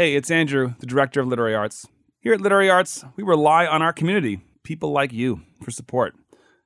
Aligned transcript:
Hey, 0.00 0.14
it's 0.14 0.30
Andrew, 0.30 0.72
the 0.78 0.86
director 0.86 1.20
of 1.20 1.26
Literary 1.26 1.54
Arts. 1.54 1.86
Here 2.20 2.32
at 2.32 2.40
Literary 2.40 2.70
Arts, 2.70 3.04
we 3.16 3.22
rely 3.22 3.66
on 3.66 3.82
our 3.82 3.92
community, 3.92 4.40
people 4.62 4.92
like 4.92 5.12
you, 5.12 5.42
for 5.62 5.70
support. 5.70 6.14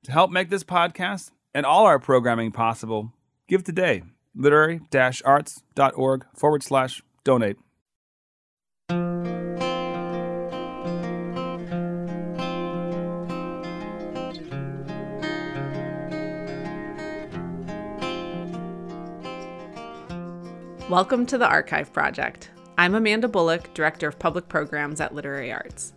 To 0.05 0.13
help 0.13 0.31
make 0.31 0.51
this 0.51 0.63
podcast 0.63 1.33
and 1.53 1.67
all 1.67 1.85
our 1.85 1.99
programming 1.99 2.53
possible, 2.53 3.13
give 3.49 3.65
today. 3.65 4.05
Literary 4.37 4.83
arts.org 5.25 6.27
forward 6.37 6.63
slash 6.63 7.03
donate. 7.25 7.57
Welcome 20.89 21.27
to 21.27 21.37
the 21.37 21.49
Archive 21.49 21.93
Project. 21.93 22.51
I'm 22.77 22.97
Amanda 22.97 23.29
Bullock, 23.29 23.73
Director 23.73 24.09
of 24.09 24.19
Public 24.19 24.49
Programs 24.49 25.01
at 25.01 25.15
Literary 25.15 25.53
Arts. 25.53 25.93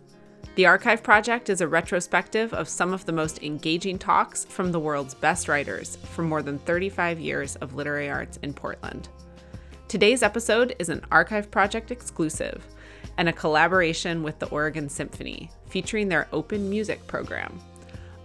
The 0.54 0.66
Archive 0.66 1.02
Project 1.02 1.50
is 1.50 1.60
a 1.60 1.66
retrospective 1.66 2.54
of 2.54 2.68
some 2.68 2.92
of 2.92 3.04
the 3.04 3.12
most 3.12 3.42
engaging 3.42 3.98
talks 3.98 4.44
from 4.44 4.70
the 4.70 4.78
world's 4.78 5.12
best 5.12 5.48
writers 5.48 5.96
from 5.96 6.28
more 6.28 6.40
than 6.40 6.60
35 6.60 7.18
years 7.18 7.56
of 7.56 7.74
literary 7.74 8.08
arts 8.08 8.38
in 8.44 8.54
Portland. 8.54 9.08
Today's 9.88 10.22
episode 10.22 10.76
is 10.78 10.88
an 10.88 11.04
Archive 11.10 11.50
Project 11.50 11.90
exclusive 11.90 12.64
and 13.16 13.28
a 13.28 13.32
collaboration 13.32 14.22
with 14.22 14.38
the 14.38 14.48
Oregon 14.50 14.88
Symphony, 14.88 15.50
featuring 15.66 16.08
their 16.08 16.28
open 16.32 16.70
music 16.70 17.04
program. 17.08 17.58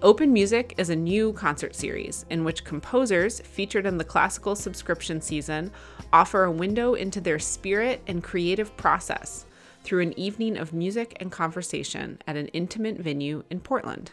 Open 0.03 0.33
Music 0.33 0.73
is 0.77 0.89
a 0.89 0.97
new 0.97 1.31
concert 1.31 1.73
series 1.73 2.25
in 2.29 2.43
which 2.43 2.65
composers 2.65 3.39
featured 3.39 3.85
in 3.85 3.97
the 3.97 4.03
classical 4.03 4.53
subscription 4.53 5.21
season 5.21 5.71
offer 6.11 6.43
a 6.43 6.51
window 6.51 6.93
into 6.93 7.21
their 7.21 7.39
spirit 7.39 8.01
and 8.05 8.21
creative 8.21 8.75
process 8.75 9.45
through 9.85 10.01
an 10.01 10.19
evening 10.19 10.57
of 10.57 10.73
music 10.73 11.15
and 11.21 11.31
conversation 11.31 12.21
at 12.27 12.35
an 12.35 12.49
intimate 12.49 12.97
venue 12.97 13.45
in 13.49 13.61
Portland. 13.61 14.11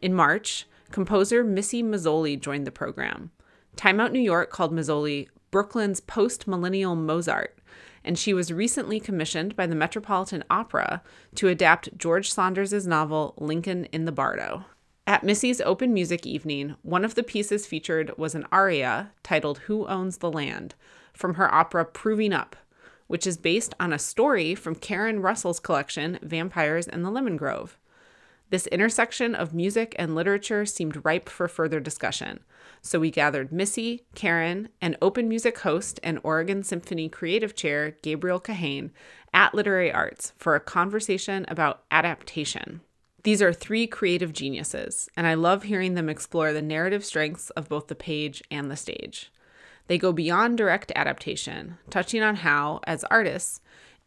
In 0.00 0.14
March, 0.14 0.66
composer 0.90 1.44
Missy 1.44 1.82
Mazzoli 1.82 2.40
joined 2.40 2.66
the 2.66 2.72
program. 2.72 3.32
Time 3.76 4.00
Out 4.00 4.12
New 4.12 4.18
York 4.18 4.48
called 4.48 4.72
Mazzoli 4.72 5.28
Brooklyn's 5.50 6.00
post 6.00 6.48
millennial 6.48 6.96
Mozart, 6.96 7.58
and 8.02 8.18
she 8.18 8.32
was 8.32 8.50
recently 8.50 8.98
commissioned 8.98 9.56
by 9.56 9.66
the 9.66 9.74
Metropolitan 9.74 10.42
Opera 10.48 11.02
to 11.34 11.48
adapt 11.48 11.98
George 11.98 12.32
Saunders' 12.32 12.86
novel 12.86 13.34
Lincoln 13.36 13.84
in 13.92 14.06
the 14.06 14.12
Bardo. 14.12 14.64
At 15.04 15.24
Missy's 15.24 15.60
open 15.60 15.92
music 15.92 16.26
evening, 16.26 16.76
one 16.82 17.04
of 17.04 17.16
the 17.16 17.24
pieces 17.24 17.66
featured 17.66 18.16
was 18.16 18.36
an 18.36 18.46
aria 18.52 19.10
titled 19.24 19.58
Who 19.58 19.84
Owns 19.88 20.18
the 20.18 20.30
Land 20.30 20.76
from 21.12 21.34
her 21.34 21.52
opera 21.52 21.84
Proving 21.84 22.32
Up, 22.32 22.54
which 23.08 23.26
is 23.26 23.36
based 23.36 23.74
on 23.80 23.92
a 23.92 23.98
story 23.98 24.54
from 24.54 24.76
Karen 24.76 25.20
Russell's 25.20 25.58
collection 25.58 26.20
Vampires 26.22 26.86
in 26.86 27.02
the 27.02 27.10
Lemon 27.10 27.36
Grove. 27.36 27.76
This 28.50 28.68
intersection 28.68 29.34
of 29.34 29.52
music 29.52 29.96
and 29.98 30.14
literature 30.14 30.64
seemed 30.64 31.04
ripe 31.04 31.28
for 31.28 31.48
further 31.48 31.80
discussion, 31.80 32.38
so 32.80 33.00
we 33.00 33.10
gathered 33.10 33.50
Missy, 33.50 34.04
Karen, 34.14 34.68
and 34.80 34.96
open 35.02 35.28
music 35.28 35.58
host 35.58 35.98
and 36.04 36.20
Oregon 36.22 36.62
Symphony 36.62 37.08
creative 37.08 37.56
chair 37.56 37.96
Gabriel 38.02 38.40
Kahane 38.40 38.90
at 39.34 39.52
Literary 39.52 39.90
Arts 39.90 40.32
for 40.36 40.54
a 40.54 40.60
conversation 40.60 41.44
about 41.48 41.82
adaptation. 41.90 42.82
These 43.24 43.40
are 43.40 43.52
three 43.52 43.86
creative 43.86 44.32
geniuses, 44.32 45.08
and 45.16 45.28
I 45.28 45.34
love 45.34 45.62
hearing 45.62 45.94
them 45.94 46.08
explore 46.08 46.52
the 46.52 46.60
narrative 46.60 47.04
strengths 47.04 47.50
of 47.50 47.68
both 47.68 47.86
the 47.86 47.94
page 47.94 48.42
and 48.50 48.68
the 48.68 48.76
stage. 48.76 49.30
They 49.86 49.96
go 49.96 50.12
beyond 50.12 50.58
direct 50.58 50.90
adaptation, 50.96 51.78
touching 51.88 52.20
on 52.22 52.36
how, 52.36 52.80
as 52.84 53.04
artists, 53.04 53.60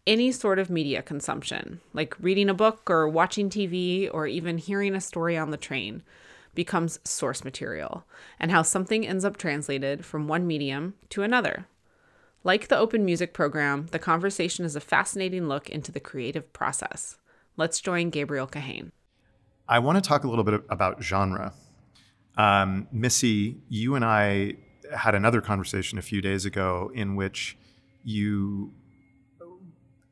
any 0.05 0.33
sort 0.33 0.59
of 0.59 0.69
media 0.69 1.01
consumption, 1.01 1.79
like 1.93 2.15
reading 2.19 2.49
a 2.49 2.53
book 2.53 2.89
or 2.89 3.07
watching 3.07 3.49
TV 3.49 4.09
or 4.13 4.27
even 4.27 4.57
hearing 4.57 4.93
a 4.95 5.01
story 5.01 5.37
on 5.37 5.49
the 5.49 5.57
train, 5.57 6.03
becomes 6.53 6.99
source 7.05 7.45
material, 7.45 8.03
and 8.37 8.51
how 8.51 8.63
something 8.63 9.07
ends 9.07 9.23
up 9.23 9.37
translated 9.37 10.03
from 10.05 10.27
one 10.27 10.45
medium 10.45 10.93
to 11.09 11.23
another. 11.23 11.67
Like 12.43 12.67
the 12.67 12.77
open 12.77 13.05
music 13.05 13.33
program, 13.33 13.87
the 13.91 13.99
conversation 13.99 14.65
is 14.65 14.75
a 14.75 14.81
fascinating 14.81 15.47
look 15.47 15.69
into 15.69 15.93
the 15.93 16.01
creative 16.01 16.51
process. 16.51 17.17
Let's 17.55 17.79
join 17.79 18.09
Gabriel 18.09 18.47
Kahane. 18.47 18.91
I 19.67 19.79
want 19.79 20.01
to 20.01 20.07
talk 20.07 20.23
a 20.23 20.27
little 20.27 20.43
bit 20.43 20.61
about 20.69 21.01
genre. 21.01 21.53
Um, 22.37 22.87
Missy, 22.91 23.57
you 23.69 23.95
and 23.95 24.05
I 24.05 24.55
had 24.95 25.15
another 25.15 25.41
conversation 25.41 25.97
a 25.97 26.01
few 26.01 26.21
days 26.21 26.45
ago 26.45 26.91
in 26.93 27.15
which 27.15 27.57
you 28.03 28.71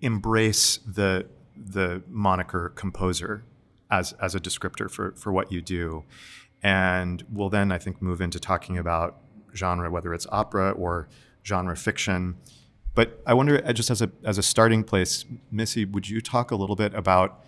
embrace 0.02 0.78
the 0.78 1.28
the 1.56 2.02
moniker 2.10 2.70
composer 2.76 3.44
as 3.92 4.14
as 4.14 4.34
a 4.34 4.40
descriptor 4.40 4.90
for 4.90 5.14
for 5.16 5.32
what 5.32 5.52
you 5.52 5.62
do, 5.62 6.04
and 6.64 7.24
we'll 7.32 7.50
then 7.50 7.72
I 7.72 7.78
think 7.78 8.02
move 8.02 8.22
into 8.22 8.40
talking 8.40 8.78
about 8.78 9.18
genre, 9.56 9.92
whether 9.92 10.14
it's 10.14 10.26
opera 10.32 10.72
or 10.72 11.08
genre 11.46 11.76
fiction. 11.76 12.38
But 12.96 13.22
I 13.26 13.34
wonder, 13.34 13.60
just 13.74 13.92
as 13.92 14.02
a 14.02 14.12
as 14.24 14.40
a 14.40 14.44
starting 14.44 14.84
place, 14.84 15.26
Missy, 15.52 15.86
would 15.86 16.10
you 16.10 16.22
talk 16.22 16.50
a 16.50 16.56
little 16.56 16.76
bit 16.76 16.96
about 16.96 17.46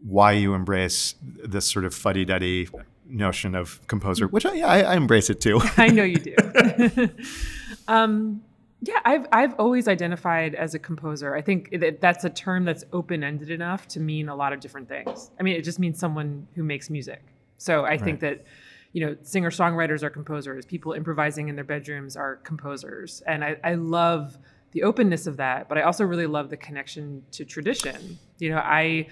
why 0.00 0.32
you 0.32 0.54
embrace 0.54 1.14
this 1.22 1.66
sort 1.66 1.84
of 1.84 1.94
fuddy 1.94 2.24
duddy 2.24 2.68
notion 3.06 3.54
of 3.54 3.86
composer, 3.86 4.26
which 4.26 4.46
I, 4.46 4.60
I, 4.60 4.80
I 4.80 4.94
embrace 4.96 5.30
it 5.30 5.40
too. 5.40 5.60
I 5.76 5.88
know 5.88 6.04
you 6.04 6.16
do. 6.16 6.34
um, 7.88 8.42
yeah, 8.80 9.00
I've 9.04 9.26
I've 9.32 9.54
always 9.54 9.88
identified 9.88 10.54
as 10.54 10.74
a 10.74 10.78
composer. 10.78 11.34
I 11.34 11.40
think 11.40 11.80
that 11.80 12.00
that's 12.00 12.24
a 12.24 12.30
term 12.30 12.64
that's 12.64 12.84
open 12.92 13.24
ended 13.24 13.50
enough 13.50 13.88
to 13.88 14.00
mean 14.00 14.28
a 14.28 14.36
lot 14.36 14.52
of 14.52 14.60
different 14.60 14.88
things. 14.88 15.30
I 15.40 15.42
mean, 15.42 15.56
it 15.56 15.62
just 15.62 15.78
means 15.78 15.98
someone 15.98 16.46
who 16.54 16.62
makes 16.62 16.90
music. 16.90 17.22
So 17.56 17.84
I 17.84 17.90
right. 17.90 18.00
think 18.00 18.20
that 18.20 18.44
you 18.92 19.04
know, 19.04 19.16
singer 19.22 19.50
songwriters 19.50 20.02
are 20.02 20.10
composers. 20.10 20.64
People 20.64 20.92
improvising 20.92 21.48
in 21.48 21.56
their 21.56 21.64
bedrooms 21.64 22.16
are 22.16 22.36
composers, 22.36 23.22
and 23.26 23.44
I, 23.44 23.56
I 23.64 23.74
love 23.74 24.38
the 24.70 24.84
openness 24.84 25.26
of 25.26 25.36
that. 25.38 25.68
But 25.68 25.78
I 25.78 25.82
also 25.82 26.04
really 26.04 26.26
love 26.26 26.48
the 26.48 26.56
connection 26.56 27.24
to 27.32 27.44
tradition. 27.44 28.18
You 28.38 28.50
know, 28.50 28.58
I 28.58 29.08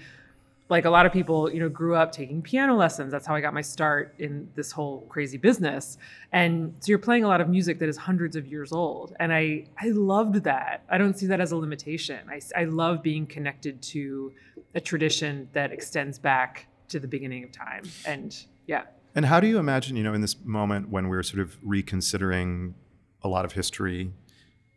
like 0.69 0.85
a 0.85 0.89
lot 0.89 1.05
of 1.05 1.11
people, 1.11 1.51
you 1.51 1.59
know, 1.59 1.69
grew 1.69 1.95
up 1.95 2.11
taking 2.11 2.41
piano 2.41 2.75
lessons. 2.75 3.11
That's 3.11 3.27
how 3.27 3.35
I 3.35 3.41
got 3.41 3.53
my 3.53 3.61
start 3.61 4.15
in 4.17 4.49
this 4.55 4.71
whole 4.71 5.01
crazy 5.09 5.37
business. 5.37 5.97
And 6.31 6.73
so 6.79 6.89
you're 6.89 6.99
playing 6.99 7.25
a 7.25 7.27
lot 7.27 7.41
of 7.41 7.49
music 7.49 7.79
that 7.79 7.89
is 7.89 7.97
hundreds 7.97 8.35
of 8.35 8.47
years 8.47 8.71
old. 8.71 9.13
And 9.19 9.33
I, 9.33 9.65
I 9.79 9.89
loved 9.89 10.43
that. 10.45 10.83
I 10.89 10.97
don't 10.97 11.17
see 11.17 11.27
that 11.27 11.41
as 11.41 11.51
a 11.51 11.57
limitation. 11.57 12.19
I, 12.29 12.39
I 12.59 12.63
love 12.65 13.03
being 13.03 13.27
connected 13.27 13.81
to 13.83 14.31
a 14.73 14.81
tradition 14.81 15.49
that 15.53 15.71
extends 15.71 16.17
back 16.17 16.67
to 16.89 16.99
the 16.99 17.07
beginning 17.07 17.43
of 17.43 17.51
time. 17.51 17.83
And 18.05 18.35
yeah. 18.65 18.83
And 19.15 19.25
how 19.25 19.39
do 19.39 19.47
you 19.47 19.59
imagine, 19.59 19.95
you 19.95 20.03
know, 20.03 20.13
in 20.13 20.21
this 20.21 20.37
moment 20.43 20.89
when 20.89 21.07
we're 21.09 21.23
sort 21.23 21.41
of 21.41 21.57
reconsidering 21.61 22.73
a 23.21 23.27
lot 23.27 23.45
of 23.45 23.51
history 23.51 24.11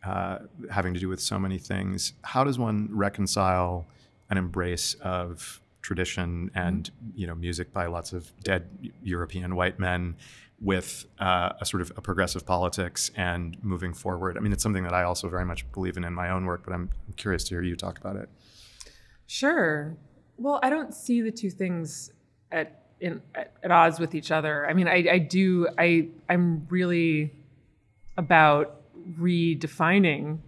uh, 0.05 0.39
having 0.71 0.95
to 0.95 1.01
do 1.01 1.09
with 1.09 1.21
so 1.21 1.39
many 1.39 1.59
things, 1.59 2.13
how 2.23 2.45
does 2.45 2.59
one 2.59 2.89
reconcile 2.93 3.87
an 4.31 4.37
embrace 4.37 4.95
of 4.95 5.61
tradition 5.87 6.51
and 6.53 6.91
you 7.15 7.29
know 7.29 7.35
music 7.35 7.73
by 7.73 7.87
lots 7.87 8.13
of 8.13 8.33
dead 8.43 8.69
European 9.05 9.55
white 9.55 9.79
men 9.79 10.17
with 10.61 11.07
uh, 11.21 11.51
a 11.61 11.65
sort 11.65 11.81
of 11.81 11.93
a 11.97 12.01
progressive 12.01 12.45
politics 12.45 13.11
and 13.15 13.57
moving 13.63 13.95
forward. 13.95 14.37
I 14.37 14.41
mean, 14.41 14.53
it's 14.53 14.65
something 14.65 14.83
that 14.83 14.95
I 14.95 15.05
also 15.05 15.29
very 15.29 15.45
much 15.45 15.71
believe 15.71 15.97
in 15.97 16.03
in 16.03 16.13
my 16.13 16.31
own 16.31 16.45
work, 16.45 16.63
but 16.65 16.73
I'm 16.73 16.91
curious 17.17 17.45
to 17.45 17.51
hear 17.55 17.63
you 17.63 17.77
talk 17.77 17.99
about 17.99 18.17
it. 18.17 18.29
Sure. 19.29 19.97
Well, 20.39 20.59
I 20.61 20.71
don't 20.71 20.93
see 20.93 21.21
the 21.21 21.31
two 21.31 21.51
things 21.51 22.11
at 22.51 22.83
in 23.01 23.23
at, 23.37 23.53
at 23.63 23.71
odds 23.71 24.01
with 24.01 24.13
each 24.15 24.33
other. 24.33 24.69
I 24.69 24.73
mean, 24.73 24.89
I, 24.89 25.07
I 25.09 25.19
do. 25.19 25.69
I 25.79 26.09
I'm 26.29 26.67
really 26.69 27.33
about 28.17 28.83
redefining 29.21 30.39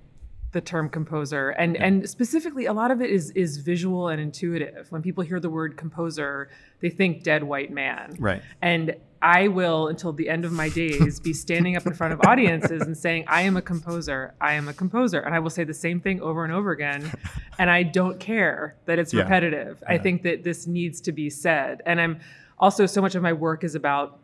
the 0.52 0.60
term 0.60 0.88
composer. 0.88 1.50
And 1.50 1.74
yeah. 1.74 1.84
and 1.84 2.08
specifically 2.08 2.66
a 2.66 2.72
lot 2.72 2.90
of 2.90 3.00
it 3.02 3.10
is 3.10 3.30
is 3.32 3.58
visual 3.58 4.08
and 4.08 4.20
intuitive. 4.20 4.90
When 4.90 5.02
people 5.02 5.22
hear 5.24 5.40
the 5.40 5.50
word 5.50 5.76
composer 5.76 6.50
they 6.80 6.90
think 6.90 7.22
dead 7.22 7.42
white 7.42 7.70
man. 7.70 8.16
Right. 8.18 8.42
And 8.62 8.96
i 9.20 9.48
will 9.48 9.88
until 9.88 10.12
the 10.12 10.28
end 10.28 10.44
of 10.44 10.52
my 10.52 10.68
days 10.68 11.18
be 11.18 11.32
standing 11.32 11.74
up 11.76 11.84
in 11.84 11.92
front 11.92 12.12
of 12.12 12.20
audiences 12.24 12.82
and 12.82 12.96
saying 12.96 13.24
i 13.26 13.42
am 13.42 13.56
a 13.56 13.62
composer. 13.62 14.34
I 14.40 14.54
am 14.54 14.68
a 14.68 14.72
composer. 14.72 15.20
And 15.20 15.34
i 15.34 15.38
will 15.38 15.50
say 15.50 15.64
the 15.64 15.74
same 15.74 16.00
thing 16.00 16.20
over 16.22 16.44
and 16.44 16.52
over 16.52 16.70
again. 16.70 17.10
And 17.58 17.68
i 17.68 17.82
don't 17.82 18.18
care 18.20 18.76
that 18.86 18.98
it's 18.98 19.12
yeah. 19.12 19.22
repetitive. 19.22 19.78
Yeah. 19.82 19.94
i 19.94 19.98
think 19.98 20.22
that 20.22 20.44
this 20.44 20.66
needs 20.66 21.00
to 21.02 21.12
be 21.12 21.28
said. 21.28 21.82
And 21.84 22.00
i'm 22.00 22.20
also 22.58 22.86
so 22.86 23.02
much 23.02 23.14
of 23.14 23.22
my 23.22 23.32
work 23.32 23.64
is 23.64 23.74
about 23.74 24.20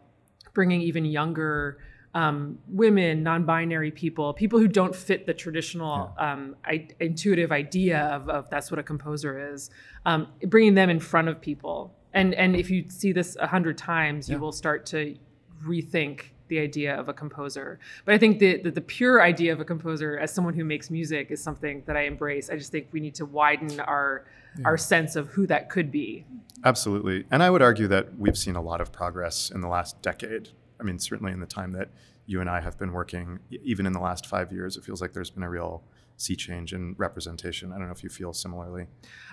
bringing 0.55 0.81
even 0.81 1.05
younger 1.05 1.79
um, 2.15 2.59
women, 2.69 3.23
non-binary 3.23 3.91
people, 3.91 4.33
people 4.33 4.59
who 4.59 4.69
don't 4.69 4.95
fit 4.95 5.27
the 5.27 5.35
traditional 5.35 6.15
yeah. 6.17 6.33
um, 6.33 6.57
I, 6.65 6.89
intuitive 7.01 7.51
idea 7.51 8.03
of, 8.03 8.29
of, 8.29 8.49
that's 8.51 8.71
what 8.71 8.79
a 8.79 8.85
composer 8.85 9.53
is, 9.53 9.71
um, 10.07 10.29
bringing 10.47 10.75
them 10.75 10.91
in 10.91 11.01
front 11.01 11.29
of 11.29 11.41
people. 11.41 11.93
And 12.13 12.33
and 12.35 12.55
if 12.55 12.71
you 12.71 12.85
see 12.89 13.13
this 13.13 13.37
a 13.41 13.49
hundred 13.49 13.77
times, 13.77 14.29
yeah. 14.29 14.37
you 14.37 14.41
will 14.41 14.53
start 14.53 14.87
to 14.87 15.17
rethink 15.67 16.27
the 16.47 16.61
idea 16.61 16.95
of 16.95 17.09
a 17.09 17.13
composer. 17.13 17.81
But 18.05 18.15
I 18.15 18.19
think 18.19 18.39
that 18.39 18.63
the, 18.63 18.71
the 18.71 18.81
pure 18.81 19.21
idea 19.21 19.53
of 19.53 19.61
a 19.61 19.65
composer 19.65 20.19
as 20.19 20.33
someone 20.33 20.55
who 20.55 20.65
makes 20.65 20.91
music 20.91 21.31
is 21.31 21.43
something 21.43 21.83
that 21.87 21.97
I 21.97 22.03
embrace. 22.03 22.51
I 22.51 22.57
just 22.57 22.71
think 22.71 22.89
we 22.93 23.01
need 23.01 23.17
to 23.17 23.27
widen 23.27 23.81
our 23.81 24.27
yeah. 24.57 24.67
our 24.67 24.77
sense 24.77 25.17
of 25.17 25.29
who 25.29 25.49
that 25.49 25.69
could 25.69 25.91
be. 25.91 26.25
Absolutely. 26.65 27.25
And 27.33 27.43
I 27.43 27.51
would 27.51 27.63
argue 27.63 27.89
that 27.89 28.17
we've 28.17 28.39
seen 28.39 28.55
a 28.55 28.63
lot 28.63 28.81
of 28.81 28.93
progress 28.93 29.51
in 29.51 29.61
the 29.61 29.69
last 29.69 30.01
decade. 30.01 30.51
I 30.81 30.83
mean, 30.83 30.99
certainly 30.99 31.33
in 31.33 31.41
the 31.41 31.47
time 31.47 31.73
that 31.73 31.89
you 32.27 32.41
and 32.41 32.49
I 32.49 32.61
have 32.61 32.79
been 32.79 32.93
working, 32.93 33.39
even 33.51 33.87
in 33.87 33.93
the 33.93 34.01
last 34.01 34.27
five 34.27 34.53
years, 34.53 34.77
it 34.77 34.85
feels 34.85 35.01
like 35.01 35.13
there's 35.13 35.31
been 35.31 35.43
a 35.43 35.51
real 35.51 35.83
sea 36.17 36.37
change 36.37 36.73
in 36.73 36.95
representation. 36.97 37.73
I 37.73 37.79
don't 37.79 37.87
know 37.87 37.93
if 37.93 38.03
you 38.03 38.09
feel 38.09 38.33
similarly. 38.33 38.87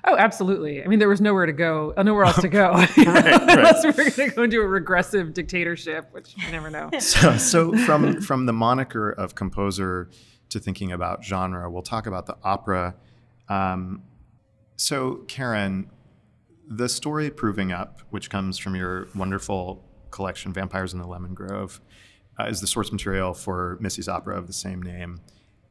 Oh, 0.03 0.15
absolutely. 0.17 0.83
I 0.83 0.88
mean, 0.88 0.99
there 0.99 1.09
was 1.09 1.21
nowhere 1.21 1.45
to 1.45 1.53
go, 1.53 1.93
uh, 1.95 2.03
nowhere 2.03 2.25
else 2.25 2.41
to 2.41 2.49
go, 2.49 2.71
right, 2.97 2.97
unless 2.97 3.83
we 3.83 3.91
we're 3.91 4.09
going 4.09 4.29
to 4.29 4.35
go 4.35 4.43
into 4.43 4.61
a 4.61 4.67
regressive 4.67 5.33
dictatorship, 5.33 6.07
which 6.11 6.35
you 6.38 6.51
never 6.51 6.69
know. 6.69 6.89
So, 6.99 7.38
so 7.38 7.77
from 7.85 8.21
from 8.21 8.45
the 8.45 8.53
moniker 8.53 9.11
of 9.11 9.35
composer 9.35 10.09
to 10.49 10.59
thinking 10.59 10.91
about 10.91 11.23
genre, 11.23 11.69
we'll 11.69 11.81
talk 11.81 12.07
about 12.07 12.25
the 12.25 12.38
opera. 12.43 12.95
Um, 13.49 14.03
so, 14.75 15.23
Karen, 15.27 15.89
the 16.67 16.88
story 16.88 17.29
Proving 17.29 17.71
Up, 17.71 18.01
which 18.11 18.29
comes 18.29 18.57
from 18.57 18.75
your 18.75 19.07
wonderful 19.13 19.83
collection, 20.12 20.54
Vampires 20.54 20.94
in 20.94 21.00
the 21.00 21.08
Lemon 21.08 21.34
Grove, 21.34 21.81
uh, 22.40 22.46
is 22.46 22.62
the 22.62 22.68
source 22.68 22.92
material 22.92 23.34
for 23.34 23.78
Missy's 23.80 24.08
opera 24.08 24.38
of 24.38 24.48
the 24.48 24.54
same 24.54 24.81
name. 24.81 25.22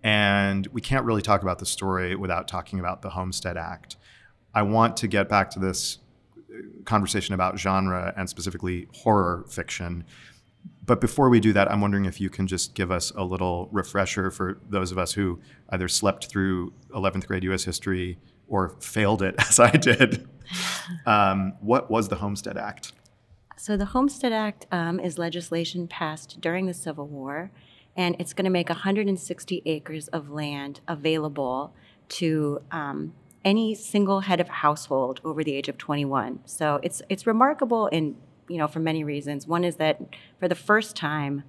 And 0.03 0.67
we 0.69 0.81
can't 0.81 1.05
really 1.05 1.23
talk 1.23 1.43
about 1.43 1.59
the 1.59 1.67
story 1.67 2.15
without 2.15 2.49
talking 2.49 2.81
about 2.81 3.03
the 3.03 3.11
Homestead 3.11 3.57
Act. 3.57 3.97
I 4.55 4.63
want 4.63 4.97
to 4.99 5.09
get 5.09 5.29
back 5.29 5.51
to 5.51 5.59
this 5.59 5.99
conversation 6.85 7.35
about 7.35 7.59
genre 7.59 8.13
and 8.17 8.29
specifically 8.29 8.89
horror 8.95 9.45
fiction. 9.49 10.05
But 10.85 11.01
before 11.01 11.29
we 11.29 11.41
do 11.41 11.53
that, 11.53 11.71
I'm 11.71 11.81
wondering 11.81 12.07
if 12.07 12.21
you 12.21 12.31
can 12.31 12.47
just 12.47 12.75
give 12.75 12.91
us 12.91 13.13
a 13.15 13.23
little 13.23 13.69
refresher 13.71 14.31
for 14.31 14.59
those 14.69 14.91
of 14.91 14.99
us 14.99 15.13
who 15.13 15.41
either 15.69 15.89
slept 15.89 16.27
through 16.27 16.73
11th 16.91 17.27
grade 17.27 17.45
US 17.45 17.65
history 17.65 18.19
or 18.49 18.71
failed 18.81 19.23
it, 19.23 19.35
as 19.39 19.61
I 19.61 19.71
did. 19.71 20.29
Um, 21.07 21.53
what 21.61 21.89
was 21.93 22.09
the 22.09 22.17
Homestead 22.17 22.57
Act? 22.57 22.93
So, 23.61 23.77
the 23.77 23.85
Homestead 23.85 24.33
Act 24.33 24.65
um, 24.73 24.99
is 24.99 25.19
legislation 25.19 25.87
passed 25.87 26.41
during 26.41 26.65
the 26.65 26.73
Civil 26.73 27.07
War 27.07 27.51
and 27.95 28.17
it's 28.19 28.33
going 28.33 28.47
to 28.47 28.51
make 28.51 28.71
160 28.71 29.62
acres 29.67 30.09
of 30.09 30.31
land 30.31 30.81
available 30.89 31.75
to 32.09 32.62
um, 32.71 33.12
any 33.45 33.75
single 33.75 34.21
head 34.21 34.41
of 34.41 34.49
household 34.49 35.21
over 35.27 35.45
the 35.45 35.55
age 35.55 35.69
of 35.69 35.77
21. 35.77 36.41
So 36.47 36.81
it's 36.83 37.03
it's 37.11 37.27
remarkable 37.27 37.89
in 37.89 38.17
you 38.49 38.57
know 38.57 38.67
for 38.67 38.81
many 38.81 39.05
reasons. 39.05 39.47
One 39.47 39.63
is 39.63 39.77
that 39.77 40.01
for 40.39 40.49
the 40.49 40.55
first 40.55 40.97
time, 40.97 41.43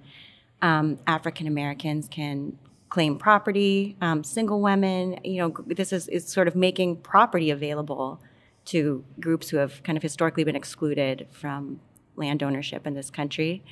um, 0.60 0.98
African 1.06 1.46
Americans 1.46 2.08
can 2.08 2.58
claim 2.90 3.16
property. 3.16 3.96
Um, 4.02 4.22
single 4.22 4.60
women, 4.60 5.18
you 5.24 5.38
know, 5.38 5.54
this 5.66 5.94
is 5.94 6.08
is 6.08 6.28
sort 6.28 6.46
of 6.46 6.54
making 6.54 6.96
property 6.96 7.48
available 7.48 8.20
to 8.66 9.02
groups 9.18 9.48
who 9.48 9.56
have 9.56 9.82
kind 9.82 9.96
of 9.96 10.02
historically 10.02 10.44
been 10.44 10.56
excluded 10.56 11.26
from 11.30 11.80
land 12.16 12.42
ownership 12.42 12.86
in 12.86 12.94
this 12.94 13.10
country. 13.10 13.62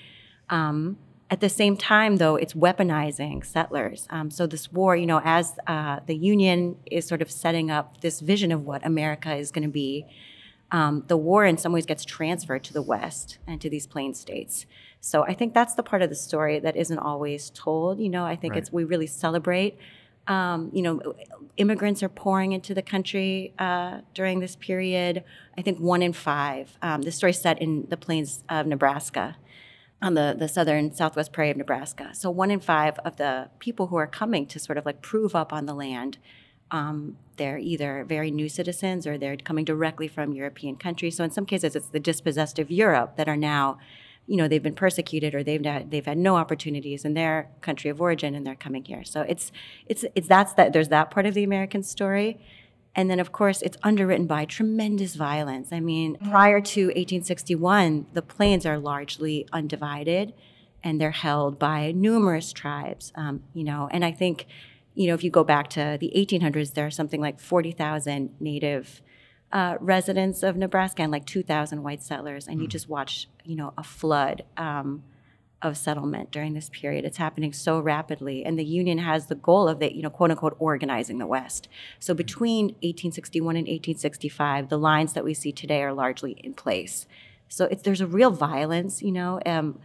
Um, 0.49 0.99
at 1.31 1.41
the 1.41 1.49
same 1.49 1.77
time, 1.77 2.17
though, 2.17 2.35
it's 2.35 2.55
weaponizing 2.55 3.47
settlers. 3.47 4.09
Um, 4.11 4.31
so 4.31 4.49
this 4.49 4.73
war, 4.73 4.97
you 4.97 5.07
know, 5.07 5.21
as 5.25 5.57
uh, 5.69 6.01
the 6.07 6.17
Union 6.17 6.77
is 6.91 7.07
sort 7.07 7.23
of 7.23 7.31
setting 7.31 7.71
up 7.71 8.01
this 8.01 8.19
vision 8.21 8.51
of 8.51 8.67
what 8.67 8.85
America 8.85 9.35
is 9.37 9.53
going 9.53 9.63
to 9.63 9.71
be, 9.71 10.07
um, 10.73 11.05
the 11.07 11.17
war 11.17 11.45
in 11.45 11.57
some 11.57 11.73
ways 11.73 11.87
gets 11.87 12.05
transferred 12.05 12.65
to 12.65 12.73
the 12.73 12.83
West 12.83 13.39
and 13.47 13.61
to 13.61 13.71
these 13.71 13.87
plain 13.87 14.13
states. 14.13 14.67
So 15.01 15.23
I 15.23 15.35
think 15.35 15.55
that's 15.55 15.75
the 15.75 15.83
part 15.85 16.03
of 16.03 16.11
the 16.11 16.17
story 16.17 16.59
that 16.59 16.77
isn't 16.77 16.99
always 16.99 17.51
told. 17.51 18.01
You 18.01 18.09
know, 18.09 18.25
I 18.25 18.35
think 18.35 18.55
right. 18.55 18.59
it's 18.63 18.73
we 18.73 18.83
really 18.83 19.07
celebrate. 19.07 19.79
Um, 20.27 20.71
you 20.73 20.83
know, 20.83 21.15
immigrants 21.57 22.03
are 22.03 22.09
pouring 22.09 22.53
into 22.53 22.73
the 22.75 22.83
country 22.83 23.53
uh, 23.59 24.01
during 24.15 24.41
this 24.41 24.55
period. 24.55 25.25
I 25.59 25.63
think 25.63 25.79
one 25.79 26.03
in 26.03 26.13
five. 26.13 26.77
Um, 26.83 27.03
the 27.03 27.11
story 27.11 27.33
set 27.33 27.61
in 27.61 27.87
the 27.89 27.97
plains 27.97 28.45
of 28.49 28.67
Nebraska 28.67 29.37
on 30.03 30.15
the, 30.15 30.35
the 30.39 30.49
southern 30.49 30.95
southwest 30.95 31.33
prairie 31.33 31.51
of 31.51 31.57
Nebraska. 31.57 32.11
So 32.15 32.31
one 32.31 32.51
in 32.51 32.61
five 32.61 32.99
of 33.01 33.17
the 33.17 33.51
people 33.59 33.89
who 33.89 33.97
are 33.97 34.07
coming 34.07 34.47
to 34.47 34.59
sort 34.59 34.79
of 34.79 34.87
like 34.87 35.03
prove 35.03 35.35
up 35.35 35.53
on 35.53 35.67
the 35.67 35.75
land, 35.75 36.19
um, 36.71 37.17
they're 37.37 37.59
either 37.59 38.05
very 38.05 38.31
new 38.31 38.49
citizens 38.49 39.07
or 39.07 39.19
they're 39.19 39.37
coming 39.37 39.65
directly 39.65 40.09
from 40.09 40.33
European 40.33 40.77
countries. 40.77 41.17
So 41.17 41.25
in 41.25 41.31
some 41.31 41.45
cases, 41.45 41.75
it's 41.75 41.89
the 41.89 42.01
dispossessed 42.01 42.59
of 42.59 42.71
Europe 42.71 43.17
that 43.17 43.29
are 43.29 43.37
now, 43.37 43.79
you 44.31 44.37
know, 44.37 44.47
they've 44.47 44.63
been 44.63 44.77
persecuted 44.77 45.35
or 45.35 45.43
they've 45.43 45.65
had, 45.65 45.91
they've 45.91 46.07
had 46.07 46.17
no 46.17 46.37
opportunities 46.37 47.05
in 47.05 47.15
their 47.15 47.51
country 47.63 47.91
of 47.91 48.01
origin 48.01 48.37
and 48.37 48.47
they're 48.47 48.55
coming 48.55 48.85
here. 48.85 49.03
So 49.03 49.23
it's 49.23 49.51
it's 49.87 50.05
it's 50.15 50.29
that's 50.29 50.55
that 50.55 50.73
there's 50.73 50.89
that 50.91 51.11
part 51.11 51.27
of 51.27 51.35
the 51.35 51.43
American 51.43 51.83
story. 51.83 52.41
And 52.95 53.11
then, 53.11 53.19
of 53.19 53.33
course, 53.33 53.61
it's 53.61 53.77
underwritten 53.83 54.29
by 54.29 54.45
tremendous 54.45 55.17
violence. 55.17 55.73
I 55.73 55.81
mean, 55.81 56.15
mm-hmm. 56.15 56.31
prior 56.31 56.61
to 56.61 56.87
1861, 56.87 58.07
the 58.13 58.23
plains 58.23 58.65
are 58.65 58.79
largely 58.79 59.49
undivided 59.53 60.33
and 60.85 61.01
they're 61.01 61.11
held 61.11 61.59
by 61.59 61.91
numerous 61.91 62.53
tribes, 62.53 63.13
um, 63.17 63.43
you 63.53 63.65
know. 63.65 63.89
And 63.91 64.05
I 64.05 64.13
think, 64.13 64.47
you 64.95 65.09
know, 65.09 65.15
if 65.15 65.25
you 65.25 65.31
go 65.31 65.43
back 65.43 65.71
to 65.71 65.99
the 65.99 66.13
1800s, 66.15 66.75
there 66.75 66.87
are 66.87 66.91
something 66.91 67.21
like 67.21 67.41
40,000 67.41 68.31
native 68.39 69.03
uh, 69.53 69.77
residents 69.81 70.43
of 70.43 70.57
Nebraska 70.57 71.03
and 71.03 71.13
like 71.13 71.27
2,000 71.27 71.83
white 71.83 72.03
settlers. 72.03 72.47
And 72.47 72.59
mm. 72.59 72.63
you 72.63 72.69
just 72.69 72.89
watch, 72.89 73.29
you 73.45 73.57
know, 73.57 73.73
a 73.77 73.83
flood. 73.83 74.45
Um, 74.57 75.05
of 75.63 75.77
settlement 75.77 76.31
during 76.31 76.55
this 76.55 76.71
period. 76.71 77.05
It's 77.05 77.19
happening 77.19 77.53
so 77.53 77.81
rapidly. 77.81 78.45
And 78.45 78.59
the 78.59 78.65
Union 78.65 78.99
has 78.99 79.27
the 79.27 79.35
goal 79.35 79.69
of 79.69 79.79
the, 79.79 79.95
you 79.95 80.03
know, 80.03 80.11
quote 80.11 80.31
unquote, 80.31 80.57
organizing 80.59 81.19
the 81.19 81.27
West. 81.27 81.69
So 81.99 82.15
between 82.15 82.67
1861 82.67 83.57
and 83.57 83.67
1865, 83.67 84.69
the 84.69 84.79
lines 84.79 85.13
that 85.13 85.25
we 85.25 85.35
see 85.35 85.53
today 85.53 85.83
are 85.83 85.93
largely 85.93 86.33
in 86.33 86.55
place. 86.55 87.07
So 87.49 87.67
there's 87.67 88.01
a 88.01 88.07
real 88.07 88.31
violence, 88.31 89.03
you 89.03 89.13
know, 89.13 89.41
um, 89.45 89.79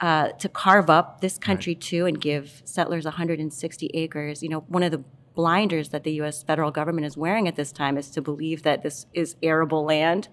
uh, 0.00 0.28
to 0.28 0.48
carve 0.48 0.88
up 0.88 1.20
this 1.20 1.38
country 1.38 1.72
right. 1.72 1.80
too 1.80 2.06
and 2.06 2.20
give 2.20 2.62
settlers 2.64 3.04
160 3.04 3.90
acres. 3.94 4.42
You 4.42 4.50
know, 4.50 4.60
one 4.68 4.82
of 4.82 4.92
the 4.92 5.02
blinders 5.38 5.90
that 5.90 6.02
the 6.02 6.10
U.S. 6.14 6.42
federal 6.42 6.72
government 6.72 7.06
is 7.06 7.16
wearing 7.16 7.46
at 7.46 7.54
this 7.54 7.70
time 7.70 7.96
is 7.96 8.10
to 8.10 8.20
believe 8.20 8.64
that 8.64 8.82
this 8.82 9.06
is 9.14 9.36
arable 9.40 9.84
land. 9.84 10.28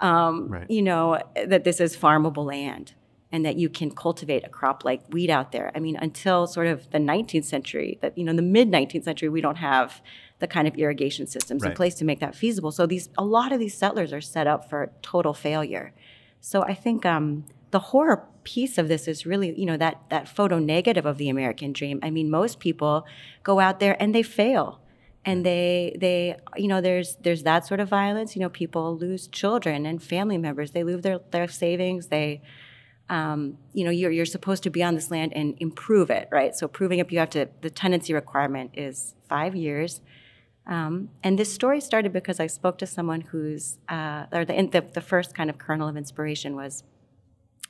Um, 0.00 0.48
right. 0.48 0.70
You 0.70 0.80
know, 0.80 1.20
that 1.46 1.64
this 1.64 1.78
is 1.78 1.94
farmable 1.94 2.46
land 2.46 2.94
and 3.30 3.44
that 3.44 3.56
you 3.56 3.68
can 3.68 3.90
cultivate 3.90 4.42
a 4.46 4.48
crop 4.48 4.82
like 4.82 5.06
wheat 5.10 5.28
out 5.28 5.52
there. 5.52 5.70
I 5.74 5.78
mean, 5.78 5.96
until 5.96 6.46
sort 6.46 6.68
of 6.68 6.90
the 6.90 6.96
19th 6.96 7.44
century, 7.44 7.98
that 8.00 8.16
you 8.16 8.24
know, 8.24 8.32
the 8.32 8.40
mid 8.40 8.70
19th 8.70 9.04
century, 9.04 9.28
we 9.28 9.42
don't 9.42 9.58
have 9.58 10.00
the 10.38 10.46
kind 10.46 10.66
of 10.66 10.74
irrigation 10.76 11.26
systems 11.26 11.62
right. 11.62 11.72
in 11.72 11.76
place 11.76 11.94
to 11.96 12.06
make 12.06 12.20
that 12.20 12.34
feasible. 12.34 12.72
So 12.72 12.86
these 12.86 13.10
a 13.18 13.24
lot 13.26 13.52
of 13.52 13.60
these 13.60 13.76
settlers 13.76 14.10
are 14.10 14.22
set 14.22 14.46
up 14.46 14.70
for 14.70 14.90
total 15.02 15.34
failure. 15.34 15.92
So 16.40 16.62
I 16.62 16.72
think 16.72 17.04
um, 17.04 17.44
the 17.72 17.78
horror 17.78 18.26
piece 18.44 18.78
of 18.78 18.88
this 18.88 19.08
is 19.08 19.26
really, 19.26 19.58
you 19.58 19.66
know, 19.66 19.76
that 19.76 20.02
that 20.10 20.28
photo 20.28 20.58
negative 20.58 21.06
of 21.06 21.18
the 21.18 21.28
American 21.28 21.72
dream. 21.72 22.00
I 22.02 22.10
mean, 22.10 22.30
most 22.30 22.60
people 22.60 23.06
go 23.42 23.60
out 23.60 23.80
there 23.80 23.96
and 24.00 24.14
they 24.14 24.22
fail. 24.22 24.80
And 25.22 25.44
they 25.44 25.94
they 26.00 26.36
you 26.56 26.66
know 26.66 26.80
there's 26.80 27.16
there's 27.16 27.42
that 27.42 27.66
sort 27.66 27.78
of 27.78 27.90
violence. 27.90 28.34
You 28.34 28.40
know, 28.40 28.48
people 28.48 28.96
lose 28.96 29.28
children 29.28 29.84
and 29.84 30.02
family 30.02 30.38
members. 30.38 30.70
They 30.70 30.82
lose 30.82 31.02
their 31.02 31.20
their 31.30 31.46
savings. 31.46 32.06
They 32.06 32.40
um, 33.10 33.58
you 33.74 33.84
know, 33.84 33.90
you're, 33.90 34.12
you're 34.12 34.24
supposed 34.24 34.62
to 34.62 34.70
be 34.70 34.84
on 34.84 34.94
this 34.94 35.10
land 35.10 35.32
and 35.34 35.56
improve 35.58 36.10
it, 36.10 36.28
right? 36.30 36.54
So 36.54 36.68
proving 36.68 37.00
up, 37.00 37.10
you 37.10 37.18
have 37.18 37.30
to, 37.30 37.48
the 37.60 37.68
tenancy 37.68 38.14
requirement 38.14 38.70
is 38.74 39.16
five 39.28 39.56
years. 39.56 40.00
Um, 40.64 41.10
and 41.24 41.36
this 41.36 41.52
story 41.52 41.80
started 41.80 42.12
because 42.12 42.38
I 42.38 42.46
spoke 42.46 42.78
to 42.78 42.86
someone 42.86 43.22
who's, 43.22 43.78
uh, 43.88 44.26
or 44.32 44.44
the, 44.44 44.54
the, 44.70 44.84
the 44.94 45.00
first 45.00 45.34
kind 45.34 45.50
of 45.50 45.58
kernel 45.58 45.88
of 45.88 45.96
inspiration 45.96 46.54
was, 46.54 46.84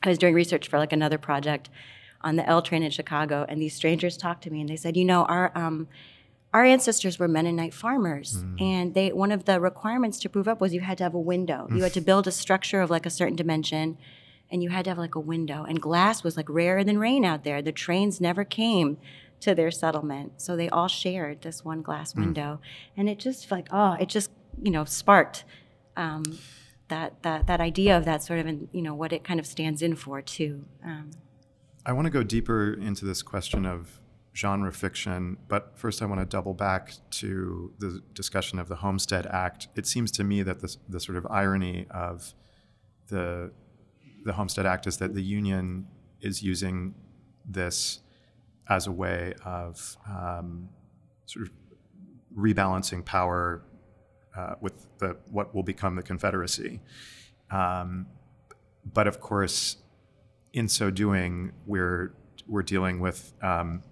I 0.03 0.09
was 0.09 0.19
doing 0.19 0.35
research 0.35 0.69
for 0.69 0.79
like 0.79 0.93
another 0.93 1.19
project 1.19 1.69
on 2.23 2.37
the 2.37 2.47
L 2.47 2.63
train 2.63 2.83
in 2.83 2.91
Chicago, 2.91 3.47
and 3.49 3.61
these 3.61 3.75
strangers 3.75 4.17
talked 4.17 4.43
to 4.45 4.51
me 4.51 4.61
and 4.61 4.69
they 4.69 4.77
said, 4.77 4.97
you 4.97 5.05
know, 5.05 5.25
our, 5.25 5.53
um, 5.55 5.89
our 6.53 6.65
ancestors 6.65 7.19
were 7.19 7.29
Mennonite 7.29 7.73
farmers, 7.73 8.43
mm. 8.43 8.61
and 8.61 8.95
they 8.95 9.13
one 9.13 9.31
of 9.31 9.45
the 9.45 9.61
requirements 9.61 10.19
to 10.21 10.29
prove 10.29 10.49
up 10.49 10.61
was 10.61 10.75
you 10.75 10.81
had 10.81 10.99
to 10.99 11.05
have 11.05 11.15
a 11.15 11.21
window. 11.21 11.69
You 11.73 11.83
had 11.83 11.93
to 11.95 12.01
build 12.01 12.27
a 12.27 12.33
structure 12.33 12.81
of 12.81 12.91
like 12.91 13.07
a 13.07 13.11
certain 13.11 13.37
dimension 13.37 13.99
and 14.51 14.63
you 14.63 14.71
had 14.71 14.85
to 14.85 14.91
have 14.91 14.99
like 14.99 15.15
a 15.15 15.21
window 15.21 15.65
and 15.65 15.81
glass 15.81 16.25
was 16.25 16.37
like 16.37 16.49
rarer 16.49 16.83
than 16.85 16.99
rain 16.99 17.25
out 17.25 17.45
there 17.45 17.63
the 17.63 17.73
trains 17.73 18.21
never 18.21 18.45
came 18.45 18.99
to 19.41 19.55
their 19.55 19.71
settlement 19.71 20.33
so 20.37 20.57
they 20.57 20.69
all 20.69 20.89
shared 20.89 21.41
this 21.43 21.65
one 21.65 21.83
glass 21.83 22.13
hmm. 22.13 22.21
window 22.21 22.61
mm. 22.61 22.91
and 22.97 23.09
it 23.09 23.19
just 23.19 23.51
like 23.51 23.69
oh 23.71 23.93
it 24.01 24.09
just 24.09 24.31
you 24.63 24.71
know 24.71 24.85
sparked 24.85 25.45
um, 25.97 26.23
that 26.91 27.23
that 27.23 27.47
that 27.47 27.61
idea 27.61 27.97
of 27.97 28.05
that 28.05 28.23
sort 28.23 28.39
of 28.39 28.47
and 28.47 28.69
you 28.73 28.83
know 28.83 28.95
what 28.95 29.13
it 29.13 29.25
kind 29.25 29.41
of 29.41 29.47
stands 29.47 29.83
in 29.83 29.97
for 29.97 30.21
too 30.21 30.65
um, 30.85 31.11
i 31.87 31.93
want 31.93 32.05
to 32.05 32.11
go 32.11 32.23
deeper 32.23 32.75
into 32.75 33.05
this 33.05 33.23
question 33.23 33.65
of 33.65 34.01
genre 34.37 34.73
fiction 34.73 35.37
but 35.49 35.73
first 35.77 36.03
i 36.03 36.05
want 36.07 36.21
to 36.21 36.27
double 36.27 36.55
back 36.55 36.93
to 37.11 37.73
the 37.79 38.01
discussion 38.15 38.59
of 38.59 38.69
the 38.69 38.77
homestead 38.77 39.27
act. 39.27 39.69
It 39.75 39.87
seems 39.87 40.11
to 40.13 40.25
me 40.25 40.43
that 40.43 40.61
the, 40.61 40.77
the 40.89 41.01
sort 41.01 41.19
of 41.19 41.27
irony 41.31 41.87
of 41.91 42.35
the 43.09 43.53
the 44.25 44.33
Homestead 44.35 44.67
Act 44.67 44.87
is 44.87 44.99
that 44.99 45.15
the 45.15 45.23
Union 45.23 45.87
is 46.21 46.43
using 46.43 46.95
this 47.45 48.01
as 48.69 48.87
a 48.87 48.93
way 48.93 49.35
of 49.45 49.97
um, 50.07 50.69
sort 51.27 51.47
of 51.47 51.53
rebalancing 52.37 53.05
power 53.05 53.63
uh, 54.37 54.55
with 54.61 54.87
the, 54.99 55.17
what 55.31 55.55
will 55.55 55.63
become 55.63 55.97
the 55.97 56.03
Confederacy. 56.03 56.81
Um, 57.51 58.07
but 58.93 59.07
of 59.07 59.21
course, 59.21 59.77
in 60.53 60.69
so 60.69 60.91
doing, 60.91 61.53
we're 61.67 62.15
we're 62.49 62.63
dealing 62.63 63.01
with 63.01 63.33
um, 63.43 63.83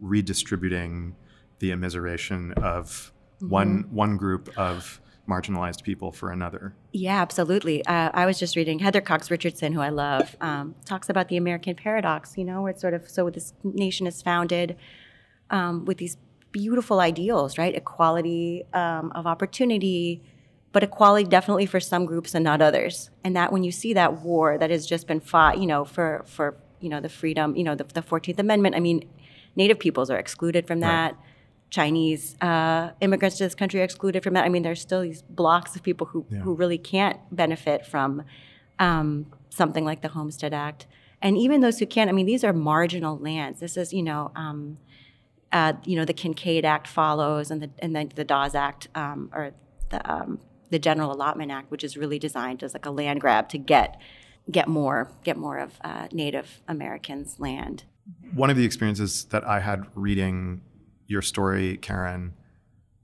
redistributing 0.00 1.14
the 1.58 1.70
immiseration 1.70 2.56
of 2.58 3.12
mm-hmm. 3.36 3.50
one 3.50 3.88
one 3.90 4.16
group 4.16 4.50
of 4.56 5.00
marginalized 5.28 5.82
people 5.82 6.10
for 6.10 6.30
another. 6.32 6.74
Yeah, 6.92 7.20
absolutely. 7.20 7.84
Uh, 7.84 8.10
I 8.14 8.24
was 8.24 8.38
just 8.38 8.56
reading 8.56 8.78
Heather 8.78 9.02
Cox 9.02 9.30
Richardson, 9.30 9.74
who 9.74 9.80
I 9.80 9.90
love, 9.90 10.34
um, 10.40 10.74
talks 10.86 11.10
about 11.10 11.28
the 11.28 11.36
American 11.36 11.74
paradox. 11.74 12.38
You 12.38 12.44
know, 12.44 12.62
where 12.62 12.70
it's 12.70 12.80
sort 12.80 12.94
of 12.94 13.08
so 13.08 13.28
this 13.30 13.52
nation 13.62 14.06
is 14.06 14.22
founded 14.22 14.76
um, 15.50 15.84
with 15.84 15.98
these 15.98 16.16
beautiful 16.52 17.00
ideals, 17.00 17.58
right? 17.58 17.74
Equality 17.74 18.64
um, 18.72 19.12
of 19.14 19.26
opportunity, 19.26 20.22
but 20.72 20.82
equality 20.82 21.28
definitely 21.28 21.66
for 21.66 21.80
some 21.80 22.04
groups 22.04 22.34
and 22.34 22.44
not 22.44 22.60
others. 22.60 23.10
And 23.24 23.36
that 23.36 23.52
when 23.52 23.64
you 23.64 23.72
see 23.72 23.92
that 23.94 24.22
war 24.22 24.58
that 24.58 24.70
has 24.70 24.86
just 24.86 25.06
been 25.06 25.20
fought, 25.20 25.58
you 25.58 25.66
know, 25.66 25.84
for 25.84 26.24
for 26.26 26.56
you 26.80 26.88
know 26.88 27.00
the 27.00 27.08
freedom, 27.08 27.56
you 27.56 27.64
know, 27.64 27.74
the, 27.74 27.84
the 27.84 28.02
14th 28.02 28.38
Amendment. 28.38 28.76
I 28.76 28.80
mean, 28.80 29.08
Native 29.56 29.78
peoples 29.78 30.10
are 30.10 30.18
excluded 30.18 30.66
from 30.66 30.80
that. 30.80 31.12
Right 31.12 31.22
Chinese 31.70 32.34
uh, 32.40 32.90
immigrants 33.00 33.36
to 33.38 33.44
this 33.44 33.54
country 33.54 33.80
are 33.80 33.84
excluded 33.84 34.22
from 34.22 34.34
that. 34.34 34.44
I 34.44 34.48
mean, 34.48 34.62
there's 34.62 34.80
still 34.80 35.02
these 35.02 35.22
blocks 35.22 35.76
of 35.76 35.82
people 35.82 36.06
who, 36.06 36.26
yeah. 36.30 36.38
who 36.38 36.54
really 36.54 36.78
can't 36.78 37.18
benefit 37.30 37.84
from 37.84 38.22
um, 38.78 39.26
something 39.50 39.84
like 39.84 40.00
the 40.00 40.08
Homestead 40.08 40.54
Act. 40.54 40.86
And 41.20 41.36
even 41.36 41.60
those 41.60 41.78
who 41.78 41.86
can't. 41.86 42.08
I 42.08 42.12
mean, 42.12 42.26
these 42.26 42.44
are 42.44 42.52
marginal 42.52 43.18
lands. 43.18 43.60
This 43.60 43.76
is, 43.76 43.92
you 43.92 44.02
know, 44.02 44.30
um, 44.36 44.78
uh, 45.52 45.72
you 45.84 45.96
know, 45.96 46.04
the 46.04 46.14
Kinkaid 46.14 46.64
Act 46.64 46.86
follows, 46.86 47.50
and 47.50 47.62
the 47.62 47.70
and 47.78 47.94
then 47.94 48.10
the 48.14 48.24
Dawes 48.24 48.54
Act, 48.54 48.88
um, 48.94 49.30
or 49.32 49.52
the 49.90 50.10
um, 50.10 50.40
the 50.70 50.78
General 50.78 51.12
Allotment 51.12 51.50
Act, 51.50 51.70
which 51.70 51.82
is 51.82 51.96
really 51.96 52.18
designed 52.18 52.62
as 52.62 52.74
like 52.74 52.86
a 52.86 52.90
land 52.90 53.20
grab 53.20 53.48
to 53.50 53.58
get 53.58 54.00
get 54.50 54.68
more 54.68 55.10
get 55.24 55.36
more 55.36 55.58
of 55.58 55.78
uh, 55.82 56.08
Native 56.12 56.62
Americans' 56.68 57.38
land. 57.38 57.84
One 58.34 58.50
of 58.50 58.56
the 58.56 58.64
experiences 58.64 59.24
that 59.26 59.46
I 59.46 59.60
had 59.60 59.84
reading 59.94 60.62
your 61.06 61.22
story, 61.22 61.76
Karen, 61.76 62.34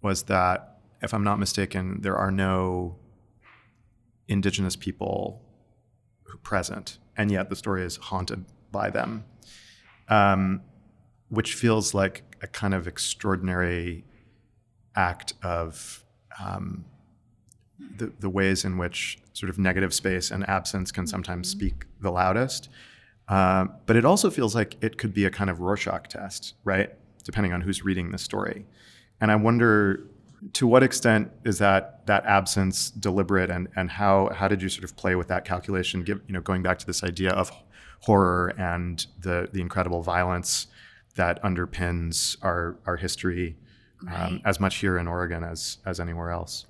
was 0.03 0.25
that, 0.25 0.79
if 1.03 1.13
I'm 1.13 1.25
not 1.25 1.39
mistaken, 1.39 2.01
there 2.01 2.17
are 2.17 2.31
no 2.31 2.97
indigenous 4.29 4.77
people 4.77 5.43
present, 6.43 6.99
and 7.17 7.31
yet 7.31 7.49
the 7.49 7.57
story 7.57 7.85
is 7.85 7.97
haunted 7.97 8.45
by 8.71 8.91
them, 8.91 9.25
um, 10.09 10.63
which 11.35 11.55
feels 11.55 11.95
like 11.95 12.23
a 12.43 12.47
kind 12.47 12.75
of 12.75 12.87
extraordinary 12.87 14.05
act 14.97 15.35
of 15.43 16.05
um, 16.43 16.85
the, 17.97 18.13
the 18.21 18.31
ways 18.31 18.65
in 18.65 18.79
which 18.79 19.19
sort 19.33 19.51
of 19.51 19.59
negative 19.59 19.93
space 19.93 20.31
and 20.31 20.49
absence 20.49 20.93
can 20.93 21.07
sometimes 21.07 21.51
mm-hmm. 21.51 21.59
speak 21.59 21.85
the 22.01 22.11
loudest. 22.11 22.69
Uh, 23.29 23.67
but 23.87 23.97
it 23.97 24.05
also 24.05 24.31
feels 24.31 24.55
like 24.55 24.77
it 24.83 24.99
could 24.99 25.15
be 25.15 25.25
a 25.25 25.31
kind 25.31 25.49
of 25.49 25.61
Rorschach 25.61 26.09
test, 26.09 26.55
right? 26.65 26.93
depending 27.25 27.53
on 27.53 27.63
who's 27.63 27.85
reading 27.85 28.13
the 28.13 28.19
story. 28.19 28.67
And 29.21 29.33
I 29.33 29.37
wonder 29.37 30.07
to 30.53 30.67
what 30.67 30.83
extent 30.83 31.33
is 31.45 31.59
that 31.59 32.07
that 32.07 32.25
absence 32.27 32.91
deliberate 32.91 33.51
and, 33.51 33.67
and 33.77 33.91
how 33.91 34.29
how 34.35 34.47
did 34.47 34.61
you 34.61 34.69
sort 34.69 34.85
of 34.85 34.95
play 34.95 35.15
with 35.15 35.27
that 35.29 35.47
calculation 35.47 36.03
give 36.03 36.21
you 36.27 36.35
know 36.35 36.43
going 36.43 36.63
back 36.63 36.79
to 36.79 36.87
this 36.87 37.03
idea 37.03 37.31
of 37.31 37.51
horror 38.01 38.53
and 38.59 39.07
the 39.19 39.49
the 39.53 39.63
incredible 39.63 40.03
violence 40.03 40.67
that 41.17 41.43
underpins 41.43 42.37
our 42.43 42.77
our 42.87 42.97
history 42.97 43.57
um, 44.03 44.09
right. 44.09 44.21
um, 44.27 44.41
as 44.45 44.61
much 44.61 44.77
here 44.77 44.99
in 44.99 45.07
Oregon 45.07 45.45
as 45.45 45.79
as 45.85 46.01
anywhere 46.01 46.31
else. 46.31 46.67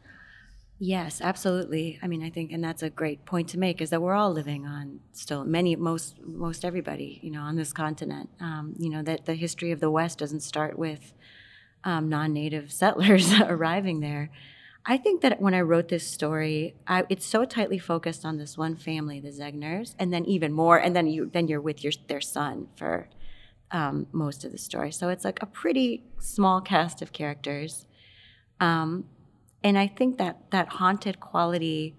Yes, 0.80 1.20
absolutely. 1.20 2.00
I 2.02 2.08
mean, 2.08 2.22
I 2.22 2.30
think, 2.30 2.50
and 2.50 2.62
that's 2.62 2.82
a 2.82 2.90
great 2.90 3.24
point 3.24 3.48
to 3.50 3.58
make, 3.58 3.80
is 3.80 3.90
that 3.90 4.02
we're 4.02 4.14
all 4.14 4.32
living 4.32 4.66
on 4.66 5.00
still 5.12 5.44
many, 5.44 5.76
most, 5.76 6.16
most 6.20 6.64
everybody, 6.64 7.20
you 7.22 7.30
know, 7.30 7.42
on 7.42 7.54
this 7.54 7.72
continent. 7.72 8.28
Um, 8.40 8.74
you 8.78 8.90
know 8.90 9.02
that 9.02 9.24
the 9.24 9.34
history 9.34 9.70
of 9.70 9.80
the 9.80 9.90
West 9.90 10.18
doesn't 10.18 10.40
start 10.40 10.78
with 10.78 11.12
um, 11.84 12.08
non-native 12.08 12.72
settlers 12.72 13.32
arriving 13.40 14.00
there. 14.00 14.30
I 14.86 14.98
think 14.98 15.22
that 15.22 15.40
when 15.40 15.54
I 15.54 15.62
wrote 15.62 15.88
this 15.88 16.06
story, 16.06 16.74
I, 16.86 17.04
it's 17.08 17.24
so 17.24 17.44
tightly 17.44 17.78
focused 17.78 18.24
on 18.24 18.36
this 18.36 18.58
one 18.58 18.76
family, 18.76 19.20
the 19.20 19.30
Zegners, 19.30 19.94
and 19.98 20.12
then 20.12 20.26
even 20.26 20.52
more, 20.52 20.76
and 20.76 20.94
then 20.94 21.06
you 21.06 21.30
then 21.32 21.48
you're 21.48 21.60
with 21.60 21.82
your 21.82 21.92
their 22.08 22.20
son 22.20 22.68
for 22.76 23.08
um, 23.74 24.06
most 24.12 24.44
of 24.44 24.52
the 24.52 24.58
story. 24.58 24.92
So 24.92 25.08
it's 25.08 25.24
like 25.24 25.42
a 25.42 25.46
pretty 25.46 26.04
small 26.20 26.60
cast 26.60 27.02
of 27.02 27.12
characters. 27.12 27.86
Um, 28.60 29.04
and 29.64 29.76
I 29.76 29.88
think 29.88 30.16
that 30.18 30.50
that 30.52 30.68
haunted 30.68 31.18
quality, 31.18 31.96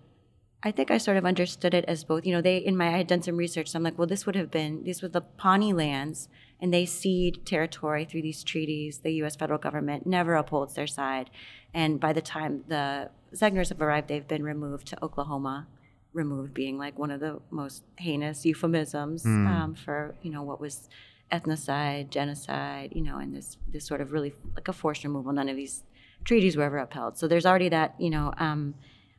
I 0.63 0.71
think 0.71 0.89
I 0.89 0.97
sort 0.97 1.17
of 1.17 1.25
understood 1.25 1.73
it 1.73 1.83
as 1.85 2.05
both. 2.05 2.25
You 2.25 2.33
know, 2.33 2.41
they 2.41 2.57
in 2.57 2.77
my 2.77 2.87
I 2.87 2.97
had 2.97 3.07
done 3.07 3.21
some 3.21 3.35
research. 3.35 3.69
So 3.69 3.77
I'm 3.77 3.83
like, 3.83 3.97
well, 3.97 4.07
this 4.07 4.25
would 4.25 4.35
have 4.35 4.49
been 4.49 4.83
these 4.83 5.01
were 5.01 5.09
the 5.09 5.21
Pawnee 5.21 5.73
lands, 5.73 6.29
and 6.61 6.73
they 6.73 6.85
cede 6.85 7.45
territory 7.45 8.05
through 8.05 8.21
these 8.21 8.43
treaties. 8.43 8.99
The 8.99 9.11
U.S. 9.15 9.35
federal 9.35 9.59
government 9.59 10.07
never 10.07 10.35
upholds 10.35 10.75
their 10.75 10.87
side, 10.87 11.29
and 11.73 11.99
by 11.99 12.13
the 12.13 12.21
time 12.21 12.63
the 12.69 13.09
Zegners 13.33 13.67
have 13.69 13.81
arrived, 13.81 14.07
they've 14.07 14.27
been 14.27 14.43
removed 14.43 14.87
to 14.87 15.03
Oklahoma. 15.03 15.67
Removed 16.13 16.53
being 16.53 16.77
like 16.77 16.97
one 16.97 17.11
of 17.11 17.19
the 17.19 17.41
most 17.51 17.83
heinous 17.97 18.45
euphemisms 18.45 19.25
mm. 19.25 19.47
um, 19.49 19.75
for 19.75 20.15
you 20.21 20.31
know 20.31 20.43
what 20.43 20.61
was 20.61 20.87
ethnocide, 21.31 22.09
genocide, 22.09 22.91
you 22.93 23.01
know, 23.01 23.17
and 23.17 23.35
this 23.35 23.57
this 23.67 23.85
sort 23.85 24.01
of 24.01 24.11
really 24.11 24.33
like 24.55 24.67
a 24.67 24.73
forced 24.73 25.03
removal. 25.03 25.33
None 25.33 25.49
of 25.49 25.55
these 25.55 25.83
treaties 26.23 26.57
were 26.57 26.63
ever 26.63 26.77
upheld. 26.77 27.17
So 27.17 27.27
there's 27.27 27.45
already 27.45 27.69
that, 27.69 27.95
you 27.99 28.09
know, 28.09 28.33
um, 28.37 28.75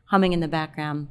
humming 0.06 0.32
in 0.32 0.40
the 0.40 0.48
background. 0.48 1.08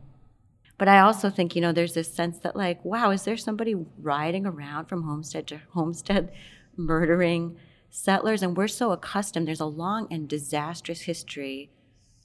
But 0.78 0.90
I 0.90 1.00
also 1.00 1.30
think, 1.30 1.56
you 1.56 1.62
know, 1.62 1.72
there's 1.72 1.94
this 1.94 2.14
sense 2.14 2.40
that, 2.40 2.56
like, 2.56 2.84
wow, 2.84 3.12
is 3.12 3.24
there 3.24 3.38
somebody 3.38 3.76
riding 4.02 4.46
around 4.46 4.86
from 4.86 5.04
homestead 5.04 5.48
to 5.48 5.62
homestead 5.72 6.34
murdering 6.76 7.58
settlers? 7.90 8.44
And 8.44 8.58
we're 8.58 8.68
so 8.68 8.92
accustomed, 8.92 9.48
there's 9.48 9.62
a 9.62 9.66
long 9.66 10.08
and 10.12 10.28
disastrous 10.28 11.02
history 11.02 11.72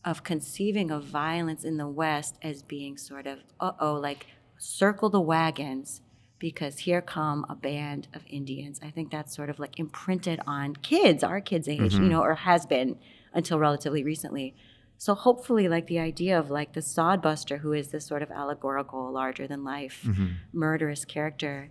of 0.04 0.24
conceiving 0.24 0.90
of 0.90 1.04
violence 1.04 1.64
in 1.64 1.76
the 1.76 1.86
West 1.86 2.36
as 2.42 2.62
being 2.62 2.96
sort 2.96 3.26
of, 3.26 3.38
uh 3.60 3.72
oh, 3.78 3.94
like, 3.94 4.26
circle 4.58 5.10
the 5.10 5.20
wagons 5.20 6.00
because 6.40 6.78
here 6.80 7.00
come 7.00 7.47
a 7.49 7.54
band 7.54 8.09
of 8.12 8.23
Indians. 8.26 8.80
I 8.82 8.90
think 8.90 9.12
that's 9.12 9.37
sort 9.37 9.50
of 9.50 9.61
like 9.61 9.78
imprinted 9.78 10.40
on 10.47 10.75
kids, 10.75 11.23
our 11.23 11.40
kids' 11.40 11.68
age, 11.68 11.94
mm-hmm. 11.94 12.02
you 12.02 12.09
know, 12.09 12.23
or 12.23 12.35
has 12.35 12.66
been 12.66 12.99
until 13.32 13.61
relatively 13.61 14.02
recently. 14.02 14.56
So 14.97 15.14
hopefully, 15.14 15.68
like 15.68 15.87
the 15.87 16.00
idea 16.00 16.38
of 16.38 16.50
like 16.50 16.73
the 16.73 16.80
sodbuster, 16.80 17.61
who 17.61 17.73
is 17.73 17.88
this 17.88 18.04
sort 18.04 18.23
of 18.23 18.30
allegorical, 18.30 19.12
larger 19.12 19.47
than 19.47 19.62
life, 19.62 20.02
mm-hmm. 20.04 20.26
murderous 20.52 21.04
character, 21.04 21.70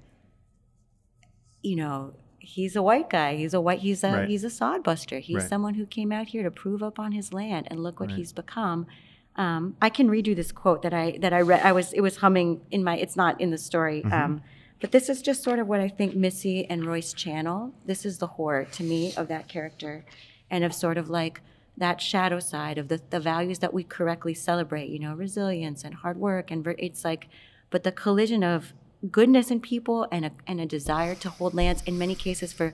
you 1.61 1.75
know, 1.75 2.13
he's 2.39 2.75
a 2.75 2.81
white 2.81 3.09
guy. 3.09 3.35
He's 3.35 3.53
a 3.53 3.61
white. 3.61 3.79
He's 3.79 4.03
a 4.03 4.11
right. 4.11 4.29
he's 4.29 4.43
a 4.43 4.47
sodbuster. 4.47 5.19
He's 5.19 5.37
right. 5.37 5.49
someone 5.49 5.73
who 5.73 5.85
came 5.85 6.11
out 6.11 6.27
here 6.27 6.43
to 6.43 6.51
prove 6.51 6.81
up 6.81 6.99
on 6.99 7.11
his 7.11 7.33
land, 7.33 7.67
and 7.69 7.81
look 7.81 7.99
what 7.99 8.09
right. 8.09 8.17
he's 8.17 8.31
become. 8.31 8.87
Um, 9.35 9.75
I 9.81 9.89
can 9.89 10.09
read 10.09 10.27
you 10.27 10.35
this 10.35 10.51
quote 10.51 10.81
that 10.83 10.93
I 10.93 11.17
that 11.21 11.33
I 11.33 11.41
read. 11.41 11.61
I 11.63 11.71
was 11.71 11.91
it 11.93 12.01
was 12.01 12.17
humming 12.17 12.61
in 12.71 12.83
my. 12.83 12.97
It's 12.97 13.15
not 13.15 13.41
in 13.41 13.49
the 13.51 13.57
story. 13.57 14.01
Mm-hmm. 14.01 14.13
Um, 14.13 14.41
but 14.79 14.91
this 14.91 15.09
is 15.09 15.21
just 15.21 15.43
sort 15.43 15.59
of 15.59 15.67
what 15.67 15.79
I 15.79 15.89
think 15.89 16.15
Missy 16.15 16.65
and 16.65 16.85
Royce 16.85 17.13
channel. 17.13 17.73
This 17.85 18.05
is 18.05 18.17
the 18.17 18.27
horror 18.27 18.65
to 18.65 18.83
me 18.83 19.13
of 19.15 19.27
that 19.27 19.47
character, 19.47 20.05
and 20.49 20.63
of 20.63 20.73
sort 20.73 20.97
of 20.97 21.09
like 21.09 21.41
that 21.77 22.01
shadow 22.01 22.39
side 22.39 22.77
of 22.77 22.89
the, 22.89 23.01
the 23.09 23.19
values 23.19 23.59
that 23.59 23.73
we 23.73 23.83
correctly 23.83 24.33
celebrate, 24.33 24.89
you 24.89 24.99
know, 24.99 25.13
resilience 25.13 25.83
and 25.83 25.95
hard 25.95 26.17
work. 26.17 26.51
And 26.51 26.65
it's 26.77 27.05
like, 27.05 27.27
but 27.69 27.83
the 27.83 27.91
collision 27.91 28.43
of 28.43 28.73
goodness 29.09 29.49
in 29.49 29.61
people 29.61 30.05
and 30.11 30.25
a, 30.25 30.31
and 30.45 30.59
a 30.59 30.65
desire 30.65 31.15
to 31.15 31.29
hold 31.29 31.53
lands 31.53 31.81
in 31.85 31.97
many 31.97 32.15
cases 32.15 32.51
for 32.51 32.73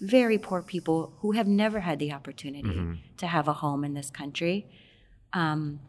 very 0.00 0.38
poor 0.38 0.62
people 0.62 1.12
who 1.18 1.32
have 1.32 1.48
never 1.48 1.80
had 1.80 1.98
the 1.98 2.12
opportunity 2.12 2.68
mm-hmm. 2.68 2.94
to 3.16 3.26
have 3.26 3.48
a 3.48 3.54
home 3.54 3.84
in 3.84 3.94
this 3.94 4.10
country. 4.10 4.66
Um, 5.32 5.80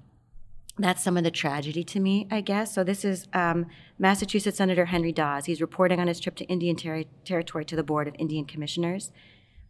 that's 0.78 1.02
some 1.02 1.16
of 1.16 1.24
the 1.24 1.32
tragedy 1.32 1.84
to 1.86 2.00
me, 2.00 2.28
I 2.30 2.42
guess. 2.42 2.74
So 2.74 2.84
this 2.84 3.06
is 3.06 3.28
um, 3.34 3.68
Massachusetts 3.98 4.58
Senator 4.58 4.86
Henry 4.86 5.14
Dawes. 5.14 5.46
He's 5.46 5.62
reporting 5.62 6.00
on 6.00 6.08
his 6.08 6.20
trip 6.20 6.36
to 6.36 6.46
Indian 6.46 6.76
ter- 6.76 7.06
Territory 7.24 7.64
to 7.66 7.76
the 7.76 7.84
Board 7.84 8.08
of 8.08 8.16
Indian 8.20 8.46
Commissioners. 8.46 9.12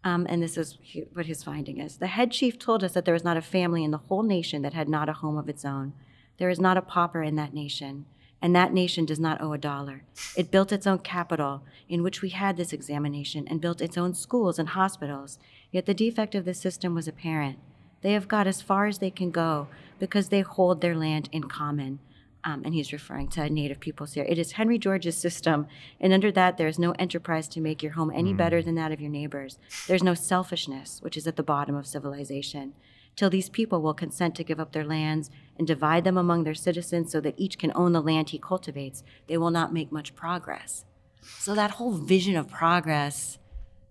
Um, 0.04 0.26
and 0.30 0.42
this 0.42 0.58
is 0.58 0.78
what 1.14 1.26
his 1.26 1.44
finding 1.44 1.80
is. 1.80 1.98
The 1.98 2.08
head 2.08 2.32
chief 2.32 2.58
told 2.58 2.84
us 2.84 2.94
that 2.94 3.06
there 3.06 3.14
was 3.14 3.24
not 3.24 3.38
a 3.38 3.42
family 3.42 3.84
in 3.84 3.92
the 3.92 3.98
whole 3.98 4.24
nation 4.24 4.62
that 4.64 4.74
had 4.74 4.90
not 4.90 5.10
a 5.10 5.14
home 5.14 5.38
of 5.38 5.50
its 5.50 5.66
own. 5.66 5.94
There 6.38 6.50
is 6.50 6.60
not 6.60 6.78
a 6.78 6.82
pauper 6.82 7.24
in 7.24 7.36
that 7.38 7.54
nation, 7.54 8.06
and 8.42 8.56
that 8.56 8.74
nation 8.74 9.06
does 9.06 9.20
not 9.20 9.42
owe 9.42 9.54
a 9.54 9.58
dollar. 9.58 10.04
It 10.36 10.52
built 10.52 10.72
its 10.72 10.86
own 10.86 11.00
capital, 11.00 11.64
in 11.90 12.04
which 12.04 12.22
we 12.22 12.30
had 12.30 12.58
this 12.58 12.74
examination, 12.74 13.48
and 13.48 13.62
built 13.62 13.82
its 13.82 13.98
own 13.98 14.14
schools 14.14 14.60
and 14.60 14.70
hospitals. 14.70 15.40
Yet 15.72 15.88
the 15.88 15.94
defect 15.94 16.36
of 16.36 16.46
the 16.46 16.54
system 16.54 16.94
was 16.94 17.08
apparent. 17.08 17.58
They 18.02 18.14
have 18.14 18.28
got 18.28 18.46
as 18.46 18.62
far 18.62 18.86
as 18.86 19.00
they 19.00 19.10
can 19.10 19.32
go 19.32 19.68
because 20.00 20.30
they 20.30 20.42
hold 20.42 20.82
their 20.82 20.96
land 20.96 21.30
in 21.32 21.44
common. 21.44 22.00
Um, 22.44 22.62
and 22.64 22.76
he's 22.76 22.94
referring 22.94 23.30
to 23.30 23.50
Native 23.50 23.80
peoples 23.80 24.14
here. 24.14 24.26
It 24.30 24.38
is 24.38 24.52
Henry 24.52 24.78
George's 24.78 25.18
system, 25.18 25.66
and 26.00 26.14
under 26.14 26.32
that, 26.34 26.58
there 26.58 26.68
is 26.68 26.78
no 26.78 26.92
enterprise 27.00 27.48
to 27.48 27.60
make 27.60 27.82
your 27.82 27.94
home 27.94 28.12
any 28.14 28.34
better 28.34 28.62
than 28.62 28.76
that 28.76 28.92
of 28.92 29.02
your 29.02 29.10
neighbors. 29.10 29.58
There's 29.88 30.04
no 30.04 30.14
selfishness, 30.14 31.00
which 31.02 31.18
is 31.18 31.26
at 31.26 31.38
the 31.38 31.44
bottom 31.44 31.74
of 31.74 31.88
civilization. 31.88 32.74
Till 33.16 33.30
these 33.30 33.50
people 33.50 33.82
will 33.82 33.94
consent 33.94 34.36
to 34.36 34.44
give 34.44 34.60
up 34.60 34.74
their 34.74 34.86
lands 34.86 35.32
and 35.58 35.66
divide 35.66 36.04
them 36.04 36.18
among 36.18 36.44
their 36.44 36.54
citizens 36.54 37.12
so 37.12 37.22
that 37.22 37.36
each 37.38 37.58
can 37.58 37.72
own 37.74 37.94
the 37.94 38.02
land 38.02 38.30
he 38.30 38.38
cultivates, 38.38 39.04
they 39.28 39.38
will 39.38 39.52
not 39.52 39.74
make 39.74 39.92
much 39.92 40.16
progress. 40.16 40.86
So, 41.22 41.56
that 41.56 41.72
whole 41.72 41.94
vision 41.94 42.36
of 42.36 42.50
progress, 42.50 43.40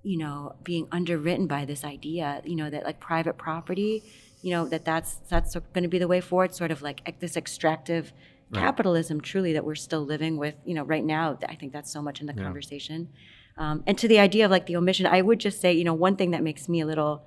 you 0.02 0.18
know, 0.18 0.54
being 0.62 0.86
underwritten 0.92 1.46
by 1.46 1.64
this 1.64 1.82
idea, 1.84 2.42
you 2.44 2.54
know, 2.54 2.70
that 2.70 2.84
like 2.84 3.00
private 3.00 3.38
property, 3.38 4.04
you 4.44 4.50
know, 4.50 4.68
that 4.68 4.84
that's 4.84 5.14
that's 5.30 5.54
going 5.54 5.84
to 5.84 5.88
be 5.88 5.98
the 5.98 6.06
way 6.06 6.20
forward, 6.20 6.54
sort 6.54 6.70
of 6.70 6.82
like 6.82 7.18
this 7.18 7.34
extractive 7.34 8.12
capitalism, 8.52 9.20
truly 9.20 9.54
that 9.54 9.64
we're 9.64 9.74
still 9.74 10.02
living 10.02 10.36
with, 10.36 10.54
you 10.66 10.74
know, 10.74 10.84
right 10.84 11.04
now. 11.04 11.38
I 11.48 11.54
think 11.54 11.72
that's 11.72 11.90
so 11.90 12.02
much 12.02 12.20
in 12.20 12.26
the 12.26 12.34
conversation. 12.34 13.08
Um, 13.56 13.82
and 13.86 13.96
to 13.98 14.06
the 14.06 14.18
idea 14.18 14.44
of 14.44 14.50
like 14.50 14.66
the 14.66 14.76
omission, 14.76 15.06
I 15.06 15.22
would 15.22 15.40
just 15.40 15.60
say, 15.60 15.72
you 15.72 15.82
know, 15.82 15.94
one 15.94 16.14
thing 16.16 16.30
that 16.32 16.42
makes 16.42 16.68
me 16.68 16.82
a 16.82 16.86
little, 16.86 17.24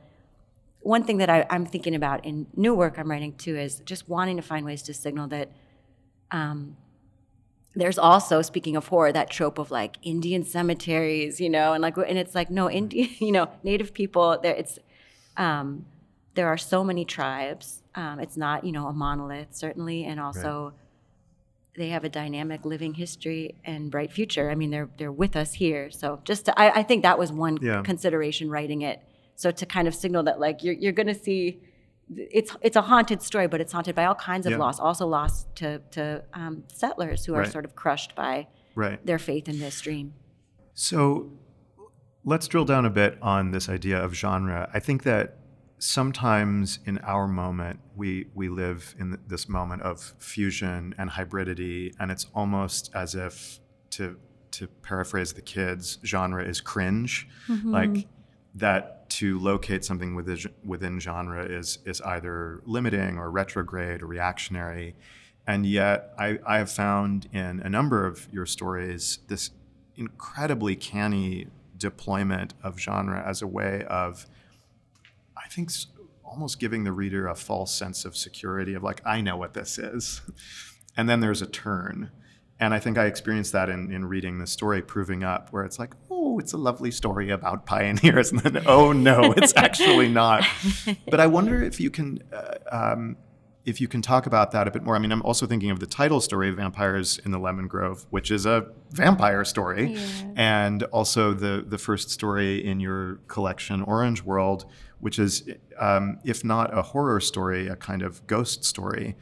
one 0.82 1.04
thing 1.04 1.18
that 1.18 1.30
I, 1.30 1.46
I'm 1.50 1.66
thinking 1.66 1.96
about 1.96 2.24
in 2.24 2.46
new 2.56 2.76
work 2.76 3.00
I'm 3.00 3.10
writing 3.10 3.34
too 3.34 3.58
is 3.58 3.80
just 3.80 4.08
wanting 4.08 4.38
to 4.38 4.44
find 4.44 4.64
ways 4.64 4.84
to 4.84 4.94
signal 4.94 5.28
that 5.30 5.52
um, 6.32 6.78
there's 7.76 7.98
also 7.98 8.44
speaking 8.44 8.76
of 8.76 8.88
horror 8.88 9.12
that 9.12 9.30
trope 9.30 9.60
of 9.60 9.70
like 9.70 9.98
indian 10.02 10.44
cemeteries 10.44 11.40
you 11.40 11.48
know 11.48 11.74
and 11.74 11.84
like 11.84 11.96
and 11.96 12.18
it's 12.18 12.34
like 12.34 12.50
no 12.50 12.72
indian 12.72 13.08
you 13.20 13.32
know 13.32 13.48
native 13.64 13.94
people 13.94 14.40
there 14.42 14.56
it's 14.56 14.80
um 15.38 15.86
there 16.38 16.48
are 16.54 16.58
so 16.74 16.80
many 16.90 17.04
tribes 17.18 17.68
um 18.02 18.16
it's 18.26 18.38
not 18.46 18.58
you 18.68 18.72
know 18.76 18.86
a 18.94 18.94
monolith 19.06 19.52
certainly 19.64 20.00
and 20.10 20.18
also 20.26 20.74
they 21.80 21.90
have 21.96 22.04
a 22.04 22.10
dynamic 22.22 22.60
living 22.74 22.94
history 23.04 23.44
and 23.72 23.92
bright 23.96 24.12
future 24.20 24.46
i 24.54 24.56
mean 24.62 24.70
they're 24.76 24.90
they're 24.98 25.18
with 25.24 25.36
us 25.44 25.52
here 25.64 25.84
so 26.02 26.08
just 26.30 26.42
to, 26.46 26.52
I, 26.64 26.66
I 26.80 26.84
think 26.90 27.00
that 27.08 27.18
was 27.24 27.30
one 27.32 27.56
Yeah. 27.70 27.82
consideration 27.92 28.46
writing 28.56 28.82
it 28.92 28.98
so 29.36 29.48
to 29.52 29.66
kind 29.66 29.88
of 29.90 29.94
signal 30.04 30.24
that 30.24 30.38
like 30.46 30.58
you're, 30.64 30.78
you're 30.82 30.98
going 31.02 31.12
to 31.18 31.20
see 31.28 31.42
it's 32.40 32.52
it's 32.68 32.78
a 32.78 32.82
haunted 32.92 33.22
story, 33.22 33.48
but 33.54 33.60
it's 33.60 33.74
haunted 33.74 33.94
by 34.00 34.06
all 34.06 34.16
kinds 34.16 34.46
of 34.48 34.52
Yeah. 34.54 34.60
loss. 34.64 34.80
Also 34.80 35.06
lost 35.06 35.40
to 35.62 35.70
to 35.92 36.24
um, 36.42 36.64
settlers 36.82 37.20
who 37.26 37.34
are 37.36 37.42
Right. 37.42 37.52
sort 37.56 37.66
of 37.66 37.72
crushed 37.76 38.12
by 38.16 38.48
Right. 38.76 38.98
their 39.06 39.20
faith 39.20 39.46
in 39.50 39.58
this 39.60 39.82
dream. 39.82 40.08
So 40.74 41.32
let's 42.24 42.48
drill 42.48 42.64
down 42.74 42.86
a 42.86 42.90
bit 42.90 43.18
on 43.22 43.52
this 43.52 43.68
idea 43.68 43.98
of 44.06 44.14
genre. 44.24 44.70
I 44.74 44.80
think 44.80 45.04
that 45.04 45.26
sometimes 45.80 46.80
in 46.86 46.98
our 47.00 47.28
moment, 47.28 47.80
we, 47.96 48.28
we 48.34 48.50
live 48.50 48.96
in 49.00 49.20
this 49.28 49.48
moment 49.48 49.82
of 49.84 50.14
fusion 50.18 50.96
and 50.98 51.10
hybridity, 51.12 51.94
and 52.00 52.12
it's 52.12 52.28
almost 52.34 52.90
as 52.94 53.16
if, 53.16 53.60
to, 53.92 54.18
to 54.52 54.68
paraphrase 54.68 55.34
the 55.34 55.42
kids, 55.42 56.00
genre 56.04 56.44
is 56.44 56.62
cringe. 56.62 57.28
Mm-hmm. 57.48 57.72
Like 57.72 58.08
that 58.56 59.10
to 59.10 59.40
locate 59.40 59.86
something 59.86 60.16
within, 60.16 60.38
within 60.66 61.00
genre 61.00 61.46
is, 61.46 61.80
is 61.86 62.02
either 62.02 62.62
limiting 62.66 63.18
or 63.18 63.30
retrograde 63.30 64.02
or 64.02 64.08
reactionary. 64.08 64.96
And 65.46 65.66
yet, 65.66 66.14
I, 66.18 66.40
I 66.46 66.58
have 66.58 66.72
found 66.72 67.30
in 67.32 67.62
a 67.62 67.70
number 67.70 68.06
of 68.06 68.28
your 68.32 68.46
stories 68.46 69.20
this 69.28 69.52
incredibly 69.96 70.76
canny 70.76 71.48
deployment 71.78 72.54
of 72.64 72.80
genre 72.80 73.24
as 73.26 73.42
a 73.42 73.48
way 73.48 73.86
of, 73.88 74.28
I 75.48 75.50
think, 75.50 75.72
almost 76.26 76.60
giving 76.60 76.84
the 76.84 76.92
reader 76.92 77.28
a 77.28 77.36
false 77.36 77.74
sense 77.74 78.04
of 78.04 78.18
security 78.18 78.74
of 78.74 78.84
like, 78.84 79.02
I 79.06 79.22
know 79.22 79.38
what 79.38 79.54
this 79.54 79.78
is. 79.78 80.22
And 80.98 81.08
then 81.08 81.22
there's 81.22 81.42
a 81.42 81.48
turn. 81.48 82.12
And 82.60 82.74
I 82.74 82.80
think 82.80 82.98
I 82.98 83.06
experienced 83.06 83.54
that 83.54 83.70
in, 83.70 83.90
in 83.92 84.04
reading 84.06 84.40
the 84.40 84.48
story 84.48 84.82
Proving 84.82 85.24
Up, 85.24 85.54
where 85.54 85.64
it's 85.64 85.80
like, 85.80 85.94
oh, 86.12 86.38
it's 86.38 86.52
a 86.52 86.58
lovely 86.58 86.92
story 86.92 87.30
about 87.30 87.66
pioneers. 87.66 88.32
And 88.34 88.42
then, 88.42 88.64
oh, 88.66 88.92
no, 88.92 89.32
it's 89.38 89.56
actually 89.56 90.10
not. 90.10 90.44
But 91.10 91.22
I 91.22 91.28
wonder 91.28 91.64
if 91.64 91.80
you 91.80 91.90
can. 91.90 92.22
Uh, 92.34 92.56
um, 92.72 93.18
if 93.64 93.82
you 93.82 93.88
can 93.90 94.02
talk 94.02 94.26
about 94.26 94.52
that 94.52 94.66
a 94.66 94.72
bit 94.72 94.82
more. 94.82 94.96
I 94.96 95.00
mean, 95.00 95.12
I'm 95.12 95.22
also 95.24 95.46
thinking 95.46 95.72
of 95.72 95.82
the 95.82 95.86
title 95.86 96.22
story, 96.22 96.52
Vampires 96.52 97.20
in 97.26 97.32
the 97.32 97.38
Lemon 97.38 97.68
Grove, 97.68 98.06
which 98.12 98.32
is 98.32 98.46
a 98.46 98.72
vampire 98.92 99.44
story, 99.44 99.98
and 100.38 100.84
also 100.84 101.34
the 101.34 101.66
the 101.68 101.78
first 101.78 102.10
story 102.10 102.66
in 102.66 102.80
your 102.80 103.16
collection, 103.28 103.82
Orange 103.82 104.24
World, 104.24 104.66
which 105.00 105.20
is, 105.20 105.50
um, 105.80 106.20
if 106.24 106.44
not 106.44 106.78
a 106.78 106.82
horror 106.82 107.20
story, 107.20 107.68
a 107.68 107.76
kind 107.76 108.02
of 108.02 108.26
ghost 108.28 108.64
story. 108.64 109.16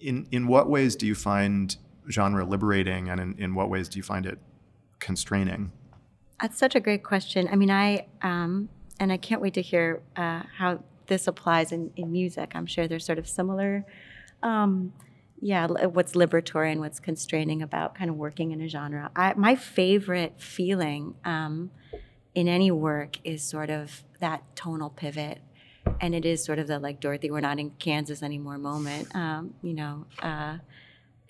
In 0.00 0.26
in 0.30 0.46
what 0.46 0.68
ways 0.68 0.96
do 0.96 1.06
you 1.06 1.14
find 1.14 1.76
genre 2.10 2.44
liberating, 2.44 3.08
and 3.08 3.20
in, 3.20 3.34
in 3.38 3.54
what 3.54 3.68
ways 3.68 3.88
do 3.88 3.98
you 3.98 4.02
find 4.02 4.26
it 4.26 4.38
constraining? 5.00 5.72
That's 6.40 6.58
such 6.58 6.74
a 6.74 6.80
great 6.80 7.02
question. 7.02 7.48
I 7.50 7.56
mean, 7.56 7.70
I 7.70 8.06
um, 8.22 8.68
and 9.00 9.12
I 9.12 9.16
can't 9.16 9.40
wait 9.40 9.54
to 9.54 9.62
hear 9.62 10.02
uh, 10.16 10.42
how 10.56 10.82
this 11.06 11.26
applies 11.26 11.72
in, 11.72 11.90
in 11.96 12.12
music. 12.12 12.52
I'm 12.54 12.66
sure 12.66 12.86
there's 12.86 13.04
sort 13.04 13.18
of 13.18 13.26
similar, 13.26 13.84
um, 14.42 14.92
yeah, 15.40 15.66
what's 15.66 16.12
liberatory 16.12 16.70
and 16.70 16.80
what's 16.80 17.00
constraining 17.00 17.62
about 17.62 17.94
kind 17.94 18.10
of 18.10 18.16
working 18.16 18.52
in 18.52 18.60
a 18.60 18.68
genre. 18.68 19.10
I, 19.16 19.34
my 19.34 19.56
favorite 19.56 20.34
feeling 20.40 21.14
um, 21.24 21.70
in 22.34 22.48
any 22.48 22.70
work 22.70 23.16
is 23.24 23.42
sort 23.42 23.70
of 23.70 24.04
that 24.20 24.42
tonal 24.56 24.90
pivot. 24.90 25.40
And 26.00 26.14
it 26.14 26.24
is 26.24 26.44
sort 26.44 26.58
of 26.58 26.66
the 26.66 26.78
like 26.78 27.00
Dorothy, 27.00 27.30
we're 27.30 27.40
not 27.40 27.58
in 27.58 27.70
Kansas 27.70 28.22
anymore 28.22 28.58
moment. 28.58 29.14
Um, 29.14 29.54
you 29.62 29.74
know, 29.74 30.06
uh, 30.22 30.58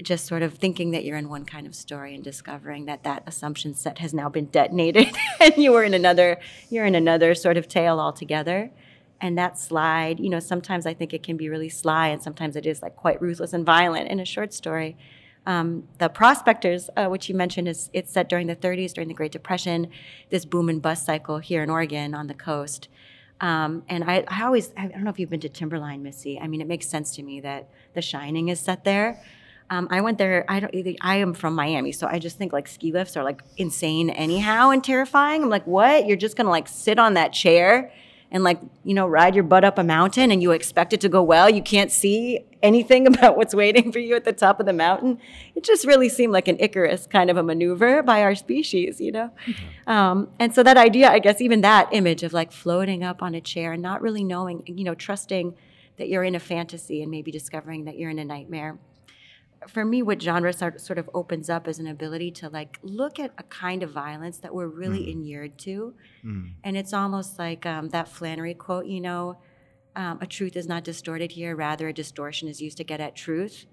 just 0.02 0.26
sort 0.26 0.42
of 0.42 0.54
thinking 0.54 0.92
that 0.92 1.04
you're 1.04 1.16
in 1.16 1.28
one 1.28 1.44
kind 1.44 1.66
of 1.66 1.74
story 1.74 2.14
and 2.14 2.22
discovering 2.22 2.86
that 2.86 3.02
that 3.02 3.22
assumption 3.26 3.74
set 3.74 3.98
has 3.98 4.14
now 4.14 4.28
been 4.28 4.46
detonated 4.46 5.08
and 5.40 5.56
you 5.56 5.72
were 5.72 5.82
in 5.82 5.92
another 5.92 6.38
you're 6.70 6.86
in 6.86 6.94
another 6.94 7.34
sort 7.34 7.56
of 7.56 7.66
tale 7.66 7.98
altogether 7.98 8.70
and 9.20 9.36
that 9.36 9.58
slide 9.58 10.20
you 10.20 10.30
know 10.30 10.38
sometimes 10.38 10.86
i 10.86 10.94
think 10.94 11.12
it 11.12 11.24
can 11.24 11.36
be 11.36 11.48
really 11.48 11.68
sly 11.68 12.08
and 12.08 12.22
sometimes 12.22 12.54
it 12.54 12.64
is 12.64 12.80
like 12.80 12.94
quite 12.94 13.20
ruthless 13.20 13.52
and 13.52 13.66
violent 13.66 14.08
in 14.08 14.20
a 14.20 14.24
short 14.24 14.54
story 14.54 14.96
um, 15.48 15.88
the 15.98 16.08
prospectors 16.08 16.88
uh, 16.96 17.06
which 17.06 17.28
you 17.28 17.34
mentioned 17.34 17.66
is 17.66 17.90
it's 17.92 18.12
set 18.12 18.28
during 18.28 18.46
the 18.46 18.56
30s 18.56 18.92
during 18.92 19.08
the 19.08 19.14
great 19.14 19.32
depression 19.32 19.88
this 20.30 20.44
boom 20.44 20.68
and 20.68 20.80
bust 20.80 21.04
cycle 21.06 21.38
here 21.38 21.62
in 21.62 21.70
oregon 21.70 22.14
on 22.14 22.28
the 22.28 22.34
coast 22.34 22.88
um, 23.40 23.84
and 23.88 24.04
I, 24.04 24.24
I 24.28 24.44
always 24.44 24.72
I 24.76 24.88
don't 24.88 25.04
know 25.04 25.10
if 25.10 25.18
you've 25.18 25.30
been 25.30 25.40
to 25.40 25.48
Timberline, 25.48 26.02
Missy. 26.02 26.40
I 26.40 26.48
mean, 26.48 26.60
it 26.60 26.66
makes 26.66 26.88
sense 26.88 27.14
to 27.16 27.22
me 27.22 27.40
that 27.40 27.68
The 27.94 28.02
Shining 28.02 28.48
is 28.48 28.58
set 28.58 28.84
there. 28.84 29.22
Um, 29.70 29.86
I 29.90 30.00
went 30.00 30.18
there. 30.18 30.44
I 30.48 30.60
don't. 30.60 30.74
I 31.02 31.16
am 31.16 31.34
from 31.34 31.54
Miami, 31.54 31.92
so 31.92 32.06
I 32.06 32.18
just 32.18 32.38
think 32.38 32.52
like 32.52 32.66
ski 32.66 32.90
lifts 32.90 33.16
are 33.16 33.22
like 33.22 33.42
insane 33.56 34.10
anyhow 34.10 34.70
and 34.70 34.82
terrifying. 34.82 35.42
I'm 35.42 35.50
like, 35.50 35.66
what? 35.66 36.06
You're 36.06 36.16
just 36.16 36.36
gonna 36.36 36.50
like 36.50 36.68
sit 36.68 36.98
on 36.98 37.14
that 37.14 37.32
chair 37.32 37.92
and 38.30 38.44
like 38.44 38.60
you 38.84 38.94
know 38.94 39.06
ride 39.06 39.34
your 39.34 39.44
butt 39.44 39.64
up 39.64 39.78
a 39.78 39.84
mountain, 39.84 40.30
and 40.30 40.42
you 40.42 40.52
expect 40.52 40.92
it 40.92 41.00
to 41.00 41.08
go 41.08 41.22
well. 41.22 41.48
You 41.48 41.62
can't 41.62 41.90
see 41.90 42.44
anything 42.62 43.06
about 43.12 43.36
what's 43.36 43.54
waiting 43.54 43.92
for 43.92 43.98
you 43.98 44.14
at 44.14 44.24
the 44.24 44.32
top 44.32 44.60
of 44.60 44.66
the 44.66 44.72
mountain. 44.72 45.18
It 45.54 45.64
just 45.64 45.86
really 45.86 46.08
seemed 46.08 46.32
like 46.32 46.48
an 46.48 46.56
Icarus 46.60 47.06
kind 47.06 47.30
of 47.30 47.36
a 47.36 47.42
maneuver 47.42 48.02
by 48.02 48.22
our 48.22 48.34
species, 48.34 49.00
you 49.00 49.12
know. 49.12 49.30
Um, 49.86 50.28
and 50.38 50.54
so 50.54 50.62
that 50.62 50.76
idea, 50.76 51.10
I 51.10 51.18
guess, 51.18 51.40
even 51.40 51.60
that 51.62 51.88
image 51.92 52.22
of 52.22 52.32
like 52.32 52.52
floating 52.52 53.02
up 53.02 53.22
on 53.22 53.34
a 53.34 53.40
chair 53.40 53.72
and 53.72 53.82
not 53.82 54.02
really 54.02 54.24
knowing, 54.24 54.62
you 54.66 54.84
know, 54.84 54.94
trusting 54.94 55.54
that 55.96 56.08
you're 56.08 56.24
in 56.24 56.34
a 56.34 56.40
fantasy 56.40 57.02
and 57.02 57.10
maybe 57.10 57.30
discovering 57.30 57.84
that 57.84 57.98
you're 57.98 58.10
in 58.10 58.18
a 58.18 58.24
nightmare 58.24 58.78
for 59.68 59.84
me, 59.84 60.02
what 60.02 60.20
genre 60.20 60.52
sort 60.52 60.80
sort 60.80 60.98
of 60.98 61.08
opens 61.14 61.50
up 61.50 61.68
is 61.68 61.78
an 61.78 61.86
ability 61.86 62.30
to 62.32 62.48
like 62.48 62.78
look 62.82 63.18
at 63.18 63.32
a 63.38 63.42
kind 63.44 63.82
of 63.82 63.90
violence 63.90 64.38
that 64.38 64.54
we're 64.54 64.66
really 64.66 65.06
mm. 65.06 65.12
inured 65.12 65.58
to, 65.58 65.94
mm. 66.24 66.52
and 66.64 66.76
it's 66.76 66.92
almost 66.92 67.38
like 67.38 67.66
um, 67.66 67.88
that 67.90 68.08
Flannery 68.08 68.54
quote, 68.54 68.86
you 68.86 69.00
know, 69.00 69.38
um, 69.96 70.18
"A 70.20 70.26
truth 70.26 70.56
is 70.56 70.66
not 70.66 70.84
distorted 70.84 71.32
here; 71.32 71.54
rather, 71.54 71.88
a 71.88 71.92
distortion 71.92 72.48
is 72.48 72.60
used 72.60 72.76
to 72.78 72.84
get 72.84 73.00
at 73.00 73.14
truth." 73.14 73.66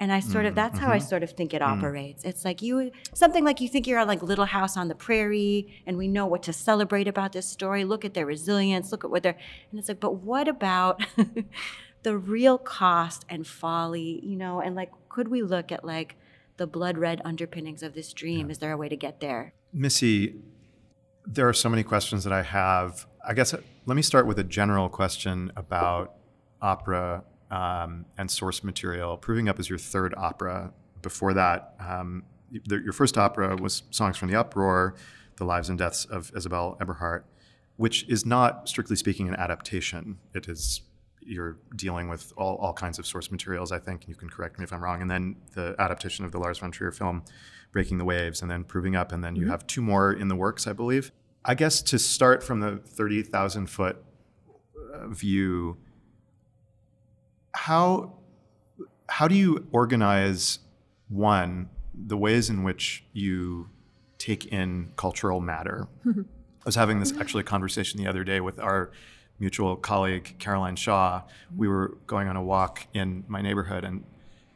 And 0.00 0.12
I 0.12 0.20
sort 0.20 0.46
of 0.46 0.52
mm, 0.52 0.56
that's 0.56 0.78
how 0.78 0.92
I 0.92 0.98
mm-hmm. 0.98 1.08
sort 1.08 1.22
of 1.24 1.32
think 1.32 1.52
it 1.52 1.60
operates. 1.60 2.22
It's 2.22 2.44
like 2.44 2.62
you 2.62 2.92
something 3.14 3.44
like 3.44 3.60
you 3.60 3.68
think 3.68 3.86
you're 3.86 3.98
on 3.98 4.06
like 4.06 4.22
Little 4.22 4.44
House 4.44 4.76
on 4.76 4.88
the 4.88 4.94
Prairie, 4.94 5.82
and 5.86 5.96
we 5.98 6.06
know 6.06 6.26
what 6.26 6.44
to 6.44 6.52
celebrate 6.52 7.08
about 7.08 7.32
this 7.32 7.48
story. 7.48 7.84
Look 7.84 8.04
at 8.04 8.14
their 8.14 8.26
resilience. 8.26 8.92
Look 8.92 9.04
at 9.04 9.10
what 9.10 9.24
they're, 9.24 9.38
and 9.70 9.80
it's 9.80 9.88
like, 9.88 9.98
but 9.98 10.14
what 10.14 10.46
about 10.46 11.04
the 12.02 12.16
real 12.16 12.58
cost 12.58 13.24
and 13.28 13.46
folly, 13.46 14.20
you 14.22 14.36
know? 14.36 14.60
And 14.60 14.74
like, 14.74 14.90
could 15.18 15.26
we 15.26 15.42
look 15.42 15.72
at 15.72 15.84
like 15.84 16.14
the 16.58 16.66
blood 16.68 16.96
red 16.96 17.20
underpinnings 17.24 17.82
of 17.82 17.92
this 17.92 18.12
dream? 18.12 18.52
Is 18.52 18.58
there 18.58 18.70
a 18.70 18.76
way 18.76 18.88
to 18.88 18.94
get 18.94 19.18
there? 19.18 19.52
Missy, 19.72 20.36
there 21.26 21.48
are 21.48 21.52
so 21.52 21.68
many 21.68 21.82
questions 21.82 22.22
that 22.22 22.32
I 22.32 22.42
have. 22.42 23.04
I 23.26 23.34
guess 23.34 23.52
uh, 23.52 23.60
let 23.84 23.96
me 23.96 24.02
start 24.02 24.28
with 24.28 24.38
a 24.38 24.44
general 24.44 24.88
question 24.88 25.50
about 25.56 26.14
opera 26.62 27.24
um, 27.50 28.06
and 28.16 28.30
source 28.30 28.62
material. 28.62 29.16
Proving 29.16 29.48
Up 29.48 29.58
is 29.58 29.68
your 29.68 29.76
third 29.76 30.14
opera. 30.16 30.72
Before 31.02 31.34
that, 31.34 31.74
um, 31.80 32.22
the, 32.66 32.76
your 32.76 32.92
first 32.92 33.18
opera 33.18 33.56
was 33.56 33.82
Songs 33.90 34.16
from 34.16 34.30
the 34.30 34.36
Uproar, 34.36 34.94
The 35.38 35.44
Lives 35.44 35.68
and 35.68 35.76
Deaths 35.76 36.04
of 36.04 36.30
Isabelle 36.36 36.76
Eberhardt, 36.80 37.26
which 37.74 38.08
is 38.08 38.24
not, 38.24 38.68
strictly 38.68 38.94
speaking, 38.94 39.26
an 39.26 39.34
adaptation. 39.34 40.18
It 40.32 40.46
is 40.48 40.82
you're 41.28 41.58
dealing 41.76 42.08
with 42.08 42.32
all, 42.36 42.56
all 42.56 42.72
kinds 42.72 42.98
of 42.98 43.06
source 43.06 43.30
materials, 43.30 43.70
I 43.70 43.78
think. 43.78 44.02
And 44.02 44.08
you 44.08 44.14
can 44.14 44.28
correct 44.28 44.58
me 44.58 44.64
if 44.64 44.72
I'm 44.72 44.82
wrong. 44.82 45.02
And 45.02 45.10
then 45.10 45.36
the 45.54 45.74
adaptation 45.78 46.24
of 46.24 46.32
the 46.32 46.38
Lars 46.38 46.58
von 46.58 46.70
Trier 46.70 46.90
film, 46.90 47.22
Breaking 47.72 47.98
the 47.98 48.04
Waves, 48.04 48.42
and 48.42 48.50
then 48.50 48.64
Proving 48.64 48.96
Up. 48.96 49.12
And 49.12 49.22
then 49.22 49.36
you 49.36 49.48
have 49.48 49.66
two 49.66 49.82
more 49.82 50.12
in 50.12 50.28
the 50.28 50.36
works, 50.36 50.66
I 50.66 50.72
believe. 50.72 51.12
I 51.44 51.54
guess 51.54 51.82
to 51.82 51.98
start 51.98 52.42
from 52.42 52.60
the 52.60 52.78
30,000 52.78 53.66
foot 53.68 54.02
uh, 54.94 55.08
view, 55.08 55.76
how, 57.54 58.18
how 59.08 59.28
do 59.28 59.34
you 59.34 59.66
organize 59.70 60.60
one, 61.08 61.68
the 61.94 62.16
ways 62.16 62.50
in 62.50 62.62
which 62.62 63.04
you 63.12 63.68
take 64.18 64.46
in 64.46 64.92
cultural 64.96 65.40
matter? 65.40 65.88
I 66.06 66.12
was 66.64 66.74
having 66.74 67.00
this 67.00 67.16
actually 67.18 67.44
conversation 67.44 68.02
the 68.02 68.08
other 68.08 68.24
day 68.24 68.40
with 68.40 68.58
our 68.58 68.90
mutual 69.38 69.76
colleague 69.76 70.36
Caroline 70.38 70.76
Shaw. 70.76 71.22
We 71.56 71.68
were 71.68 71.96
going 72.06 72.28
on 72.28 72.36
a 72.36 72.42
walk 72.42 72.86
in 72.94 73.24
my 73.28 73.40
neighborhood, 73.40 73.84
and 73.84 74.04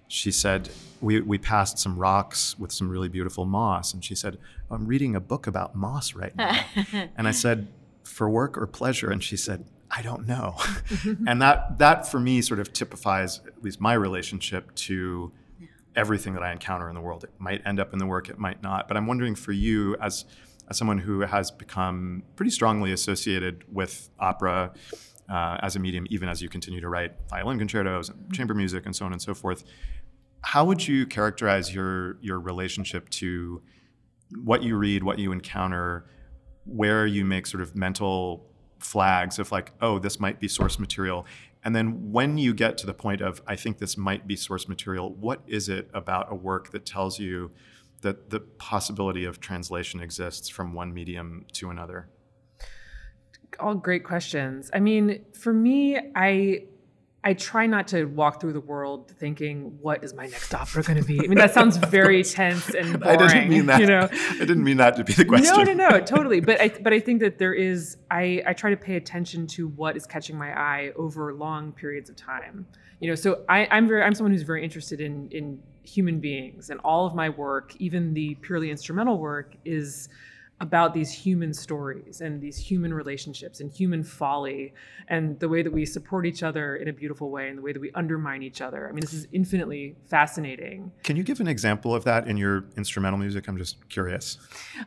she 0.08 0.30
said 0.30 0.70
we, 1.00 1.20
we 1.20 1.38
passed 1.38 1.78
some 1.78 1.98
rocks 1.98 2.58
with 2.58 2.72
some 2.72 2.88
really 2.88 3.08
beautiful 3.08 3.44
moss, 3.44 3.94
and 3.94 4.04
she 4.04 4.14
said, 4.14 4.38
"I'm 4.70 4.86
reading 4.86 5.16
a 5.16 5.20
book 5.20 5.46
about 5.46 5.74
moss 5.74 6.14
right 6.14 6.34
now." 6.36 6.64
and 7.16 7.28
I 7.28 7.32
said, 7.32 7.68
"For 8.04 8.28
work 8.28 8.58
or 8.58 8.66
pleasure?" 8.66 9.10
And 9.10 9.22
she 9.22 9.36
said, 9.36 9.64
"I 9.90 10.02
don't 10.02 10.26
know." 10.26 10.56
and 11.26 11.40
that 11.40 11.78
that 11.78 12.06
for 12.06 12.20
me 12.20 12.42
sort 12.42 12.60
of 12.60 12.72
typifies 12.72 13.40
at 13.46 13.62
least 13.62 13.80
my 13.80 13.94
relationship 13.94 14.74
to 14.74 15.32
everything 15.94 16.34
that 16.34 16.42
I 16.42 16.52
encounter 16.52 16.88
in 16.88 16.94
the 16.94 17.00
world. 17.00 17.24
It 17.24 17.30
might 17.38 17.66
end 17.66 17.80
up 17.80 17.92
in 17.92 17.98
the 17.98 18.06
work, 18.06 18.28
it 18.28 18.38
might 18.38 18.62
not. 18.62 18.88
But 18.88 18.96
I'm 18.96 19.06
wondering 19.06 19.34
for 19.34 19.52
you 19.52 19.96
as 20.00 20.24
as 20.72 20.78
someone 20.78 20.98
who 20.98 21.20
has 21.20 21.50
become 21.50 22.22
pretty 22.34 22.50
strongly 22.50 22.92
associated 22.92 23.62
with 23.70 24.08
opera 24.18 24.72
uh, 25.28 25.58
as 25.60 25.76
a 25.76 25.78
medium, 25.78 26.06
even 26.08 26.28
as 26.30 26.40
you 26.40 26.48
continue 26.48 26.80
to 26.80 26.88
write 26.88 27.12
violin 27.28 27.58
concertos 27.58 28.08
and 28.08 28.32
chamber 28.32 28.54
music 28.54 28.86
and 28.86 28.96
so 28.96 29.04
on 29.04 29.12
and 29.12 29.20
so 29.20 29.34
forth. 29.34 29.64
How 30.40 30.64
would 30.64 30.88
you 30.88 31.06
characterize 31.06 31.74
your 31.74 32.16
your 32.22 32.40
relationship 32.40 33.08
to 33.20 33.62
what 34.42 34.62
you 34.62 34.76
read, 34.76 35.04
what 35.04 35.18
you 35.18 35.30
encounter, 35.30 36.06
where 36.64 37.06
you 37.06 37.22
make 37.24 37.46
sort 37.46 37.62
of 37.62 37.76
mental 37.76 38.46
flags 38.78 39.38
of 39.38 39.52
like, 39.52 39.72
oh, 39.82 39.98
this 39.98 40.18
might 40.18 40.40
be 40.40 40.48
source 40.48 40.78
material, 40.78 41.26
and 41.64 41.76
then 41.76 42.10
when 42.10 42.38
you 42.38 42.54
get 42.54 42.78
to 42.78 42.86
the 42.86 42.94
point 42.94 43.20
of, 43.20 43.42
I 43.46 43.56
think 43.56 43.78
this 43.78 43.96
might 43.96 44.26
be 44.26 44.36
source 44.36 44.66
material, 44.68 45.12
what 45.12 45.42
is 45.46 45.68
it 45.68 45.88
about 45.92 46.32
a 46.32 46.34
work 46.34 46.72
that 46.72 46.84
tells 46.84 47.20
you 47.20 47.52
that 48.02 48.30
the 48.30 48.40
possibility 48.40 49.24
of 49.24 49.40
translation 49.40 50.00
exists 50.00 50.48
from 50.48 50.74
one 50.74 50.92
medium 50.92 51.46
to 51.54 51.70
another? 51.70 52.08
All 53.58 53.74
great 53.74 54.04
questions. 54.04 54.70
I 54.72 54.80
mean, 54.80 55.24
for 55.34 55.52
me, 55.52 55.98
I 56.14 56.64
I 57.24 57.34
try 57.34 57.66
not 57.66 57.86
to 57.88 58.04
walk 58.06 58.40
through 58.40 58.54
the 58.54 58.60
world 58.60 59.12
thinking, 59.12 59.78
"What 59.80 60.02
is 60.02 60.12
my 60.12 60.26
next 60.26 60.52
opera 60.54 60.82
going 60.82 61.00
to 61.00 61.04
be?" 61.04 61.20
I 61.20 61.28
mean, 61.28 61.38
that 61.38 61.54
sounds 61.54 61.76
very 61.76 62.24
tense 62.24 62.74
and 62.74 62.98
boring. 62.98 63.20
I 63.20 63.26
didn't 63.28 63.48
mean 63.48 63.66
that. 63.66 63.80
You 63.80 63.86
know, 63.86 64.08
I 64.10 64.38
didn't 64.38 64.64
mean 64.64 64.78
that 64.78 64.96
to 64.96 65.04
be 65.04 65.12
the 65.12 65.24
question. 65.24 65.56
No, 65.56 65.62
no, 65.62 65.72
no, 65.90 66.00
totally. 66.00 66.40
But 66.40 66.60
I, 66.60 66.68
but 66.68 66.92
I 66.92 66.98
think 66.98 67.20
that 67.20 67.38
there 67.38 67.54
is. 67.54 67.96
I, 68.10 68.42
I 68.44 68.54
try 68.54 68.70
to 68.70 68.76
pay 68.76 68.96
attention 68.96 69.46
to 69.48 69.68
what 69.68 69.96
is 69.96 70.04
catching 70.04 70.36
my 70.36 70.52
eye 70.58 70.92
over 70.96 71.32
long 71.32 71.72
periods 71.72 72.10
of 72.10 72.16
time. 72.16 72.66
You 72.98 73.10
know, 73.10 73.14
so 73.14 73.44
I, 73.48 73.68
I'm 73.70 73.86
very. 73.86 74.02
I'm 74.02 74.14
someone 74.14 74.32
who's 74.32 74.42
very 74.42 74.64
interested 74.64 75.00
in 75.00 75.28
in 75.30 75.62
human 75.82 76.20
beings, 76.20 76.70
and 76.70 76.80
all 76.80 77.06
of 77.06 77.14
my 77.14 77.28
work, 77.28 77.74
even 77.78 78.14
the 78.14 78.34
purely 78.36 78.70
instrumental 78.70 79.18
work, 79.18 79.54
is 79.64 80.08
about 80.62 80.94
these 80.94 81.10
human 81.10 81.52
stories 81.52 82.20
and 82.20 82.40
these 82.40 82.56
human 82.56 82.94
relationships 82.94 83.60
and 83.60 83.68
human 83.72 84.04
folly 84.04 84.72
and 85.08 85.38
the 85.40 85.48
way 85.48 85.60
that 85.60 85.72
we 85.72 85.84
support 85.84 86.24
each 86.24 86.44
other 86.44 86.76
in 86.76 86.86
a 86.86 86.92
beautiful 86.92 87.30
way 87.30 87.48
and 87.48 87.58
the 87.58 87.62
way 87.62 87.72
that 87.72 87.80
we 87.80 87.90
undermine 87.96 88.44
each 88.44 88.60
other. 88.60 88.88
I 88.88 88.92
mean, 88.92 89.00
this 89.00 89.12
is 89.12 89.26
infinitely 89.32 89.96
fascinating. 90.06 90.92
Can 91.02 91.16
you 91.16 91.24
give 91.24 91.40
an 91.40 91.48
example 91.48 91.92
of 91.96 92.04
that 92.04 92.28
in 92.28 92.36
your 92.36 92.64
instrumental 92.76 93.18
music? 93.18 93.48
I'm 93.48 93.58
just 93.58 93.88
curious. 93.88 94.38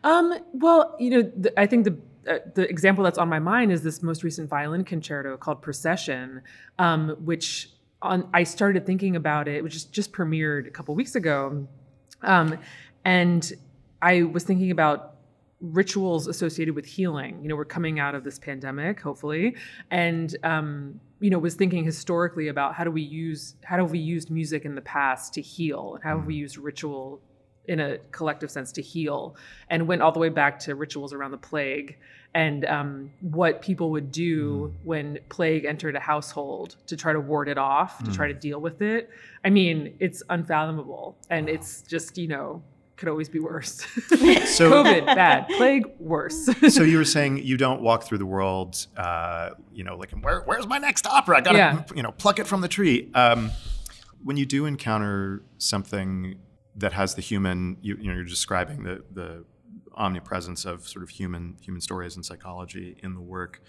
Um, 0.05 0.33
well, 0.53 0.95
you 0.97 1.09
know, 1.09 1.31
the, 1.35 1.59
I 1.59 1.65
think 1.67 1.83
the 1.83 1.97
uh, 2.27 2.39
the 2.55 2.67
example 2.67 3.03
that's 3.03 3.19
on 3.19 3.29
my 3.29 3.37
mind 3.37 3.71
is 3.71 3.83
this 3.83 4.01
most 4.01 4.23
recent 4.23 4.49
violin 4.49 4.83
concerto 4.83 5.37
called 5.37 5.61
Procession, 5.61 6.41
um, 6.79 7.09
which 7.19 7.69
on, 8.01 8.29
I 8.33 8.43
started 8.43 8.85
thinking 8.85 9.15
about 9.15 9.47
it, 9.47 9.63
which 9.63 9.73
just, 9.73 9.91
just 9.91 10.11
premiered 10.11 10.67
a 10.67 10.71
couple 10.71 10.95
weeks 10.95 11.15
ago. 11.15 11.67
Um, 12.21 12.57
and 13.03 13.51
I 14.01 14.23
was 14.23 14.43
thinking 14.43 14.71
about 14.71 15.15
rituals 15.61 16.27
associated 16.27 16.75
with 16.75 16.85
healing. 16.85 17.41
You 17.41 17.49
know, 17.49 17.55
we're 17.55 17.65
coming 17.65 17.99
out 17.99 18.15
of 18.15 18.23
this 18.23 18.37
pandemic, 18.37 18.99
hopefully, 18.99 19.55
and 19.89 20.35
um, 20.43 20.99
you 21.19 21.29
know, 21.29 21.39
was 21.39 21.55
thinking 21.55 21.83
historically 21.83 22.49
about 22.49 22.75
how 22.75 22.83
do 22.83 22.91
we 22.91 23.01
use 23.01 23.55
how 23.63 23.77
have 23.77 23.91
we 23.91 23.99
used 23.99 24.29
music 24.29 24.65
in 24.65 24.75
the 24.75 24.81
past 24.81 25.33
to 25.35 25.41
heal, 25.41 25.95
and 25.95 26.03
how 26.03 26.17
have 26.17 26.25
we 26.25 26.35
used 26.35 26.57
ritual 26.57 27.21
in 27.67 27.79
a 27.79 27.97
collective 28.11 28.51
sense 28.51 28.71
to 28.73 28.81
heal, 28.81 29.35
and 29.69 29.87
went 29.87 30.01
all 30.01 30.11
the 30.11 30.19
way 30.19 30.29
back 30.29 30.59
to 30.59 30.75
rituals 30.75 31.13
around 31.13 31.31
the 31.31 31.37
plague 31.37 31.97
and 32.35 32.65
um, 32.65 33.11
what 33.21 33.61
people 33.61 33.91
would 33.91 34.11
do 34.11 34.67
mm. 34.67 34.85
when 34.85 35.17
plague 35.29 35.63
entered 35.63 35.95
a 35.95 36.01
household 36.01 36.75
to 36.85 36.97
try 36.97 37.13
to 37.13 37.19
ward 37.19 37.47
it 37.47 37.57
off, 37.57 37.97
to 37.99 38.11
mm. 38.11 38.15
try 38.15 38.27
to 38.27 38.33
deal 38.33 38.59
with 38.59 38.81
it. 38.81 39.09
I 39.45 39.49
mean, 39.49 39.95
it's 39.99 40.21
unfathomable, 40.29 41.15
and 41.29 41.47
wow. 41.47 41.53
it's 41.53 41.81
just 41.83 42.17
you 42.17 42.27
know 42.27 42.61
could 42.97 43.09
always 43.09 43.29
be 43.29 43.39
worse. 43.39 43.75
so 44.07 44.71
COVID 44.83 45.05
bad, 45.05 45.47
plague 45.47 45.85
worse. 45.97 46.49
so 46.73 46.83
you 46.83 46.97
were 46.97 47.05
saying 47.05 47.37
you 47.37 47.57
don't 47.57 47.81
walk 47.81 48.03
through 48.03 48.17
the 48.17 48.25
world, 48.25 48.85
uh, 48.97 49.51
you 49.73 49.83
know, 49.83 49.95
like 49.97 50.11
Where, 50.11 50.41
where's 50.41 50.67
my 50.67 50.77
next 50.77 51.07
opera? 51.07 51.37
I 51.37 51.41
gotta, 51.41 51.57
yeah. 51.57 51.83
you 51.95 52.03
know, 52.03 52.11
pluck 52.11 52.39
it 52.39 52.47
from 52.47 52.61
the 52.61 52.67
tree. 52.67 53.11
Um, 53.13 53.51
when 54.23 54.37
you 54.37 54.45
do 54.45 54.65
encounter 54.65 55.43
something 55.57 56.35
that 56.77 56.93
has 56.93 57.15
the 57.15 57.21
human, 57.21 57.77
you, 57.81 57.97
you 57.97 58.07
know, 58.07 58.13
you're 58.15 58.23
describing 58.23 58.83
the 58.83 59.03
the 59.11 59.45
omnipresence 59.95 60.65
of 60.65 60.87
sort 60.87 61.03
of 61.03 61.09
human 61.09 61.57
human 61.61 61.81
stories 61.81 62.15
and 62.15 62.25
psychology 62.25 62.97
in 63.01 63.13
the 63.13 63.21
work. 63.21 63.61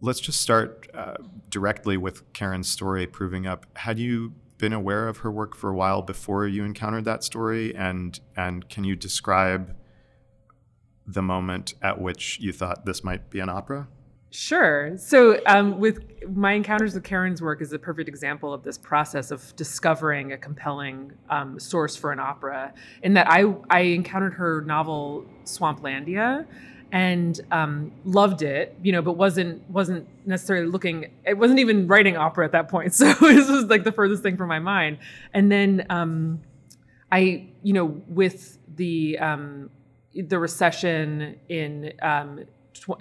Let's 0.00 0.20
just 0.20 0.40
start 0.40 0.88
uh, 0.94 1.14
directly 1.48 1.96
with 1.96 2.32
Karen's 2.32 2.68
story, 2.68 3.06
proving 3.06 3.46
up. 3.46 3.66
Had 3.76 3.98
you 3.98 4.34
been 4.58 4.72
aware 4.72 5.08
of 5.08 5.18
her 5.18 5.30
work 5.30 5.56
for 5.56 5.70
a 5.70 5.74
while 5.74 6.02
before 6.02 6.46
you 6.46 6.64
encountered 6.64 7.04
that 7.04 7.24
story? 7.24 7.74
And 7.74 8.18
and 8.36 8.68
can 8.68 8.84
you 8.84 8.96
describe 8.96 9.76
the 11.06 11.22
moment 11.22 11.74
at 11.82 12.00
which 12.00 12.38
you 12.40 12.52
thought 12.52 12.86
this 12.86 13.02
might 13.02 13.30
be 13.30 13.40
an 13.40 13.48
opera? 13.48 13.88
Sure. 14.32 14.96
So, 14.96 15.40
um, 15.44 15.78
with 15.78 16.00
my 16.26 16.52
encounters 16.52 16.94
with 16.94 17.04
Karen's 17.04 17.42
work 17.42 17.60
is 17.60 17.74
a 17.74 17.78
perfect 17.78 18.08
example 18.08 18.54
of 18.54 18.62
this 18.62 18.78
process 18.78 19.30
of 19.30 19.54
discovering 19.56 20.32
a 20.32 20.38
compelling 20.38 21.12
um, 21.28 21.60
source 21.60 21.96
for 21.96 22.12
an 22.12 22.18
opera. 22.18 22.72
In 23.02 23.12
that, 23.12 23.30
I 23.30 23.44
I 23.68 23.80
encountered 23.80 24.32
her 24.32 24.62
novel 24.62 25.26
Swamplandia, 25.44 26.46
and 26.92 27.38
um, 27.50 27.92
loved 28.04 28.40
it, 28.40 28.74
you 28.82 28.92
know, 28.92 29.02
but 29.02 29.18
wasn't 29.18 29.68
wasn't 29.68 30.08
necessarily 30.26 30.66
looking. 30.66 31.12
It 31.26 31.36
wasn't 31.36 31.60
even 31.60 31.86
writing 31.86 32.16
opera 32.16 32.46
at 32.46 32.52
that 32.52 32.68
point, 32.68 32.94
so 32.94 33.12
this 33.12 33.50
was 33.50 33.66
like 33.66 33.84
the 33.84 33.92
furthest 33.92 34.22
thing 34.22 34.38
from 34.38 34.48
my 34.48 34.60
mind. 34.60 34.96
And 35.34 35.52
then 35.52 35.84
um, 35.90 36.40
I, 37.10 37.48
you 37.62 37.74
know, 37.74 37.84
with 38.08 38.56
the 38.76 39.18
um, 39.18 39.68
the 40.14 40.38
recession 40.38 41.38
in 41.50 41.92
um, 42.00 42.44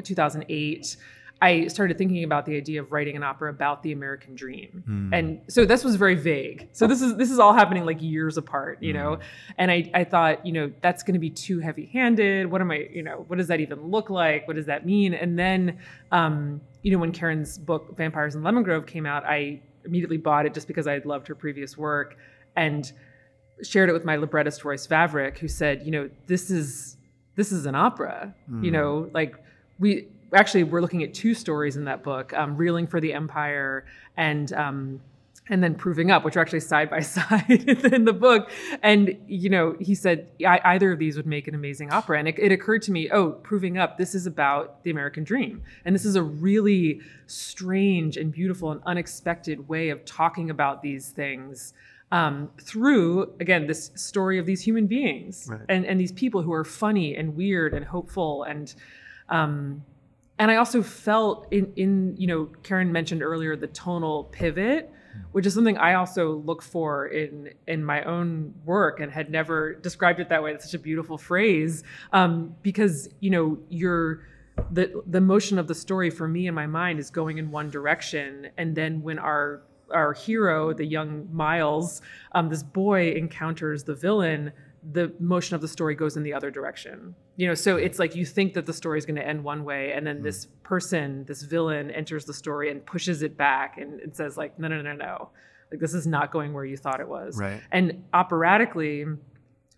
2008 0.03 0.97
I 1.41 1.67
started 1.67 1.97
thinking 1.97 2.23
about 2.23 2.45
the 2.45 2.55
idea 2.55 2.81
of 2.81 2.91
writing 2.91 3.15
an 3.15 3.23
opera 3.23 3.49
about 3.49 3.81
the 3.81 3.91
American 3.91 4.35
dream. 4.35 4.83
Mm. 4.87 5.17
And 5.17 5.41
so 5.47 5.65
this 5.65 5.83
was 5.83 5.95
very 5.95 6.13
vague. 6.13 6.69
So 6.71 6.85
this 6.85 7.01
is 7.01 7.17
this 7.17 7.31
is 7.31 7.39
all 7.39 7.53
happening 7.53 7.83
like 7.83 8.01
years 8.01 8.37
apart, 8.37 8.81
you 8.81 8.93
mm. 8.93 8.97
know. 8.97 9.19
And 9.57 9.71
I 9.71 9.89
I 9.93 10.03
thought, 10.03 10.45
you 10.45 10.53
know, 10.53 10.71
that's 10.81 11.01
going 11.01 11.15
to 11.15 11.19
be 11.19 11.31
too 11.31 11.59
heavy-handed. 11.59 12.49
What 12.51 12.61
am 12.61 12.69
I, 12.69 12.87
you 12.93 13.01
know, 13.01 13.25
what 13.27 13.37
does 13.37 13.47
that 13.47 13.59
even 13.59 13.89
look 13.89 14.11
like? 14.11 14.47
What 14.47 14.55
does 14.55 14.67
that 14.67 14.85
mean? 14.85 15.15
And 15.15 15.37
then 15.37 15.79
um, 16.11 16.61
you 16.83 16.91
know, 16.91 16.99
when 16.99 17.11
Karen's 17.11 17.57
book 17.57 17.97
Vampires 17.97 18.35
in 18.35 18.43
Lemon 18.43 18.63
Grove 18.63 18.85
came 18.85 19.05
out, 19.05 19.23
I 19.25 19.61
immediately 19.83 20.17
bought 20.17 20.45
it 20.45 20.53
just 20.53 20.67
because 20.67 20.85
I 20.85 20.99
loved 21.05 21.27
her 21.27 21.35
previous 21.35 21.75
work 21.77 22.17
and 22.55 22.91
shared 23.63 23.89
it 23.89 23.93
with 23.93 24.05
my 24.05 24.15
librettist 24.15 24.63
Royce 24.63 24.87
Vavrek 24.87 25.37
who 25.37 25.47
said, 25.47 25.83
you 25.83 25.91
know, 25.91 26.09
this 26.27 26.51
is 26.51 26.97
this 27.35 27.51
is 27.51 27.65
an 27.65 27.75
opera. 27.75 28.35
Mm. 28.49 28.65
You 28.65 28.71
know, 28.71 29.09
like 29.13 29.35
we 29.79 30.07
actually 30.33 30.63
we're 30.63 30.81
looking 30.81 31.03
at 31.03 31.13
two 31.13 31.33
stories 31.33 31.77
in 31.77 31.85
that 31.85 32.03
book 32.03 32.33
um, 32.33 32.55
reeling 32.55 32.87
for 32.87 32.99
the 32.99 33.13
empire 33.13 33.85
and 34.17 34.53
um, 34.53 35.01
and 35.49 35.61
then 35.61 35.75
proving 35.75 36.11
up 36.11 36.23
which 36.23 36.37
are 36.37 36.39
actually 36.39 36.59
side 36.59 36.89
by 36.89 36.99
side 37.01 37.67
in 37.67 38.05
the 38.05 38.13
book. 38.13 38.49
And 38.81 39.17
you 39.27 39.49
know 39.49 39.75
he 39.79 39.95
said 39.95 40.29
either 40.43 40.93
of 40.93 40.99
these 40.99 41.17
would 41.17 41.27
make 41.27 41.47
an 41.47 41.55
amazing 41.55 41.91
opera. 41.91 42.19
And 42.19 42.27
it, 42.27 42.39
it, 42.39 42.51
occurred 42.51 42.81
to 42.83 42.91
me 42.91 43.09
oh 43.11 43.31
proving 43.31 43.77
up 43.77 43.97
this 43.97 44.15
is 44.15 44.25
about 44.25 44.83
the 44.83 44.91
american 44.91 45.23
dream. 45.23 45.61
And 45.85 45.93
this 45.93 46.05
is 46.05 46.15
a 46.15 46.23
really 46.23 47.01
strange 47.27 48.17
and 48.17 48.31
beautiful 48.31 48.71
and 48.71 48.81
unexpected 48.85 49.67
way 49.67 49.89
of 49.89 50.03
talking 50.05 50.49
about 50.49 50.81
these 50.81 51.09
things 51.09 51.73
um, 52.11 52.49
through 52.59 53.33
again 53.39 53.67
this 53.67 53.91
story 53.95 54.37
of 54.37 54.45
these 54.45 54.61
human 54.61 54.85
beings 54.85 55.47
right. 55.49 55.61
and, 55.69 55.85
and 55.85 55.99
these 55.99 56.11
people 56.11 56.41
who 56.41 56.51
are 56.51 56.65
funny 56.65 57.15
and 57.15 57.35
weird 57.35 57.73
and 57.73 57.85
hopeful 57.85 58.43
and 58.43 58.75
um, 59.29 59.83
and 60.41 60.49
I 60.49 60.55
also 60.55 60.81
felt 60.81 61.47
in 61.51 61.71
in 61.75 62.15
you 62.17 62.25
know 62.25 62.49
Karen 62.63 62.91
mentioned 62.91 63.21
earlier 63.21 63.55
the 63.55 63.67
tonal 63.67 64.23
pivot, 64.23 64.91
which 65.33 65.45
is 65.45 65.53
something 65.53 65.77
I 65.77 65.93
also 65.93 66.37
look 66.37 66.63
for 66.63 67.05
in 67.07 67.53
in 67.67 67.85
my 67.85 68.03
own 68.05 68.55
work 68.65 68.99
and 68.99 69.11
had 69.11 69.29
never 69.29 69.75
described 69.75 70.19
it 70.19 70.29
that 70.29 70.41
way. 70.41 70.51
It's 70.51 70.65
such 70.65 70.73
a 70.73 70.79
beautiful 70.79 71.19
phrase 71.19 71.83
um, 72.11 72.55
because 72.63 73.07
you 73.19 73.29
know 73.29 73.59
you're 73.69 74.25
the 74.71 75.03
the 75.05 75.21
motion 75.21 75.59
of 75.59 75.67
the 75.67 75.75
story 75.75 76.09
for 76.09 76.27
me 76.27 76.47
in 76.47 76.55
my 76.55 76.65
mind 76.65 76.99
is 76.99 77.11
going 77.11 77.37
in 77.37 77.51
one 77.51 77.69
direction, 77.69 78.49
and 78.57 78.75
then 78.75 79.03
when 79.03 79.19
our 79.19 79.61
our 79.93 80.13
hero, 80.13 80.73
the 80.73 80.85
young 80.85 81.27
Miles, 81.31 82.01
um, 82.31 82.49
this 82.49 82.63
boy 82.63 83.11
encounters 83.11 83.83
the 83.83 83.93
villain 83.93 84.51
the 84.91 85.13
motion 85.19 85.55
of 85.55 85.61
the 85.61 85.67
story 85.67 85.93
goes 85.95 86.17
in 86.17 86.23
the 86.23 86.33
other 86.33 86.49
direction. 86.49 87.13
You 87.35 87.47
know, 87.47 87.53
so 87.53 87.77
it's 87.77 87.99
like 87.99 88.15
you 88.15 88.25
think 88.25 88.53
that 88.53 88.65
the 88.65 88.73
story 88.73 88.97
is 88.97 89.05
going 89.05 89.17
to 89.17 89.25
end 89.25 89.43
one 89.43 89.63
way, 89.63 89.93
and 89.93 90.05
then 90.05 90.19
mm. 90.19 90.23
this 90.23 90.47
person, 90.63 91.23
this 91.25 91.43
villain, 91.43 91.91
enters 91.91 92.25
the 92.25 92.33
story 92.33 92.71
and 92.71 92.85
pushes 92.85 93.21
it 93.21 93.37
back 93.37 93.77
and 93.77 93.99
it 93.99 94.15
says 94.15 94.37
like, 94.37 94.57
no, 94.57 94.67
no, 94.67 94.81
no, 94.81 94.93
no, 94.93 95.29
like 95.71 95.79
this 95.79 95.93
is 95.93 96.07
not 96.07 96.31
going 96.31 96.53
where 96.53 96.65
you 96.65 96.77
thought 96.77 96.99
it 96.99 97.07
was. 97.07 97.37
Right. 97.37 97.61
And 97.71 98.03
operatically, 98.13 99.05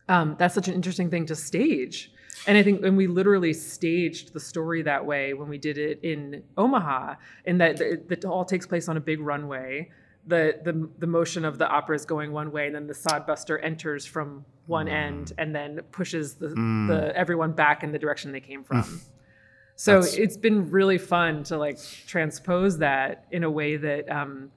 um, 0.09 0.35
that's 0.37 0.55
such 0.55 0.67
an 0.67 0.73
interesting 0.73 1.09
thing 1.09 1.25
to 1.27 1.35
stage. 1.35 2.11
And 2.47 2.57
I 2.57 2.63
think, 2.63 2.83
and 2.83 2.97
we 2.97 3.07
literally 3.07 3.53
staged 3.53 4.33
the 4.33 4.39
story 4.39 4.81
that 4.83 5.05
way 5.05 5.33
when 5.33 5.47
we 5.47 5.57
did 5.57 5.77
it 5.77 5.99
in 6.03 6.43
Omaha, 6.57 7.15
in 7.45 7.57
that 7.59 7.79
it, 7.79 8.05
it 8.09 8.25
all 8.25 8.43
takes 8.43 8.65
place 8.65 8.89
on 8.89 8.97
a 8.97 8.99
big 8.99 9.19
runway 9.19 9.91
the 10.25 10.59
the 10.63 10.89
the 10.99 11.07
motion 11.07 11.45
of 11.45 11.57
the 11.57 11.67
opera 11.67 11.95
is 11.95 12.05
going 12.05 12.31
one 12.31 12.51
way 12.51 12.67
and 12.67 12.75
then 12.75 12.87
the 12.87 12.93
sodbuster 12.93 13.59
enters 13.61 14.05
from 14.05 14.45
one 14.67 14.87
mm. 14.87 14.93
end 14.93 15.33
and 15.37 15.53
then 15.53 15.81
pushes 15.91 16.35
the, 16.35 16.47
mm. 16.47 16.87
the 16.87 17.15
everyone 17.15 17.51
back 17.51 17.83
in 17.83 17.91
the 17.91 17.99
direction 17.99 18.31
they 18.31 18.39
came 18.39 18.63
from 18.63 19.01
so 19.75 20.01
That's... 20.01 20.13
it's 20.15 20.37
been 20.37 20.71
really 20.71 20.97
fun 20.97 21.43
to 21.45 21.57
like 21.57 21.77
transpose 22.07 22.77
that 22.77 23.25
in 23.31 23.43
a 23.43 23.51
way 23.51 23.75
that 23.75 24.09
um, 24.09 24.51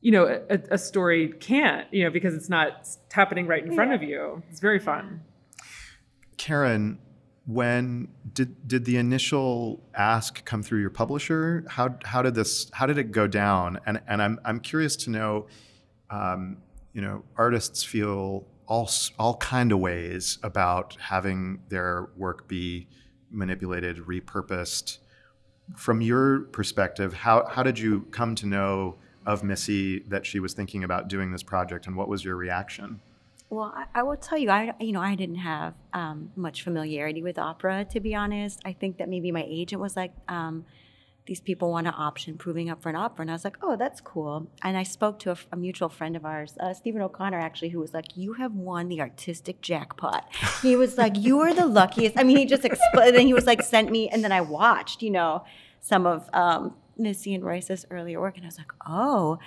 you 0.00 0.10
know 0.10 0.26
a, 0.50 0.58
a, 0.72 0.78
story 0.78 1.28
can't 1.28 1.92
you 1.92 2.04
know 2.04 2.10
because 2.10 2.34
it's 2.34 2.48
not 2.48 2.88
happening 3.12 3.46
right 3.46 3.64
in 3.64 3.74
front 3.74 3.92
of 3.92 4.02
you 4.02 4.42
it's 4.50 4.60
very 4.60 4.78
fun 4.80 5.22
karen 6.36 6.98
when 7.46 8.08
did 8.34 8.66
did 8.66 8.84
the 8.84 8.96
initial 8.96 9.80
ask 9.94 10.44
come 10.44 10.62
through 10.62 10.80
your 10.80 10.90
publisher? 10.90 11.64
How 11.68 11.96
how 12.04 12.20
did 12.22 12.34
this 12.34 12.68
how 12.72 12.86
did 12.86 12.98
it 12.98 13.12
go 13.12 13.26
down? 13.26 13.78
And 13.86 14.00
and 14.08 14.20
I'm 14.20 14.40
I'm 14.44 14.60
curious 14.60 14.96
to 14.96 15.10
know, 15.10 15.46
um, 16.10 16.58
you 16.92 17.00
know, 17.00 17.22
artists 17.36 17.84
feel 17.84 18.46
all 18.66 18.90
all 19.18 19.36
kind 19.36 19.70
of 19.70 19.78
ways 19.78 20.38
about 20.42 20.96
having 21.00 21.60
their 21.68 22.08
work 22.16 22.48
be 22.48 22.88
manipulated, 23.30 23.98
repurposed. 23.98 24.98
From 25.76 26.00
your 26.00 26.40
perspective, 26.40 27.14
how 27.14 27.46
how 27.46 27.62
did 27.62 27.78
you 27.78 28.02
come 28.10 28.34
to 28.36 28.46
know 28.46 28.96
of 29.24 29.44
Missy 29.44 30.00
that 30.08 30.26
she 30.26 30.40
was 30.40 30.52
thinking 30.52 30.82
about 30.82 31.08
doing 31.08 31.30
this 31.30 31.42
project, 31.44 31.86
and 31.86 31.96
what 31.96 32.08
was 32.08 32.24
your 32.24 32.36
reaction? 32.36 33.00
Well, 33.48 33.72
I, 33.76 34.00
I, 34.00 34.02
will 34.02 34.16
tell 34.16 34.38
you, 34.38 34.50
I 34.50 34.74
you 34.80 34.92
know 34.92 35.00
I 35.00 35.14
didn't 35.14 35.36
have 35.36 35.74
um, 35.92 36.32
much 36.34 36.62
familiarity 36.62 37.22
with 37.22 37.38
opera, 37.38 37.86
to 37.90 38.00
be 38.00 38.14
honest. 38.14 38.60
I 38.64 38.72
think 38.72 38.98
that 38.98 39.08
maybe 39.08 39.30
my 39.30 39.44
agent 39.46 39.80
was 39.80 39.94
like, 39.96 40.12
um, 40.28 40.64
"These 41.26 41.40
people 41.40 41.70
want 41.70 41.86
an 41.86 41.94
option, 41.96 42.36
proving 42.38 42.68
up 42.68 42.82
for 42.82 42.88
an 42.88 42.96
opera," 42.96 43.22
and 43.22 43.30
I 43.30 43.34
was 43.34 43.44
like, 43.44 43.56
"Oh, 43.62 43.76
that's 43.76 44.00
cool." 44.00 44.48
And 44.62 44.76
I 44.76 44.82
spoke 44.82 45.20
to 45.20 45.30
a, 45.30 45.36
a 45.52 45.56
mutual 45.56 45.88
friend 45.88 46.16
of 46.16 46.24
ours, 46.24 46.54
uh, 46.58 46.74
Stephen 46.74 47.00
O'Connor, 47.00 47.38
actually, 47.38 47.68
who 47.68 47.78
was 47.78 47.94
like, 47.94 48.16
"You 48.16 48.32
have 48.32 48.52
won 48.52 48.88
the 48.88 49.00
artistic 49.00 49.60
jackpot." 49.60 50.26
He 50.60 50.74
was 50.74 50.98
like, 50.98 51.16
"You 51.16 51.38
are 51.40 51.54
the 51.54 51.66
luckiest." 51.66 52.18
I 52.18 52.24
mean, 52.24 52.38
he 52.38 52.46
just 52.46 52.64
exploded. 52.64 53.14
and 53.14 53.28
he 53.28 53.34
was 53.34 53.46
like, 53.46 53.62
"Sent 53.62 53.92
me," 53.92 54.08
and 54.08 54.24
then 54.24 54.32
I 54.32 54.40
watched, 54.40 55.02
you 55.02 55.10
know, 55.10 55.44
some 55.80 56.04
of 56.04 56.28
um, 56.32 56.74
Missy 56.98 57.32
and 57.32 57.44
Royce's 57.44 57.86
earlier 57.92 58.20
work, 58.20 58.36
and 58.36 58.44
I 58.44 58.48
was 58.48 58.58
like, 58.58 58.72
"Oh." 58.84 59.38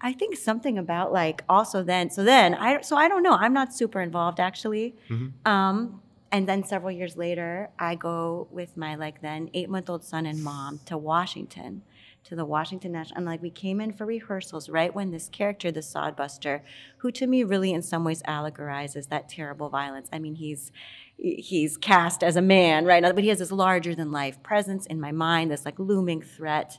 I 0.00 0.12
think 0.12 0.36
something 0.36 0.78
about 0.78 1.12
like 1.12 1.42
also 1.48 1.82
then 1.82 2.10
so 2.10 2.22
then 2.22 2.54
I 2.54 2.82
so 2.82 2.96
I 2.96 3.08
don't 3.08 3.22
know 3.22 3.32
I'm 3.32 3.52
not 3.52 3.74
super 3.74 4.00
involved 4.00 4.40
actually, 4.40 4.94
mm-hmm. 5.08 5.50
um, 5.50 6.02
and 6.30 6.48
then 6.48 6.64
several 6.64 6.92
years 6.92 7.16
later 7.16 7.70
I 7.78 7.94
go 7.94 8.46
with 8.50 8.76
my 8.76 8.94
like 8.96 9.22
then 9.22 9.50
eight 9.54 9.70
month 9.70 9.88
old 9.88 10.04
son 10.04 10.26
and 10.26 10.42
mom 10.44 10.80
to 10.86 10.98
Washington, 10.98 11.82
to 12.24 12.36
the 12.36 12.44
Washington 12.44 12.92
National 12.92 13.18
and 13.18 13.26
like 13.26 13.40
we 13.40 13.50
came 13.50 13.80
in 13.80 13.92
for 13.92 14.04
rehearsals 14.04 14.68
right 14.68 14.94
when 14.94 15.12
this 15.12 15.30
character 15.30 15.72
the 15.72 15.80
Sodbuster, 15.80 16.60
who 16.98 17.10
to 17.12 17.26
me 17.26 17.42
really 17.42 17.72
in 17.72 17.82
some 17.82 18.04
ways 18.04 18.22
allegorizes 18.28 19.08
that 19.08 19.30
terrible 19.30 19.70
violence. 19.70 20.08
I 20.12 20.18
mean 20.18 20.34
he's 20.34 20.72
he's 21.16 21.78
cast 21.78 22.22
as 22.22 22.36
a 22.36 22.42
man 22.42 22.84
right 22.84 23.02
now 23.02 23.10
but 23.12 23.24
he 23.24 23.30
has 23.30 23.38
this 23.38 23.50
larger 23.50 23.94
than 23.94 24.12
life 24.12 24.42
presence 24.42 24.84
in 24.84 25.00
my 25.00 25.10
mind 25.10 25.50
this 25.50 25.64
like 25.64 25.78
looming 25.78 26.20
threat. 26.20 26.78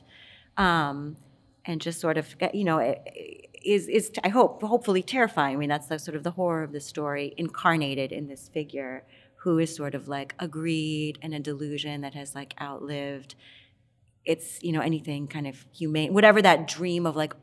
Um, 0.56 1.16
and 1.68 1.80
just 1.80 2.00
sort 2.00 2.18
of 2.18 2.34
eh, 2.40 2.50
you 2.52 2.64
know 2.64 2.78
eh, 2.78 2.94
eh, 3.06 3.34
is 3.62 3.86
is 3.86 4.10
I 4.24 4.30
hope 4.30 4.62
hopefully 4.62 5.02
terrifying. 5.02 5.54
I 5.54 5.58
mean 5.58 5.68
that's 5.68 5.86
the 5.86 5.98
sort 6.00 6.16
of 6.16 6.24
the 6.24 6.32
horror 6.32 6.64
of 6.64 6.72
the 6.72 6.80
story 6.80 7.34
incarnated 7.36 8.10
in 8.10 8.26
this 8.26 8.48
figure 8.48 9.04
who 9.42 9.58
is 9.58 9.74
sort 9.76 9.94
of 9.94 10.08
like 10.08 10.34
a 10.40 10.48
greed 10.48 11.18
and 11.22 11.32
a 11.32 11.38
delusion 11.38 12.00
that 12.00 12.14
has 12.14 12.34
like 12.34 12.54
outlived 12.60 13.36
it's 14.24 14.60
you 14.62 14.72
know 14.72 14.80
anything 14.80 15.28
kind 15.28 15.46
of 15.46 15.66
humane 15.72 16.12
whatever 16.12 16.42
that 16.42 16.66
dream 16.66 17.06
of 17.06 17.14
like 17.14 17.34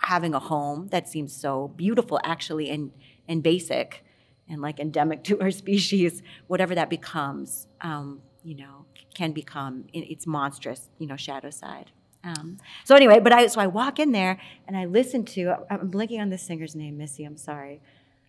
having 0.00 0.32
a 0.34 0.38
home 0.38 0.88
that 0.88 1.08
seems 1.08 1.34
so 1.34 1.68
beautiful 1.76 2.18
actually 2.24 2.70
and 2.70 2.90
and 3.28 3.42
basic 3.42 4.04
and 4.48 4.60
like 4.60 4.80
endemic 4.80 5.22
to 5.28 5.40
our 5.40 5.50
species 5.50 6.22
whatever 6.46 6.74
that 6.74 6.88
becomes 6.88 7.66
um, 7.82 8.22
you 8.42 8.56
know 8.56 8.86
can 9.14 9.32
become 9.32 9.84
its 9.92 10.26
monstrous 10.26 10.88
you 10.98 11.06
know 11.06 11.16
shadow 11.16 11.50
side 11.50 11.90
um, 12.24 12.58
so 12.84 12.94
anyway, 12.94 13.20
but 13.20 13.32
I 13.32 13.46
so 13.48 13.60
I 13.60 13.66
walk 13.66 13.98
in 13.98 14.12
there 14.12 14.38
and 14.66 14.76
I 14.76 14.84
listen 14.84 15.24
to 15.26 15.54
I'm 15.70 15.88
blinking 15.88 16.20
on 16.20 16.30
the 16.30 16.38
singer's 16.38 16.74
name, 16.74 16.98
Missy. 16.98 17.24
I'm 17.24 17.36
sorry, 17.36 17.80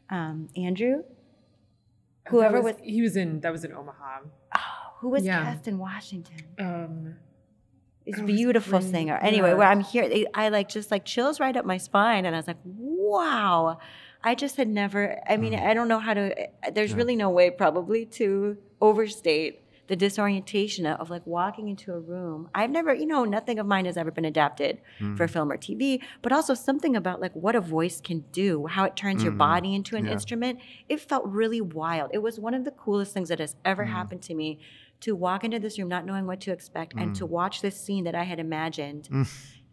um, 0.10 0.50
Andrew. 0.56 1.04
Whoever 2.30 2.62
was, 2.62 2.76
was, 2.76 2.82
he 2.84 3.02
was 3.02 3.18
in 3.18 3.42
that 3.42 3.52
was 3.52 3.64
in 3.66 3.74
Omaha. 3.74 4.20
Oh, 4.56 4.60
who 5.00 5.10
was 5.10 5.26
yeah. 5.26 5.44
cast 5.44 5.68
in 5.68 5.78
Washington? 5.78 6.38
Um, 6.58 7.16
it's 8.06 8.20
a 8.20 8.24
beautiful 8.24 8.82
singer. 8.82 9.18
Anyway, 9.22 9.50
yeah. 9.50 9.56
where 9.56 9.68
I'm 9.68 9.82
here, 9.82 10.26
I 10.34 10.50
like 10.50 10.70
just 10.70 10.92
like 10.92 11.06
chills 11.06 11.40
right 11.40 11.56
up 11.56 11.66
my 11.66 11.78
spine, 11.78 12.26
and 12.26 12.36
I 12.36 12.40
was 12.40 12.48
like, 12.48 12.58
wow. 12.66 13.78
I 14.24 14.36
just 14.36 14.56
had 14.56 14.70
never. 14.70 15.22
I 15.28 15.38
mean, 15.38 15.54
mm. 15.54 15.62
I 15.62 15.74
don't 15.74 15.90
know 15.90 16.00
how 16.00 16.14
to. 16.14 16.34
There's 16.72 16.92
yeah. 16.92 16.98
really 16.98 17.16
no 17.16 17.30
way, 17.30 17.50
probably, 17.50 18.06
to 18.06 18.58
overstate 18.80 19.63
the 19.88 19.96
disorientation 19.96 20.86
of 20.86 21.10
like 21.10 21.26
walking 21.28 21.68
into 21.68 21.92
a 21.92 22.00
room. 22.00 22.50
I've 22.56 22.70
never, 22.70 22.94
you 22.94 23.06
know, 23.06 23.26
nothing 23.26 23.60
of 23.60 23.66
mine 23.66 23.86
has 23.86 23.98
ever 23.98 24.12
been 24.12 24.26
adapted 24.26 24.80
mm. 25.00 25.18
for 25.18 25.28
film 25.28 25.52
or 25.52 25.58
TV, 25.58 26.00
but 26.22 26.32
also 26.32 26.54
something 26.54 26.96
about 26.96 27.20
like 27.20 27.34
what 27.34 27.56
a 27.56 27.62
voice 27.62 28.00
can 28.00 28.24
do, 28.32 28.68
how 28.68 28.86
it 28.86 28.96
turns 28.96 29.18
mm-hmm. 29.18 29.26
your 29.26 29.34
body 29.34 29.76
into 29.76 29.96
an 29.98 30.06
yeah. 30.06 30.14
instrument. 30.14 30.60
It 30.88 31.02
felt 31.02 31.26
really 31.26 31.60
wild. 31.60 32.12
It 32.14 32.22
was 32.22 32.40
one 32.40 32.54
of 32.54 32.64
the 32.64 32.72
coolest 32.72 33.14
things 33.14 33.30
that 33.30 33.40
has 33.40 33.56
ever 33.66 33.86
mm. 33.86 33.90
happened 33.90 34.22
to 34.24 34.34
me 34.34 34.60
to 35.02 35.16
walk 35.16 35.44
into 35.44 35.60
this 35.60 35.78
room 35.78 35.90
not 35.90 36.06
knowing 36.06 36.26
what 36.26 36.40
to 36.40 36.52
expect 36.52 36.96
mm. 36.96 37.04
and 37.04 37.16
to 37.16 37.28
mm. 37.28 37.30
watch 37.30 37.62
this 37.62 37.80
scene 37.80 38.06
that 38.06 38.16
I 38.16 38.24
had 38.24 38.40
imagined 38.40 39.10
mm. 39.12 39.30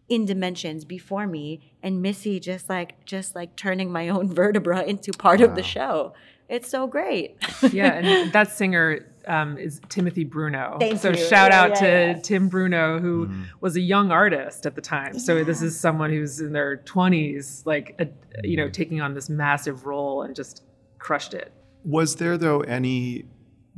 in 0.09 0.27
dimensions 0.27 0.85
before 0.85 1.29
me 1.29 1.73
and 1.85 2.03
Missy 2.03 2.40
just 2.40 2.68
like 2.68 3.05
just 3.05 3.37
like 3.37 3.55
turning 3.55 3.92
my 3.92 4.09
own 4.09 4.35
vertebra 4.35 4.83
into 4.83 5.12
part 5.12 5.38
wow. 5.38 5.46
of 5.46 5.55
the 5.55 5.62
show. 5.62 6.14
It's 6.51 6.69
so 6.69 6.89
great. 6.89 7.37
yeah, 7.71 7.95
and 7.95 8.33
that 8.33 8.51
singer 8.51 9.07
um, 9.29 9.57
is 9.57 9.81
Timothy 9.89 10.25
Bruno. 10.25 10.79
Thank 10.81 10.99
so 10.99 11.11
you. 11.11 11.17
shout 11.17 11.53
yeah, 11.53 11.61
out 11.61 11.71
yeah, 11.71 11.81
to 11.81 11.87
yeah. 11.87 12.21
Tim 12.21 12.49
Bruno, 12.49 12.99
who 12.99 13.29
mm. 13.29 13.45
was 13.61 13.77
a 13.77 13.81
young 13.81 14.11
artist 14.11 14.67
at 14.67 14.75
the 14.75 14.81
time. 14.81 15.17
So 15.19 15.45
this 15.45 15.63
is 15.63 15.79
someone 15.79 16.11
who's 16.11 16.41
in 16.41 16.53
their 16.53 16.79
20s, 16.79 17.65
like 17.67 17.95
a, 18.01 18.09
you 18.43 18.57
know, 18.57 18.69
taking 18.69 19.01
on 19.01 19.15
this 19.15 19.31
massive 19.31 19.87
role 19.87 20.23
and 20.23 20.35
just 20.35 20.65
crushed 20.99 21.35
it. 21.35 21.53
Was 21.85 22.17
there 22.17 22.37
though 22.37 22.61
any 22.63 23.27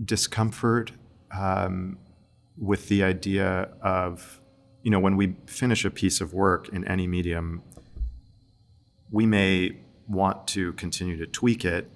discomfort 0.02 0.92
um, 1.36 1.98
with 2.56 2.88
the 2.88 3.04
idea 3.04 3.68
of, 3.82 4.40
you 4.82 4.90
know, 4.90 4.98
when 4.98 5.16
we 5.18 5.36
finish 5.46 5.84
a 5.84 5.90
piece 5.90 6.22
of 6.22 6.32
work 6.32 6.70
in 6.70 6.88
any 6.88 7.06
medium, 7.06 7.62
we 9.10 9.26
may 9.26 9.76
want 10.08 10.48
to 10.48 10.72
continue 10.72 11.18
to 11.18 11.26
tweak 11.26 11.66
it 11.66 11.90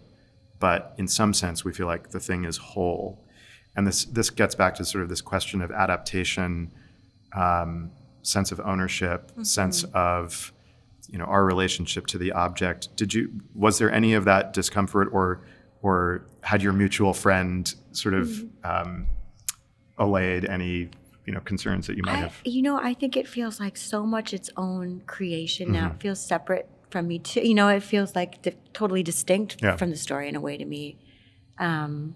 but 0.59 0.95
in 0.99 1.09
some 1.09 1.35
sense 1.35 1.65
we 1.65 1.73
feel 1.73 1.87
like 1.87 2.11
the 2.11 2.21
thing 2.21 2.45
is 2.45 2.57
whole 2.57 3.27
and 3.77 3.87
this 3.87 4.07
this 4.07 4.31
gets 4.31 4.55
back 4.55 4.75
to 4.77 4.85
sort 4.85 5.03
of 5.03 5.11
this 5.11 5.21
question 5.21 5.61
of 5.61 5.71
adaptation, 5.71 6.73
um, 7.35 7.91
sense 8.23 8.51
of 8.51 8.61
ownership, 8.61 9.31
mm-hmm. 9.31 9.43
sense 9.43 9.85
of 9.95 10.53
you 11.09 11.19
know 11.19 11.27
our 11.27 11.45
relationship 11.45 12.07
to 12.09 12.19
the 12.19 12.33
object. 12.33 12.97
Did 12.97 13.13
you 13.13 13.41
was 13.55 13.79
there 13.79 13.93
any 13.93 14.15
of 14.15 14.25
that 14.25 14.55
discomfort, 14.55 15.11
or 15.13 15.43
or 15.83 16.27
had 16.41 16.63
your 16.63 16.73
mutual 16.73 17.13
friend 17.13 17.73
sort 17.93 18.15
of 18.15 18.29
mm-hmm. 18.29 18.89
um, 18.89 19.07
allayed 19.99 20.47
any 20.47 20.89
you 21.27 21.35
know 21.35 21.41
concerns 21.41 21.87
that 21.87 21.97
you 21.97 22.03
might 22.03 22.15
I, 22.15 22.21
have? 22.21 22.41
You 22.45 22.63
know, 22.63 22.81
I 22.83 22.95
think 22.95 23.15
it 23.15 23.29
feels 23.29 23.61
like 23.61 23.77
so 23.77 24.07
much 24.07 24.33
its 24.33 24.49
own 24.57 25.03
creation 25.07 25.71
now. 25.71 25.89
Mm-hmm. 25.89 25.97
It 25.97 26.01
feels 26.01 26.27
separate 26.27 26.71
from 26.91 27.09
me 27.09 27.19
too. 27.19 27.41
You 27.47 27.55
know, 27.55 27.69
it 27.69 27.83
feels 27.83 28.15
like 28.15 28.43
di- 28.43 28.57
totally 28.73 29.03
distinct 29.03 29.57
yeah. 29.63 29.77
from 29.77 29.91
the 29.91 29.97
story 29.97 30.29
in 30.29 30.37
a 30.37 30.41
way 30.41 30.57
to 30.57 30.65
me. 30.65 30.99
Um, 31.59 32.15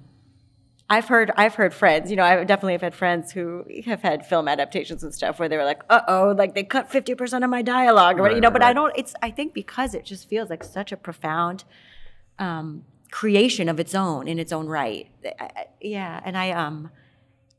I've 0.88 1.06
heard 1.06 1.30
I've 1.36 1.54
heard 1.54 1.72
friends, 1.72 2.10
you 2.10 2.16
know, 2.16 2.24
I 2.24 2.42
definitely 2.42 2.72
have 2.72 2.80
had 2.80 2.94
friends 2.96 3.30
who 3.30 3.64
have 3.86 4.02
had 4.02 4.26
film 4.26 4.48
adaptations 4.48 5.04
and 5.04 5.14
stuff 5.14 5.38
where 5.38 5.48
they 5.48 5.56
were 5.56 5.64
like, 5.64 5.82
"Uh 5.88 6.00
oh, 6.08 6.34
like 6.36 6.54
they 6.56 6.64
cut 6.64 6.90
fifty 6.90 7.14
percent 7.14 7.44
of 7.44 7.50
my 7.50 7.62
dialogue," 7.62 8.18
or 8.18 8.22
what, 8.22 8.30
you 8.32 8.34
Right, 8.34 8.42
know. 8.42 8.50
But 8.50 8.62
I 8.64 8.72
don't. 8.72 8.92
It's 8.96 9.14
I 9.22 9.30
think 9.30 9.54
because 9.54 9.94
it 9.94 10.04
just 10.04 10.28
feels 10.28 10.50
like 10.50 10.64
such 10.64 10.90
a 10.90 10.96
profound 10.96 11.62
um, 12.40 12.84
creation 13.12 13.68
of 13.68 13.78
its 13.78 13.94
own 13.94 14.26
in 14.26 14.40
its 14.40 14.52
own 14.52 14.66
right. 14.66 15.06
I- 15.24 15.44
I- 15.44 15.66
yeah, 15.80 16.20
and 16.24 16.36
I 16.36 16.50
um, 16.50 16.90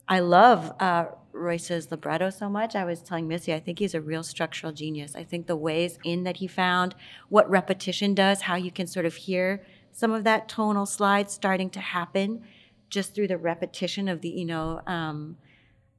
I 0.10 0.20
love 0.20 0.74
uh, 0.82 1.06
Royce's 1.42 1.92
libretto 1.92 2.30
so 2.30 2.50
much. 2.50 2.76
I 2.76 2.86
was 2.86 3.02
telling 3.02 3.28
Missy, 3.28 3.54
I 3.54 3.60
think 3.60 3.80
he's 3.80 3.94
a 3.94 4.02
real 4.02 4.24
structural 4.24 4.72
genius. 4.72 5.16
I 5.16 5.24
think 5.24 5.48
the 5.48 5.56
ways 5.56 5.98
in 6.04 6.24
that 6.24 6.38
he 6.38 6.48
found, 6.48 6.96
what 7.30 7.50
repetition 7.50 8.14
does, 8.14 8.42
how 8.42 8.56
you 8.56 8.72
can 8.72 8.88
sort 8.88 9.06
of 9.06 9.16
hear 9.16 9.64
some 9.92 10.12
of 10.12 10.24
that 10.24 10.48
tonal 10.48 10.86
slide 10.86 11.30
starting 11.30 11.70
to 11.72 11.80
happen 11.80 12.44
just 12.90 13.14
through 13.14 13.28
the 13.28 13.38
repetition 13.38 14.08
of 14.08 14.22
the, 14.22 14.30
you 14.30 14.46
know, 14.46 14.82
um, 14.88 15.38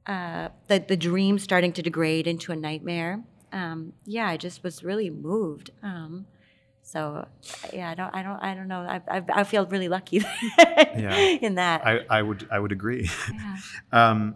uh, 0.05 0.49
the, 0.67 0.79
the 0.79 0.97
dream 0.97 1.39
starting 1.39 1.71
to 1.73 1.81
degrade 1.81 2.27
into 2.27 2.51
a 2.51 2.55
nightmare. 2.55 3.23
Um, 3.51 3.93
yeah, 4.05 4.27
I 4.27 4.37
just 4.37 4.63
was 4.63 4.83
really 4.83 5.09
moved. 5.09 5.71
Um, 5.81 6.25
so 6.83 7.27
yeah, 7.71 7.89
I 7.89 7.95
don't, 7.95 8.13
I 8.13 8.23
don't, 8.23 8.39
I 8.39 8.53
don't 8.53 8.67
know. 8.67 8.81
I, 8.81 9.01
I, 9.07 9.23
I 9.33 9.43
feel 9.43 9.65
really 9.65 9.87
lucky 9.87 10.17
yeah. 10.57 11.15
in 11.17 11.55
that. 11.55 11.85
I, 11.85 12.01
I 12.09 12.21
would 12.21 12.47
I 12.51 12.59
would 12.59 12.71
agree. 12.71 13.09
Yeah. 13.31 13.57
um, 13.91 14.35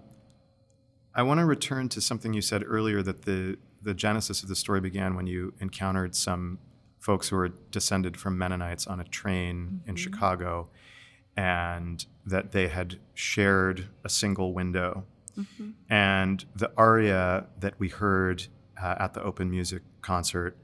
I 1.17 1.23
want 1.23 1.39
to 1.39 1.45
return 1.45 1.89
to 1.89 1.99
something 1.99 2.33
you 2.33 2.41
said 2.43 2.63
earlier 2.65 3.01
that 3.01 3.23
the 3.23 3.57
the 3.81 3.93
genesis 3.93 4.43
of 4.43 4.49
the 4.49 4.55
story 4.55 4.81
began 4.81 5.15
when 5.15 5.27
you 5.27 5.53
encountered 5.59 6.15
some 6.15 6.59
folks 6.99 7.29
who 7.29 7.35
were 7.37 7.49
descended 7.71 8.17
from 8.17 8.37
Mennonites 8.37 8.85
on 8.87 8.99
a 8.99 9.03
train 9.03 9.81
in 9.87 9.95
Chicago, 9.95 10.69
and 11.35 12.05
that 12.25 12.51
they 12.51 12.67
had 12.67 12.99
shared 13.13 13.87
a 14.03 14.09
single 14.09 14.53
window. 14.53 15.05
And 15.89 16.45
the 16.55 16.71
aria 16.77 17.45
that 17.59 17.79
we 17.79 17.89
heard 17.89 18.47
uh, 18.81 18.95
at 18.99 19.13
the 19.13 19.23
open 19.23 19.49
music 19.49 19.83
concert, 20.01 20.57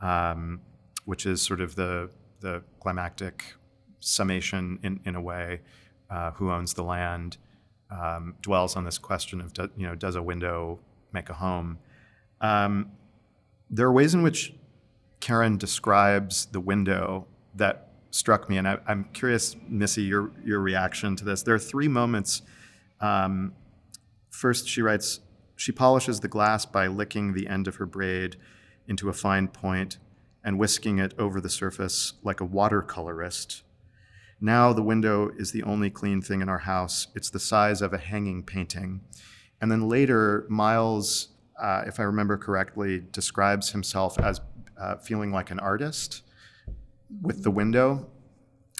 um, 0.00 0.60
which 1.04 1.26
is 1.26 1.42
sort 1.42 1.60
of 1.60 1.74
the 1.74 2.10
the 2.40 2.62
climactic 2.80 3.54
summation 4.00 4.78
in, 4.82 5.00
in 5.04 5.14
a 5.16 5.20
way, 5.20 5.60
uh, 6.08 6.30
who 6.32 6.50
owns 6.50 6.74
the 6.74 6.84
land, 6.84 7.36
um, 7.90 8.34
dwells 8.42 8.76
on 8.76 8.84
this 8.84 8.98
question 8.98 9.40
of 9.40 9.52
do, 9.52 9.70
you 9.76 9.86
know 9.86 9.94
does 9.94 10.16
a 10.16 10.22
window 10.22 10.78
make 11.12 11.30
a 11.30 11.34
home? 11.34 11.78
Um, 12.40 12.92
there 13.70 13.86
are 13.86 13.92
ways 13.92 14.14
in 14.14 14.22
which 14.22 14.54
Karen 15.20 15.56
describes 15.56 16.46
the 16.46 16.60
window 16.60 17.26
that 17.54 17.92
struck 18.10 18.48
me, 18.48 18.56
and 18.56 18.68
I, 18.68 18.78
I'm 18.86 19.04
curious, 19.12 19.56
Missy, 19.68 20.02
your 20.02 20.30
your 20.44 20.60
reaction 20.60 21.16
to 21.16 21.24
this. 21.24 21.42
There 21.42 21.54
are 21.54 21.58
three 21.58 21.88
moments. 21.88 22.42
Um, 23.00 23.52
first, 24.30 24.68
she 24.68 24.82
writes, 24.82 25.20
she 25.56 25.72
polishes 25.72 26.20
the 26.20 26.28
glass 26.28 26.64
by 26.64 26.86
licking 26.86 27.32
the 27.32 27.48
end 27.48 27.66
of 27.66 27.76
her 27.76 27.86
braid 27.86 28.36
into 28.86 29.08
a 29.08 29.12
fine 29.12 29.48
point 29.48 29.98
and 30.44 30.58
whisking 30.58 30.98
it 30.98 31.12
over 31.18 31.40
the 31.40 31.50
surface 31.50 32.14
like 32.22 32.40
a 32.40 32.46
watercolorist. 32.46 33.62
Now 34.40 34.72
the 34.72 34.82
window 34.82 35.30
is 35.36 35.52
the 35.52 35.62
only 35.64 35.90
clean 35.90 36.22
thing 36.22 36.40
in 36.40 36.48
our 36.48 36.58
house. 36.58 37.08
It's 37.14 37.30
the 37.30 37.40
size 37.40 37.82
of 37.82 37.92
a 37.92 37.98
hanging 37.98 38.42
painting. 38.42 39.00
And 39.60 39.70
then 39.70 39.88
later, 39.88 40.46
Miles, 40.48 41.28
uh, 41.60 41.82
if 41.86 41.98
I 41.98 42.04
remember 42.04 42.38
correctly, 42.38 43.02
describes 43.10 43.70
himself 43.70 44.18
as 44.20 44.40
uh, 44.80 44.96
feeling 44.96 45.32
like 45.32 45.50
an 45.50 45.58
artist 45.58 46.22
with 47.22 47.42
the 47.42 47.50
window. 47.50 48.08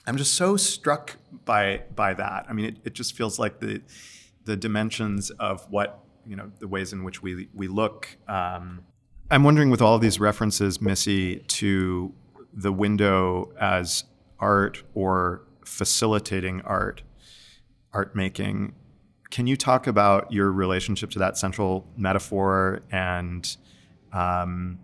I'm 0.07 0.17
just 0.17 0.35
so 0.35 0.57
struck 0.57 1.17
by 1.45 1.83
by 1.95 2.15
that. 2.15 2.47
I 2.49 2.53
mean, 2.53 2.67
it, 2.67 2.77
it 2.85 2.93
just 2.95 3.17
feels 3.17 3.39
like 3.39 3.59
the 3.59 3.83
the 4.45 4.57
dimensions 4.57 5.31
of 5.31 5.67
what 5.71 6.05
you 6.29 6.37
know, 6.37 6.53
the 6.59 6.69
ways 6.69 6.93
in 6.93 7.03
which 7.03 7.23
we 7.23 7.49
we 7.55 7.67
look. 7.67 8.17
Um, 8.29 8.85
I'm 9.31 9.43
wondering, 9.43 9.71
with 9.71 9.83
all 9.83 9.95
of 9.95 10.01
these 10.01 10.21
references, 10.21 10.81
Missy, 10.81 11.41
to 11.41 12.15
the 12.53 12.73
window 12.73 13.53
as 13.61 14.05
art 14.39 14.83
or 14.95 15.43
facilitating 15.69 16.61
art, 16.63 17.03
art 17.93 18.17
making. 18.17 18.75
Can 19.31 19.47
you 19.47 19.57
talk 19.57 19.87
about 19.87 20.33
your 20.33 20.51
relationship 20.51 21.11
to 21.11 21.19
that 21.19 21.37
central 21.37 21.87
metaphor 21.97 22.83
and 22.91 23.57
um, 24.13 24.79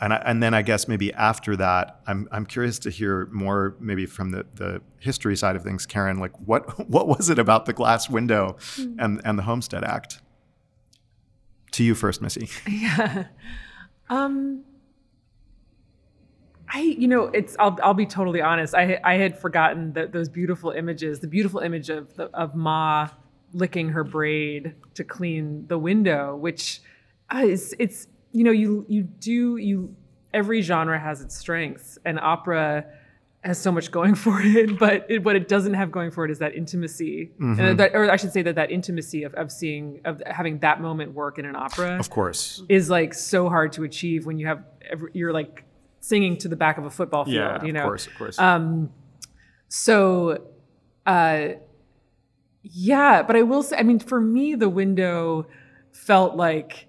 and 0.00 0.12
I, 0.12 0.16
and 0.18 0.42
then 0.42 0.54
I 0.54 0.62
guess 0.62 0.86
maybe 0.86 1.12
after 1.14 1.56
that, 1.56 2.00
I'm 2.06 2.28
I'm 2.30 2.46
curious 2.46 2.78
to 2.80 2.90
hear 2.90 3.26
more 3.32 3.76
maybe 3.80 4.06
from 4.06 4.30
the, 4.30 4.46
the 4.54 4.82
history 4.98 5.36
side 5.36 5.56
of 5.56 5.62
things, 5.62 5.86
Karen. 5.86 6.18
Like 6.18 6.32
what 6.46 6.88
what 6.88 7.08
was 7.08 7.28
it 7.30 7.38
about 7.38 7.66
the 7.66 7.72
glass 7.72 8.08
window 8.08 8.56
and 8.98 9.20
and 9.24 9.38
the 9.38 9.42
Homestead 9.42 9.82
Act? 9.84 10.20
To 11.72 11.82
you 11.84 11.94
first, 11.94 12.22
Missy. 12.22 12.48
Yeah. 12.68 13.26
Um 14.08 14.64
I 16.74 16.80
you 16.80 17.06
know, 17.06 17.26
it's 17.26 17.56
I'll 17.58 17.78
I'll 17.82 17.94
be 17.94 18.04
totally 18.04 18.42
honest. 18.42 18.74
I 18.74 18.98
I 19.04 19.14
had 19.14 19.38
forgotten 19.38 19.92
that 19.92 20.12
those 20.12 20.28
beautiful 20.28 20.70
images, 20.72 21.20
the 21.20 21.28
beautiful 21.28 21.60
image 21.60 21.88
of 21.88 22.14
the, 22.16 22.24
of 22.34 22.56
Ma 22.56 23.08
licking 23.52 23.90
her 23.90 24.02
braid 24.02 24.74
to 24.94 25.04
clean 25.04 25.66
the 25.68 25.78
window, 25.78 26.34
which 26.34 26.82
uh, 27.32 27.44
is 27.44 27.74
it's 27.78 28.08
you 28.32 28.42
know, 28.42 28.50
you 28.50 28.84
you 28.88 29.04
do 29.04 29.56
you 29.56 29.94
every 30.34 30.60
genre 30.62 30.98
has 30.98 31.20
its 31.20 31.36
strengths 31.36 31.96
and 32.04 32.18
opera 32.18 32.84
has 33.44 33.60
so 33.60 33.70
much 33.70 33.92
going 33.92 34.14
for 34.24 34.40
it, 34.42 34.76
but 34.76 35.06
it, 35.08 35.22
what 35.22 35.36
it 35.36 35.46
doesn't 35.46 35.74
have 35.74 35.92
going 35.92 36.10
for 36.10 36.24
it 36.24 36.30
is 36.32 36.40
that 36.40 36.56
intimacy, 36.56 37.30
and 37.38 37.78
that, 37.78 37.94
or 37.94 38.10
I 38.10 38.16
should 38.16 38.32
say 38.32 38.42
that 38.42 38.56
that 38.56 38.72
intimacy 38.72 39.22
of, 39.22 39.32
of 39.34 39.52
seeing 39.52 40.00
of 40.04 40.20
having 40.26 40.58
that 40.58 40.80
moment 40.80 41.12
work 41.12 41.38
in 41.38 41.44
an 41.44 41.54
opera 41.54 41.98
Of 42.00 42.10
course. 42.10 42.64
is 42.68 42.90
like 42.90 43.14
so 43.14 43.48
hard 43.48 43.70
to 43.74 43.84
achieve 43.84 44.26
when 44.26 44.38
you 44.40 44.48
have 44.48 44.64
every, 44.90 45.10
you're 45.14 45.32
like 45.32 45.64
singing 46.04 46.36
to 46.36 46.48
the 46.48 46.56
back 46.56 46.78
of 46.78 46.84
a 46.84 46.90
football 46.90 47.24
field. 47.24 47.36
Yeah, 47.36 47.64
you 47.64 47.72
know, 47.72 47.80
of 47.80 47.86
course, 47.86 48.06
of 48.06 48.14
course. 48.16 48.38
so, 49.68 50.46
uh, 51.06 51.48
yeah, 52.62 53.22
but 53.22 53.36
I 53.36 53.42
will 53.42 53.62
say, 53.62 53.76
I 53.76 53.82
mean, 53.82 53.98
for 53.98 54.20
me, 54.20 54.54
the 54.54 54.68
window 54.68 55.46
felt 55.92 56.36
like 56.36 56.86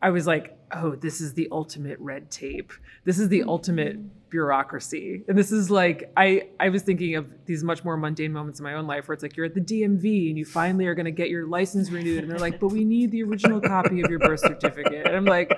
I 0.00 0.10
was 0.10 0.26
like, 0.26 0.56
oh, 0.72 0.94
this 0.94 1.20
is 1.20 1.34
the 1.34 1.48
ultimate 1.50 1.98
red 1.98 2.30
tape. 2.30 2.72
This 3.04 3.18
is 3.18 3.28
the 3.28 3.42
ultimate 3.44 3.98
bureaucracy. 4.30 5.24
And 5.28 5.36
this 5.36 5.50
is 5.50 5.70
like, 5.70 6.12
I, 6.16 6.48
I 6.60 6.68
was 6.68 6.82
thinking 6.82 7.14
of 7.14 7.32
these 7.46 7.64
much 7.64 7.84
more 7.84 7.96
mundane 7.96 8.32
moments 8.32 8.60
in 8.60 8.64
my 8.64 8.74
own 8.74 8.86
life 8.86 9.08
where 9.08 9.14
it's 9.14 9.22
like 9.22 9.36
you're 9.36 9.46
at 9.46 9.54
the 9.54 9.60
DMV 9.60 10.28
and 10.28 10.38
you 10.38 10.44
finally 10.44 10.86
are 10.86 10.94
going 10.94 11.06
to 11.06 11.10
get 11.10 11.30
your 11.30 11.46
license 11.46 11.90
renewed. 11.90 12.22
And 12.22 12.30
they're 12.30 12.38
like, 12.38 12.60
but 12.60 12.68
we 12.68 12.84
need 12.84 13.10
the 13.10 13.22
original 13.22 13.60
copy 13.60 14.02
of 14.02 14.10
your 14.10 14.18
birth 14.18 14.40
certificate. 14.40 15.06
And 15.06 15.16
I'm 15.16 15.24
like, 15.24 15.50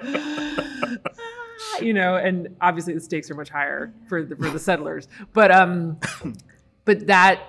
you 1.80 1.92
know, 1.92 2.16
and 2.16 2.56
obviously 2.60 2.94
the 2.94 3.00
stakes 3.00 3.30
are 3.30 3.34
much 3.34 3.50
higher 3.50 3.92
for 4.08 4.22
the, 4.22 4.36
for 4.36 4.50
the 4.50 4.58
settlers. 4.58 5.08
But, 5.32 5.50
um, 5.50 5.98
but 6.84 7.06
that 7.06 7.42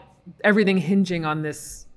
everything 0.43 0.78
hinging 0.78 1.26
on 1.26 1.41
this 1.41 1.88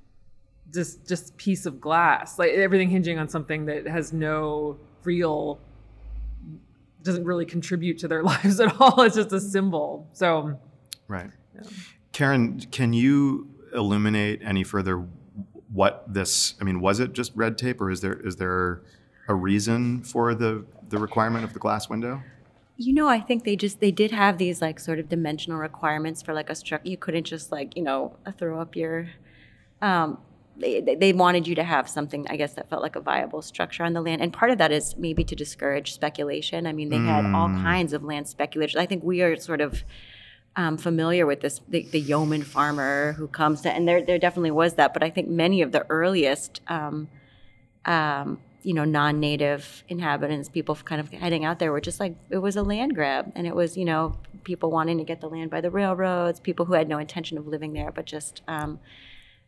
just 0.72 1.06
just 1.06 1.36
piece 1.36 1.66
of 1.66 1.80
glass 1.80 2.36
like 2.36 2.50
everything 2.50 2.88
hinging 2.88 3.16
on 3.16 3.28
something 3.28 3.66
that 3.66 3.86
has 3.86 4.12
no 4.12 4.76
real 5.04 5.60
doesn't 7.02 7.24
really 7.24 7.44
contribute 7.44 7.96
to 7.98 8.08
their 8.08 8.22
lives 8.32 8.58
at 8.58 8.74
all 8.80 9.02
it's 9.02 9.14
just 9.14 9.30
a 9.30 9.40
symbol 9.40 10.08
so 10.14 10.58
Right. 11.08 11.30
Karen, 12.12 12.60
can 12.70 12.92
you 12.92 13.50
illuminate 13.74 14.40
any 14.42 14.64
further 14.64 15.06
what 15.72 16.04
this? 16.12 16.54
I 16.60 16.64
mean, 16.64 16.80
was 16.80 17.00
it 17.00 17.12
just 17.12 17.32
red 17.34 17.58
tape, 17.58 17.80
or 17.80 17.90
is 17.90 18.00
there 18.00 18.14
is 18.14 18.36
there 18.36 18.82
a 19.28 19.34
reason 19.34 20.02
for 20.02 20.34
the 20.34 20.64
the 20.94 21.00
requirement 21.00 21.44
of 21.44 21.52
the 21.52 21.58
glass 21.58 21.88
window? 21.88 22.22
You 22.76 22.92
know, 22.92 23.06
I 23.08 23.20
think 23.20 23.44
they 23.44 23.54
just 23.56 23.78
they 23.80 23.92
did 23.92 24.10
have 24.10 24.38
these 24.38 24.60
like 24.60 24.80
sort 24.80 24.98
of 24.98 25.08
dimensional 25.08 25.58
requirements 25.58 26.22
for 26.22 26.34
like 26.34 26.50
a 26.50 26.54
structure. 26.54 26.88
You 26.88 26.96
couldn't 26.96 27.24
just 27.24 27.52
like 27.52 27.76
you 27.76 27.82
know 27.82 28.16
throw 28.38 28.60
up 28.60 28.74
your. 28.74 29.10
Um, 29.82 30.18
they, 30.56 30.80
they- 30.80 31.12
wanted 31.12 31.48
you 31.48 31.56
to 31.56 31.64
have 31.64 31.88
something, 31.88 32.26
I 32.30 32.36
guess, 32.36 32.54
that 32.54 32.70
felt 32.70 32.80
like 32.80 32.94
a 32.94 33.00
viable 33.00 33.42
structure 33.42 33.82
on 33.82 33.92
the 33.92 34.00
land, 34.00 34.22
and 34.22 34.32
part 34.32 34.52
of 34.52 34.58
that 34.58 34.70
is 34.70 34.96
maybe 34.96 35.24
to 35.24 35.34
discourage 35.34 35.92
speculation. 35.92 36.64
I 36.66 36.72
mean, 36.72 36.90
they 36.90 36.96
had 36.98 37.24
all 37.34 37.48
kinds 37.48 37.92
of 37.92 38.04
land 38.04 38.28
speculation. 38.28 38.78
I 38.80 38.86
think 38.86 39.02
we 39.02 39.20
are 39.22 39.36
sort 39.36 39.60
of 39.60 39.82
um, 40.54 40.76
familiar 40.78 41.26
with 41.26 41.40
this 41.40 41.60
the, 41.68 41.82
the 41.90 41.98
yeoman 42.00 42.42
farmer 42.42 43.14
who 43.14 43.26
comes 43.26 43.62
to, 43.62 43.70
and 43.72 43.86
there 43.88 44.00
there 44.00 44.18
definitely 44.18 44.52
was 44.52 44.74
that. 44.74 44.94
But 44.94 45.02
I 45.02 45.10
think 45.10 45.28
many 45.28 45.60
of 45.60 45.72
the 45.72 45.84
earliest, 45.90 46.60
um, 46.68 47.08
um, 47.84 48.38
you 48.64 48.74
know, 48.74 48.84
non-native 48.84 49.84
inhabitants, 49.88 50.48
people 50.48 50.74
kind 50.74 51.00
of 51.00 51.10
heading 51.10 51.44
out 51.44 51.58
there, 51.58 51.70
were 51.70 51.80
just 51.80 52.00
like 52.00 52.16
it 52.30 52.38
was 52.38 52.56
a 52.56 52.62
land 52.62 52.94
grab, 52.94 53.30
and 53.34 53.46
it 53.46 53.54
was 53.54 53.76
you 53.76 53.84
know 53.84 54.16
people 54.42 54.70
wanting 54.70 54.98
to 54.98 55.04
get 55.04 55.20
the 55.20 55.28
land 55.28 55.50
by 55.50 55.60
the 55.60 55.70
railroads, 55.70 56.40
people 56.40 56.66
who 56.66 56.72
had 56.74 56.88
no 56.88 56.98
intention 56.98 57.38
of 57.38 57.46
living 57.46 57.72
there, 57.72 57.92
but 57.92 58.04
just. 58.04 58.42
Um, 58.48 58.80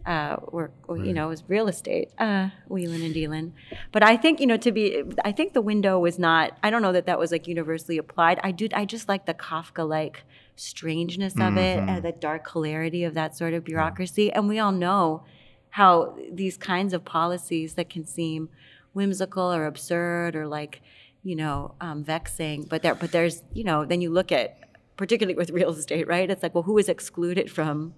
uh, 0.04 0.36
or, 0.52 0.70
or 0.86 0.96
you 0.98 1.12
know, 1.12 1.26
it 1.26 1.30
was 1.30 1.42
real 1.48 1.66
estate, 1.66 2.12
uh, 2.18 2.50
wheeling 2.68 3.02
and 3.02 3.12
dealing. 3.12 3.52
But 3.90 4.04
I 4.04 4.16
think 4.16 4.38
you 4.38 4.46
know 4.46 4.56
to 4.58 4.70
be, 4.70 5.02
I 5.24 5.32
think 5.32 5.52
the 5.52 5.60
window 5.60 5.98
was 5.98 6.16
not. 6.16 6.56
I 6.62 6.70
don't 6.70 6.80
know 6.80 6.92
that 6.92 7.06
that 7.06 7.18
was 7.18 7.32
like 7.32 7.48
universally 7.48 7.98
applied. 7.98 8.38
I 8.44 8.52
do. 8.52 8.68
I 8.72 8.84
just 8.84 9.08
like 9.08 9.26
the 9.26 9.34
Kafka 9.34 9.88
like 9.88 10.22
strangeness 10.54 11.34
of 11.38 11.56
it 11.56 11.78
and 11.78 12.02
the 12.02 12.12
dark 12.12 12.50
hilarity 12.50 13.04
of 13.04 13.14
that 13.14 13.36
sort 13.36 13.52
of 13.52 13.64
bureaucracy. 13.64 14.32
And 14.32 14.48
we 14.48 14.58
all 14.58 14.72
know 14.72 15.24
how 15.70 16.16
these 16.32 16.56
kinds 16.56 16.94
of 16.94 17.04
policies 17.04 17.74
that 17.74 17.90
can 17.90 18.06
seem 18.06 18.48
whimsical 18.96 19.52
or 19.52 19.66
absurd 19.66 20.34
or 20.34 20.46
like 20.48 20.80
you 21.22 21.36
know 21.36 21.74
um, 21.80 22.02
vexing, 22.02 22.64
but 22.64 22.82
there, 22.82 22.94
but 22.94 23.12
there's 23.12 23.42
you 23.52 23.62
know 23.62 23.84
then 23.84 24.00
you 24.00 24.10
look 24.10 24.32
at 24.32 24.58
particularly 24.96 25.36
with 25.36 25.50
real 25.60 25.70
estate, 25.70 26.08
right? 26.08 26.28
It's 26.30 26.42
like 26.42 26.54
well, 26.54 26.64
who 26.64 26.78
is 26.78 26.88
excluded 26.88 27.50
from 27.50 27.94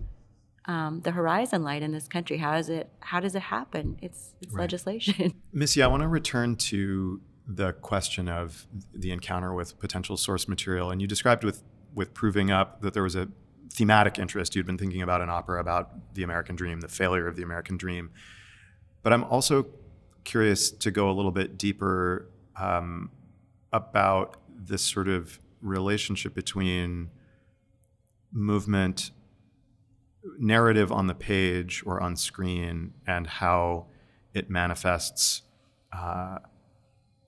um, 0.67 1.01
the 1.01 1.13
horizon 1.13 1.63
light 1.63 1.83
in 1.83 1.93
this 1.93 2.09
country? 2.09 2.37
How 2.39 2.53
does 2.57 2.69
it 2.69 2.91
how 3.01 3.21
does 3.21 3.35
it 3.35 3.43
happen? 3.43 3.99
It's 4.03 4.35
it's 4.43 4.53
Right. 4.53 4.63
legislation. 4.63 5.35
Missy, 5.53 5.83
I 5.83 5.87
want 5.87 6.03
to 6.03 6.09
return 6.09 6.57
to 6.57 7.21
the 7.47 7.73
question 7.73 8.29
of 8.29 8.67
the 8.93 9.11
encounter 9.11 9.55
with 9.55 9.79
potential 9.79 10.17
source 10.19 10.47
material. 10.49 10.91
And 10.91 11.01
you 11.01 11.07
described 11.07 11.45
with, 11.45 11.63
with 11.95 12.13
proving 12.13 12.51
up 12.51 12.83
that 12.83 12.93
there 12.93 13.03
was 13.03 13.17
a 13.17 13.29
thematic 13.73 14.19
interest. 14.19 14.55
You'd 14.55 14.67
been 14.67 14.77
thinking 14.77 15.01
about 15.01 15.23
an 15.23 15.31
opera 15.31 15.59
about 15.59 16.15
the 16.15 16.23
American 16.23 16.57
dream, 16.57 16.81
the 16.81 16.89
failure 16.89 17.27
of 17.27 17.37
the 17.37 17.43
American 17.43 17.79
dream. 17.79 18.11
But 19.03 19.15
I'm 19.15 19.25
also 19.25 19.67
curious 20.25 20.71
to 20.71 20.91
go 20.91 21.11
a 21.11 21.13
little 21.13 21.31
bit 21.31 21.59
deeper 21.59 22.31
um, 22.57 23.11
about 23.73 24.37
this 24.49 24.83
sort 24.83 25.09
of 25.09 25.39
relationship 25.61 26.35
between 26.35 27.11
movement 28.33 29.11
narrative 30.39 30.93
on 30.93 31.07
the 31.07 31.15
page 31.15 31.83
or 31.87 32.03
on 32.03 32.17
screen 32.17 32.93
and 33.07 33.27
how 33.27 33.87
it 34.35 34.51
manifests 34.51 35.43
uh, 35.93 36.39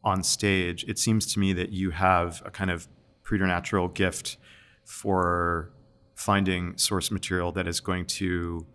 on 0.05 0.23
stage. 0.23 0.85
It 0.85 0.99
seems 0.99 1.33
to 1.33 1.41
me 1.41 1.53
that 1.55 1.71
you 1.71 1.91
have 1.91 2.43
a 2.45 2.51
kind 2.51 2.71
of 2.71 2.89
preternatural 3.23 3.89
gift 3.89 4.37
for 4.85 5.73
finding 6.15 6.77
source 6.77 7.11
material 7.11 7.53
that 7.53 7.67
is 7.67 7.81
going 7.81 8.05
to 8.05 8.67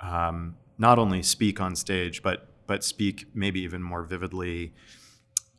um, 0.00 0.56
not 0.78 0.98
only 0.98 1.22
speak 1.22 1.60
on 1.60 1.74
stage, 1.74 2.22
but 2.22 2.47
but 2.68 2.84
speak 2.84 3.26
maybe 3.34 3.60
even 3.60 3.82
more 3.82 4.04
vividly 4.04 4.72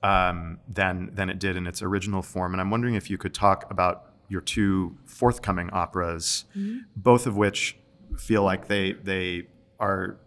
um, 0.02 0.60
than 0.70 1.10
than 1.14 1.30
it 1.30 1.40
did 1.40 1.58
in 1.58 1.68
its 1.68 1.82
original 1.82 2.22
form. 2.22 2.54
And 2.54 2.62
I'm 2.62 2.70
wondering 2.70 2.96
if 2.96 3.10
you 3.10 3.18
could 3.18 3.34
talk 3.34 3.70
about 3.70 4.14
your 4.30 4.40
two 4.40 4.96
forthcoming 5.06 5.70
operas, 5.74 6.46
both 6.96 7.28
of 7.28 7.36
which 7.36 7.78
feel 8.18 8.44
like 8.44 8.70
they 8.70 8.94
they 8.94 9.48
are 9.80 10.20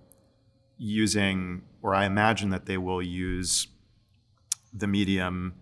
using, 0.76 1.62
or 1.82 1.94
I 1.94 2.04
imagine 2.04 2.50
that 2.50 2.66
they 2.66 2.76
will 2.76 3.00
use 3.00 3.68
the 4.74 4.86
medium 4.86 5.54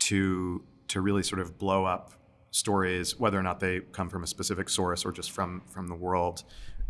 to 0.00 0.64
to 0.88 1.00
really 1.00 1.22
sort 1.22 1.40
of 1.40 1.56
blow 1.58 1.84
up 1.86 2.12
stories, 2.50 3.18
whether 3.18 3.38
or 3.38 3.42
not 3.42 3.60
they 3.60 3.80
come 3.80 4.08
from 4.08 4.22
a 4.22 4.26
specific 4.26 4.68
source 4.68 5.04
or 5.04 5.12
just 5.12 5.30
from 5.30 5.62
from 5.66 5.86
the 5.86 5.94
world. 5.94 6.44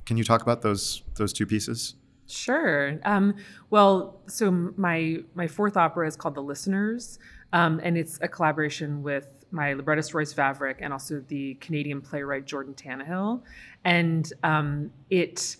Can 0.07 0.17
you 0.17 0.25
talk 0.25 0.43
about 0.43 0.63
those 0.63 1.03
those 1.17 1.33
two 1.33 1.47
pieces? 1.47 1.95
Sure. 2.27 2.99
Um, 3.05 3.35
well, 3.71 4.21
so 4.27 4.51
my 4.77 5.19
my 5.35 5.47
fourth 5.47 5.77
opera 5.77 6.07
is 6.07 6.17
called 6.17 6.35
The 6.35 6.43
Listeners, 6.43 7.19
um, 7.53 7.81
and 7.83 7.99
it's 7.99 8.19
a 8.23 8.29
collaboration 8.29 9.03
with 9.03 9.29
my 9.51 9.75
librettist 9.75 10.15
Royce 10.15 10.33
Vavrek 10.33 10.77
and 10.81 10.93
also 10.93 11.23
the 11.29 11.55
Canadian 11.55 12.01
playwright 12.01 12.47
Jordan 12.47 12.75
Tannahill, 12.75 13.43
and 13.85 14.33
um, 14.43 14.91
it, 15.11 15.57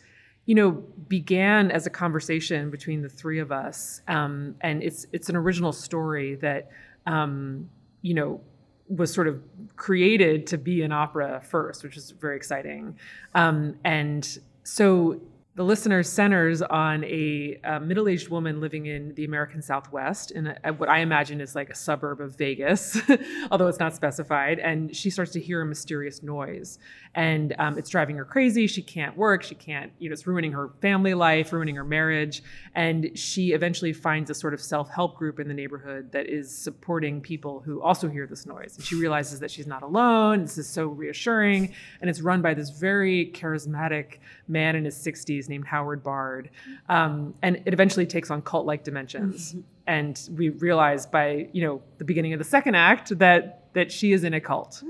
you 0.47 0.55
know, 0.55 0.71
began 1.09 1.71
as 1.71 1.87
a 1.87 1.91
conversation 1.91 2.71
between 2.71 3.03
the 3.03 3.11
three 3.11 3.41
of 3.41 3.53
us, 3.53 4.01
um, 4.09 4.55
and 4.63 4.83
it's 4.83 5.07
it's 5.13 5.29
an 5.29 5.37
original 5.37 5.73
story 5.73 6.35
that, 6.37 6.71
um, 7.07 7.69
you 8.01 8.15
know, 8.15 8.41
was 8.89 9.13
sort 9.13 9.29
of 9.29 9.43
created 9.77 10.47
to 10.47 10.57
be 10.57 10.83
an 10.83 10.93
opera 10.93 11.43
first, 11.45 11.85
which 11.85 11.97
is 11.99 12.11
very 12.13 12.37
exciting. 12.37 12.97
Um, 13.35 13.77
and 13.85 14.39
so 14.63 15.21
the 15.57 15.65
listener 15.65 16.03
centers 16.03 16.63
on 16.63 17.05
a, 17.05 17.61
uh 17.63 17.79
middle-aged 17.79 18.29
woman 18.29 18.61
living 18.61 18.87
in 18.87 19.15
the 19.15 19.25
American 19.25 19.63
Southwest 19.63 20.33
in 20.33 20.57
a, 20.65 20.73
what 20.73 20.89
I 20.89 20.99
imagine 20.99 21.41
is 21.41 21.55
like 21.55 21.71
a 21.71 21.75
suburb 21.75 22.21
of 22.21 22.37
Vegas, 22.37 22.99
although 23.51 23.69
it's 23.69 23.79
not 23.79 23.95
specified. 23.95 24.59
And 24.59 24.95
she 24.95 25.11
starts 25.11 25.33
to 25.33 25.41
hear 25.41 25.63
a 25.63 25.67
mysterious 25.67 26.23
noise, 26.23 26.79
and 27.15 27.55
um, 27.59 27.79
it's 27.79 27.89
driving 27.91 28.17
her 28.17 28.25
crazy. 28.25 28.67
She 28.67 28.83
can't 28.83 29.17
work. 29.17 29.43
She 29.43 29.55
can't, 29.55 29.93
you 29.99 30.09
know, 30.09 30.13
it's 30.13 30.27
ruining 30.27 30.53
her 30.53 30.71
family 30.81 31.15
life, 31.15 31.53
ruining 31.53 31.77
her 31.77 31.85
marriage. 31.85 32.43
And 32.75 33.17
she 33.17 33.53
eventually 33.53 33.93
finds 33.93 34.31
a 34.31 34.35
sort 34.35 34.55
of 34.55 34.61
self-help 34.61 35.17
group 35.17 35.39
in 35.39 35.47
the 35.47 35.55
neighborhood 35.55 36.11
that 36.13 36.29
is 36.29 36.57
supporting 36.57 37.21
people 37.21 37.61
who 37.61 37.81
also 37.81 38.09
hear 38.09 38.27
this 38.27 38.47
noise. 38.47 38.77
And 38.77 38.85
she 38.85 38.97
realizes 38.97 39.39
that 39.41 39.51
she's 39.51 39.67
not 39.67 39.83
alone. 39.83 40.43
This 40.43 40.59
is 40.59 40.69
so 40.69 40.87
reassuring, 40.87 41.75
and 42.01 42.11
it's 42.11 42.21
run 42.21 42.43
by 42.43 42.55
this 42.55 42.71
very 42.71 43.31
charismatic 43.33 44.19
man 44.49 44.77
in 44.77 44.85
his 44.85 44.97
60s 44.97 45.49
named 45.49 45.67
Howard 45.67 46.03
Bard. 46.03 46.51
Um, 46.89 47.35
and 47.43 47.63
it 47.65 47.73
eventually 47.73 48.07
takes 48.07 48.31
on 48.31 48.43
cult 48.43 48.67
like 48.67 48.85
dimensions. 48.85 49.57
and 49.87 50.29
we 50.37 50.51
realize 50.51 51.07
by, 51.07 51.49
you 51.53 51.63
know, 51.63 51.83
the 51.99 52.05
beginning 52.05 52.33
of 52.33 52.39
the 52.39 52.45
second 52.45 52.75
act 52.75 53.19
that 53.19 53.61
that 53.75 53.91
she 53.91 54.13
is 54.13 54.25
in 54.25 54.35
a 54.35 54.41
cult. 54.41 54.83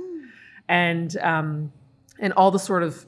And 0.68 1.16
um, 1.18 1.72
and 2.18 2.32
all 2.34 2.50
the 2.50 2.58
sort 2.58 2.82
of 2.82 3.06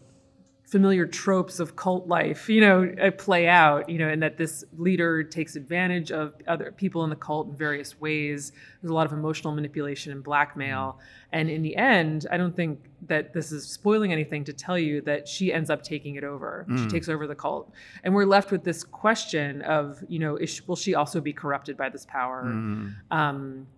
familiar 0.67 1.07
tropes 1.07 1.61
of 1.61 1.77
cult 1.77 2.09
life, 2.09 2.49
you 2.49 2.61
know, 2.61 2.93
uh, 3.01 3.13
play 3.13 3.47
out, 3.47 3.89
you 3.89 3.99
know, 3.99 4.09
and 4.09 4.21
that 4.21 4.37
this 4.37 4.65
leader 4.77 5.23
takes 5.23 5.55
advantage 5.55 6.11
of 6.11 6.35
other 6.49 6.73
people 6.73 7.05
in 7.05 7.11
the 7.11 7.17
cult 7.17 7.47
in 7.49 7.55
various 7.55 8.01
ways. 8.01 8.51
There's 8.83 8.91
a 8.91 8.95
lot 8.95 9.07
of 9.07 9.13
emotional 9.13 9.55
manipulation 9.55 10.11
and 10.11 10.25
blackmail. 10.25 10.99
And 11.31 11.49
in 11.49 11.63
the 11.63 11.77
end, 11.77 12.27
I 12.33 12.37
don't 12.37 12.55
think 12.55 12.81
that 13.07 13.33
this 13.33 13.53
is 13.53 13.65
spoiling 13.69 14.13
anything 14.13 14.43
to 14.45 14.53
tell 14.53 14.77
you 14.79 15.01
that 15.03 15.29
she 15.29 15.53
ends 15.53 15.71
up 15.71 15.83
taking 15.83 16.17
it 16.17 16.25
over. 16.25 16.67
She 16.77 16.89
takes 16.89 17.09
over 17.09 17.29
the 17.29 17.37
cult. 17.37 17.73
And 18.03 18.13
we're 18.13 18.25
left 18.27 18.51
with 18.51 18.65
this 18.65 18.83
question 18.83 19.63
of, 19.63 20.03
you 20.09 20.19
know, 20.19 20.35
is 20.37 20.67
will 20.67 20.75
she 20.75 20.97
also 20.97 21.21
be 21.21 21.33
corrupted 21.33 21.77
by 21.77 21.91
this 21.91 22.05
power? 22.07 22.43
Um, 23.13 23.69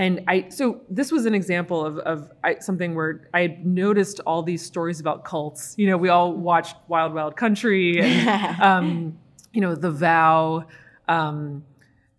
and 0.00 0.24
I, 0.28 0.48
so 0.48 0.80
this 0.88 1.12
was 1.12 1.26
an 1.26 1.34
example 1.34 1.84
of, 1.84 1.98
of 1.98 2.32
I, 2.42 2.58
something 2.60 2.94
where 2.94 3.28
I 3.34 3.42
had 3.42 3.66
noticed 3.66 4.18
all 4.26 4.42
these 4.42 4.64
stories 4.64 4.98
about 4.98 5.24
cults. 5.24 5.74
You 5.76 5.88
know, 5.88 5.98
we 5.98 6.08
all 6.08 6.32
watched 6.32 6.74
Wild 6.88 7.12
Wild 7.12 7.36
Country 7.36 8.00
and, 8.00 8.62
um, 8.70 9.18
you 9.52 9.60
know, 9.60 9.74
The 9.74 9.90
Vow. 9.90 10.64
Um, 11.06 11.64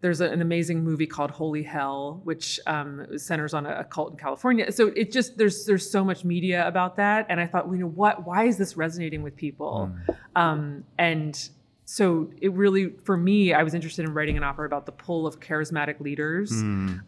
there's 0.01 0.21
a- 0.21 0.29
an 0.29 0.41
amazing 0.41 0.83
movie 0.83 1.07
called 1.07 1.31
Holy 1.31 1.63
Hell, 1.63 2.21
which 2.23 2.59
um, 2.67 3.17
centers 3.17 3.53
on 3.55 3.65
a, 3.65 3.79
a 3.79 3.83
cult 3.83 4.11
in 4.11 4.17
California. 4.17 4.71
So 4.71 4.87
it 4.95 5.11
just 5.11 5.39
there's 5.39 5.65
there's 5.65 5.89
so 5.89 6.03
much 6.03 6.23
media 6.23 6.67
about 6.67 6.97
that, 6.97 7.25
and 7.29 7.39
I 7.39 7.47
thought, 7.47 7.65
well, 7.65 7.75
you 7.75 7.81
know, 7.85 7.89
what? 7.89 8.27
Why 8.27 8.43
is 8.45 8.57
this 8.57 8.77
resonating 8.77 9.23
with 9.23 9.35
people? 9.35 9.91
Um, 10.35 10.83
and 10.99 11.49
so 11.91 12.29
it 12.39 12.53
really, 12.53 12.93
for 13.03 13.17
me, 13.17 13.51
I 13.51 13.63
was 13.63 13.73
interested 13.73 14.05
in 14.05 14.13
writing 14.13 14.37
an 14.37 14.45
opera 14.45 14.65
about 14.65 14.85
the 14.85 14.93
pull 14.93 15.27
of 15.27 15.41
charismatic 15.41 15.99
leaders 15.99 16.49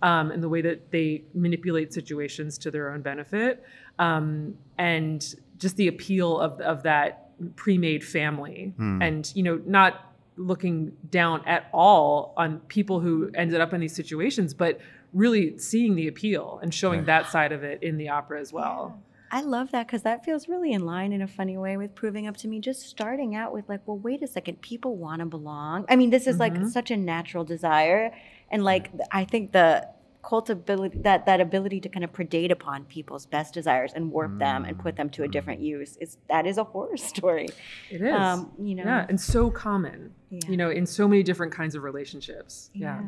um, 0.02 0.30
and 0.30 0.44
the 0.44 0.50
way 0.50 0.60
that 0.60 0.92
they 0.92 1.24
manipulate 1.34 1.94
situations 1.94 2.58
to 2.58 2.70
their 2.70 2.92
own 2.92 3.02
benefit, 3.02 3.64
um, 3.98 4.58
and 4.78 5.36
just 5.58 5.78
the 5.78 5.88
appeal 5.88 6.38
of 6.38 6.60
of 6.60 6.84
that 6.84 7.30
pre-made 7.56 8.04
family, 8.04 8.74
and 9.02 9.32
you 9.34 9.44
know, 9.44 9.62
not 9.66 10.14
looking 10.36 10.92
down 11.10 11.46
at 11.46 11.70
all 11.72 12.34
on 12.36 12.60
people 12.68 13.00
who 13.00 13.32
ended 13.36 13.62
up 13.62 13.72
in 13.74 13.80
these 13.80 13.96
situations, 13.96 14.54
but 14.54 14.82
really 15.14 15.58
seeing 15.58 15.96
the 15.96 16.10
appeal 16.10 16.60
and 16.62 16.74
showing 16.74 17.06
that 17.06 17.32
side 17.32 17.54
of 17.54 17.64
it 17.64 17.82
in 17.82 17.96
the 17.96 18.10
opera 18.10 18.38
as 18.42 18.52
well. 18.52 19.00
I 19.34 19.42
love 19.42 19.72
that 19.72 19.88
because 19.88 20.04
that 20.04 20.24
feels 20.24 20.48
really 20.48 20.72
in 20.74 20.86
line 20.86 21.12
in 21.12 21.22
a 21.22 21.28
funny 21.28 21.58
way 21.58 21.76
with 21.76 21.96
proving 21.96 22.28
up 22.28 22.38
to 22.38 22.48
me. 22.48 22.60
Just 22.60 22.82
starting 22.88 23.36
out 23.36 23.52
with 23.52 23.68
like, 23.68 23.82
well, 23.88 23.98
wait 23.98 24.22
a 24.22 24.28
second, 24.28 24.62
people 24.62 24.96
want 24.96 25.20
to 25.22 25.26
belong. 25.26 25.86
I 25.90 25.96
mean, 25.96 26.12
this 26.12 26.28
is 26.28 26.38
like 26.38 26.56
such 26.68 26.92
a 26.92 26.98
natural 26.98 27.44
desire, 27.44 28.14
and 28.52 28.64
like 28.64 28.92
I 29.12 29.26
think 29.26 29.52
the 29.52 29.88
cult 30.30 30.50
ability 30.50 31.00
that 31.00 31.26
that 31.26 31.42
ability 31.42 31.80
to 31.82 31.90
kind 31.90 32.04
of 32.04 32.14
predate 32.14 32.52
upon 32.52 32.86
people's 32.86 33.26
best 33.26 33.54
desires 33.54 33.92
and 33.94 34.10
warp 34.10 34.38
them 34.40 34.64
and 34.64 34.80
put 34.80 34.96
them 34.96 35.10
to 35.10 35.24
a 35.24 35.28
different 35.28 35.60
use 35.60 35.98
is 35.98 36.18
that 36.30 36.46
is 36.46 36.58
a 36.58 36.64
horror 36.64 36.96
story. 37.12 37.48
It 37.92 38.02
is, 38.02 38.14
Um, 38.14 38.52
you 38.58 38.76
know. 38.76 38.84
yeah, 38.86 39.06
and 39.10 39.20
so 39.20 39.50
common, 39.52 40.14
Yeah. 40.30 40.40
you 40.48 40.58
know, 40.58 40.70
in 40.70 40.86
so 40.86 41.08
many 41.08 41.24
different 41.24 41.52
kinds 41.52 41.74
of 41.76 41.84
relationships. 41.84 42.70
yeah. 42.74 43.02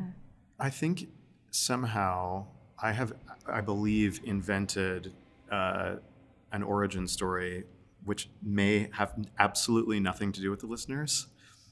I 0.59 0.69
think 0.69 1.07
somehow 1.51 2.45
I 2.81 2.91
have, 2.91 3.13
I 3.47 3.61
believe, 3.61 4.19
invented 4.25 5.13
uh, 5.51 5.95
an 6.51 6.63
origin 6.63 7.07
story 7.07 7.65
which 8.05 8.29
may 8.41 8.87
have 8.93 9.13
absolutely 9.39 9.99
nothing 9.99 10.31
to 10.31 10.39
do 10.39 10.51
with 10.51 10.59
the 10.59 10.67
listeners, 10.67 11.25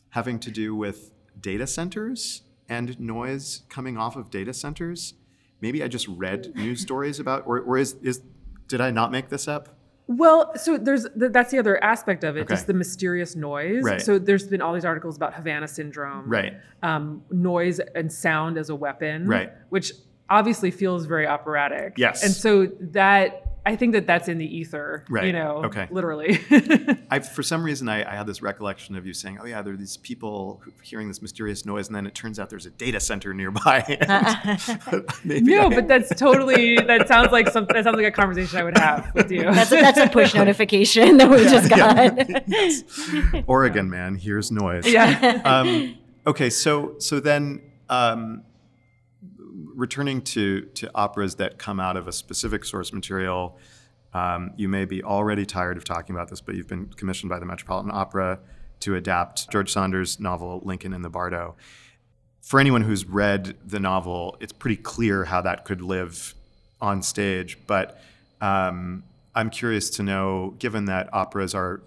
having 0.10 0.40
to 0.40 0.50
do 0.52 0.76
with 0.76 1.12
data 1.40 1.68
centers 1.68 2.42
and 2.68 3.00
noise 3.00 3.62
coming 3.70 3.98
off 3.98 4.16
of 4.16 4.30
data 4.32 4.52
centers. 4.54 5.14
Maybe 5.62 5.84
I 5.84 5.88
just 5.88 6.08
read 6.08 6.56
news 6.56 6.82
stories 6.88 7.20
about, 7.20 7.44
or, 7.46 7.60
or 7.62 7.78
is, 7.78 7.94
is 8.02 8.22
did 8.68 8.82
I 8.82 8.90
not 8.90 9.12
make 9.12 9.30
this 9.30 9.48
up? 9.48 9.78
Well, 10.08 10.52
so 10.58 10.78
there's 10.78 11.04
th- 11.18 11.32
that's 11.32 11.52
the 11.52 11.60
other 11.60 11.82
aspect 11.84 12.24
of 12.24 12.36
it, 12.36 12.42
Okay. 12.42 12.54
just 12.56 12.68
the 12.68 12.74
mysterious 12.74 13.36
noise. 13.36 13.84
Right. 13.84 14.02
So 14.02 14.20
there's 14.20 14.48
been 14.48 14.62
all 14.62 14.74
these 14.74 14.86
articles 14.86 15.16
about 15.16 15.34
Havana 15.36 15.68
syndrome, 15.68 16.28
Right. 16.28 16.56
Um, 16.82 17.24
noise 17.30 17.80
and 17.80 18.12
sound 18.12 18.58
as 18.58 18.70
a 18.70 18.76
weapon, 18.76 19.28
Right. 19.28 19.52
Which 19.70 19.94
obviously 20.30 20.72
feels 20.72 21.06
very 21.06 21.28
operatic. 21.28 21.94
Yes. 21.98 22.24
And 22.24 22.34
so 22.34 22.66
that 22.80 23.53
I 23.66 23.78
think 23.78 23.94
that 23.94 24.06
that's 24.06 24.28
in 24.28 24.38
the 24.40 24.58
ether, 24.58 25.06
Right. 25.10 25.26
You 25.28 25.32
know, 25.34 25.64
Okay. 25.66 25.88
literally. 25.90 26.38
I, 27.10 27.20
for 27.20 27.42
some 27.44 27.64
reason, 27.64 27.88
I, 27.88 28.04
I 28.12 28.16
had 28.16 28.28
this 28.28 28.42
recollection 28.42 28.96
of 28.98 29.06
you 29.08 29.14
saying, 29.14 29.40
"Oh 29.42 29.46
yeah, 29.46 29.62
there 29.62 29.74
are 29.74 29.78
these 29.78 29.96
people 29.98 30.62
hearing 30.82 31.08
this 31.08 31.22
mysterious 31.22 31.66
noise, 31.66 31.88
and 31.88 31.96
then 31.96 32.06
it 32.06 32.14
turns 32.14 32.40
out 32.40 32.50
there's 32.50 32.66
a 32.66 32.72
data 32.72 33.00
center 33.00 33.34
nearby." 33.34 33.80
Maybe 35.24 35.56
no, 35.56 35.68
I- 35.68 35.76
but 35.76 35.88
that's 35.88 36.14
totally 36.20 36.76
that 36.78 37.08
sounds 37.08 37.32
like 37.32 37.50
some 37.50 37.66
that 37.74 37.84
sounds 37.86 37.96
like 37.96 38.06
a 38.06 38.12
conversation 38.12 38.58
I 38.60 38.64
would 38.64 38.78
have 38.78 39.12
with 39.16 39.32
you. 39.32 39.44
That's 39.44 39.72
a, 39.72 39.76
that's 39.76 39.98
a 40.00 40.10
push 40.10 40.34
notification 40.34 41.18
that 41.18 41.30
we 41.30 41.38
just 41.44 41.70
got. 41.70 42.30
Yes. 42.50 42.84
Oregon 43.48 43.90
man, 43.90 44.16
hears 44.16 44.52
noise. 44.52 44.86
yeah. 44.88 45.42
Um, 45.46 45.98
okay, 46.28 46.50
so 46.50 46.96
so 47.00 47.20
then 47.20 47.62
um, 47.90 48.44
returning 49.76 50.22
to 50.22 50.62
to 50.62 50.92
operas 50.96 51.36
that 51.36 51.58
come 51.58 51.80
out 51.80 51.98
of 51.98 52.08
a 52.08 52.12
specific 52.12 52.66
source 52.66 52.94
material, 52.94 53.58
um, 54.14 54.52
you 54.58 54.70
may 54.70 54.86
be 54.86 55.04
already 55.04 55.46
tired 55.46 55.78
of 55.78 55.84
talking 55.84 56.16
about 56.16 56.30
this, 56.30 56.42
but 56.42 56.56
you've 56.56 56.68
been 56.68 56.88
commissioned 56.88 57.30
by 57.30 57.40
the 57.40 57.46
Metropolitan 57.46 57.92
Opera 57.92 58.40
to 58.82 58.96
adapt 58.96 59.50
George 59.50 59.72
Saunders' 59.72 60.20
novel 60.20 60.62
Lincoln 60.64 60.94
in 60.94 61.02
the 61.02 61.10
Bardo. 61.10 61.56
For 62.42 62.60
anyone 62.60 62.82
who's 62.82 63.06
read 63.06 63.56
the 63.66 63.80
novel, 63.80 64.36
it's 64.40 64.52
pretty 64.52 64.76
clear 64.76 65.24
how 65.24 65.42
that 65.42 65.64
could 65.64 65.82
live 65.82 66.36
on 66.82 67.02
stage. 67.02 67.58
But 67.66 68.02
um, 68.42 69.04
I'm 69.34 69.50
curious 69.50 69.90
to 69.92 70.04
know, 70.04 70.54
given 70.60 70.86
that 70.86 71.10
operas 71.14 71.56
are, 71.56 71.82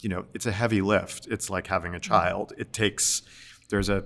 you 0.00 0.10
know, 0.10 0.26
it's 0.34 0.44
a 0.44 0.52
heavy 0.52 0.82
lift. 0.82 1.26
It's 1.28 1.48
like 1.48 1.66
having 1.66 1.94
a 1.94 2.00
child. 2.00 2.52
It 2.58 2.72
takes 2.72 3.22
there's 3.70 3.88
a 3.88 4.04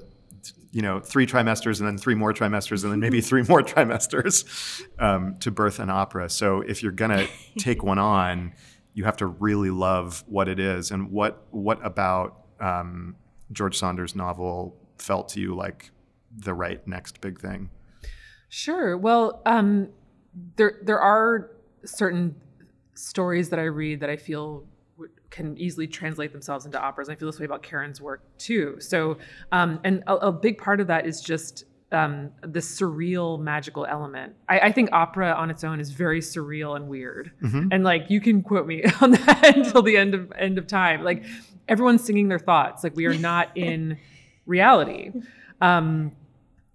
you 0.70 0.82
know 0.82 1.00
three 1.00 1.26
trimesters 1.26 1.78
and 1.78 1.88
then 1.88 1.98
three 1.98 2.14
more 2.14 2.32
trimesters 2.32 2.82
and 2.82 2.92
then 2.92 3.00
maybe 3.00 3.20
three 3.20 3.42
more 3.42 3.62
trimesters 3.74 4.82
um, 4.98 5.36
to 5.40 5.50
birth 5.50 5.78
an 5.78 5.90
opera. 5.90 6.28
So 6.28 6.60
if 6.60 6.82
you're 6.82 6.92
gonna 6.92 7.26
take 7.58 7.82
one 7.82 7.98
on, 7.98 8.52
you 8.94 9.04
have 9.04 9.16
to 9.18 9.26
really 9.26 9.70
love 9.70 10.24
what 10.26 10.48
it 10.48 10.58
is. 10.58 10.90
And 10.90 11.10
what 11.10 11.46
what 11.50 11.84
about 11.84 12.44
um, 12.60 13.16
George 13.52 13.78
Saunders' 13.78 14.14
novel 14.14 14.76
felt 14.98 15.28
to 15.30 15.40
you 15.40 15.54
like 15.54 15.90
the 16.36 16.52
right 16.52 16.86
next 16.86 17.20
big 17.20 17.40
thing? 17.40 17.70
Sure. 18.48 18.96
Well, 18.96 19.42
um, 19.46 19.88
there 20.56 20.78
there 20.82 21.00
are 21.00 21.50
certain 21.84 22.34
stories 22.94 23.50
that 23.50 23.58
I 23.58 23.64
read 23.64 24.00
that 24.00 24.10
I 24.10 24.16
feel 24.16 24.64
can 25.30 25.56
easily 25.58 25.86
translate 25.86 26.32
themselves 26.32 26.64
into 26.66 26.80
operas. 26.80 27.08
And 27.08 27.16
I 27.16 27.18
feel 27.18 27.28
this 27.30 27.38
way 27.38 27.46
about 27.46 27.62
Karen's 27.62 28.00
work 28.00 28.22
too. 28.38 28.76
So, 28.80 29.18
um, 29.52 29.80
and 29.84 30.02
a, 30.06 30.14
a 30.16 30.32
big 30.32 30.58
part 30.58 30.80
of 30.80 30.86
that 30.86 31.06
is 31.06 31.20
just 31.20 31.64
um, 31.92 32.30
the 32.42 32.60
surreal, 32.60 33.40
magical 33.40 33.86
element. 33.86 34.34
I, 34.48 34.60
I 34.60 34.72
think 34.72 34.90
opera 34.92 35.32
on 35.32 35.50
its 35.50 35.64
own 35.64 35.80
is 35.80 35.90
very 35.90 36.20
surreal 36.20 36.76
and 36.76 36.88
weird. 36.88 37.32
And 37.72 37.84
like 37.84 38.10
you 38.10 38.20
can 38.20 38.42
quote 38.42 38.66
me 38.66 38.84
on 39.00 39.12
that 39.12 39.56
until 39.56 39.82
the 39.82 39.96
end 39.96 40.14
of 40.14 40.32
end 40.32 40.58
of 40.58 40.66
time. 40.66 41.02
Like 41.02 41.24
everyone's 41.68 42.04
singing 42.04 42.28
their 42.28 42.38
thoughts. 42.38 42.84
Like 42.84 42.96
we 42.96 43.06
are 43.06 43.16
not 43.16 43.56
in 43.56 43.98
reality. 44.46 45.12
Um, 45.60 46.12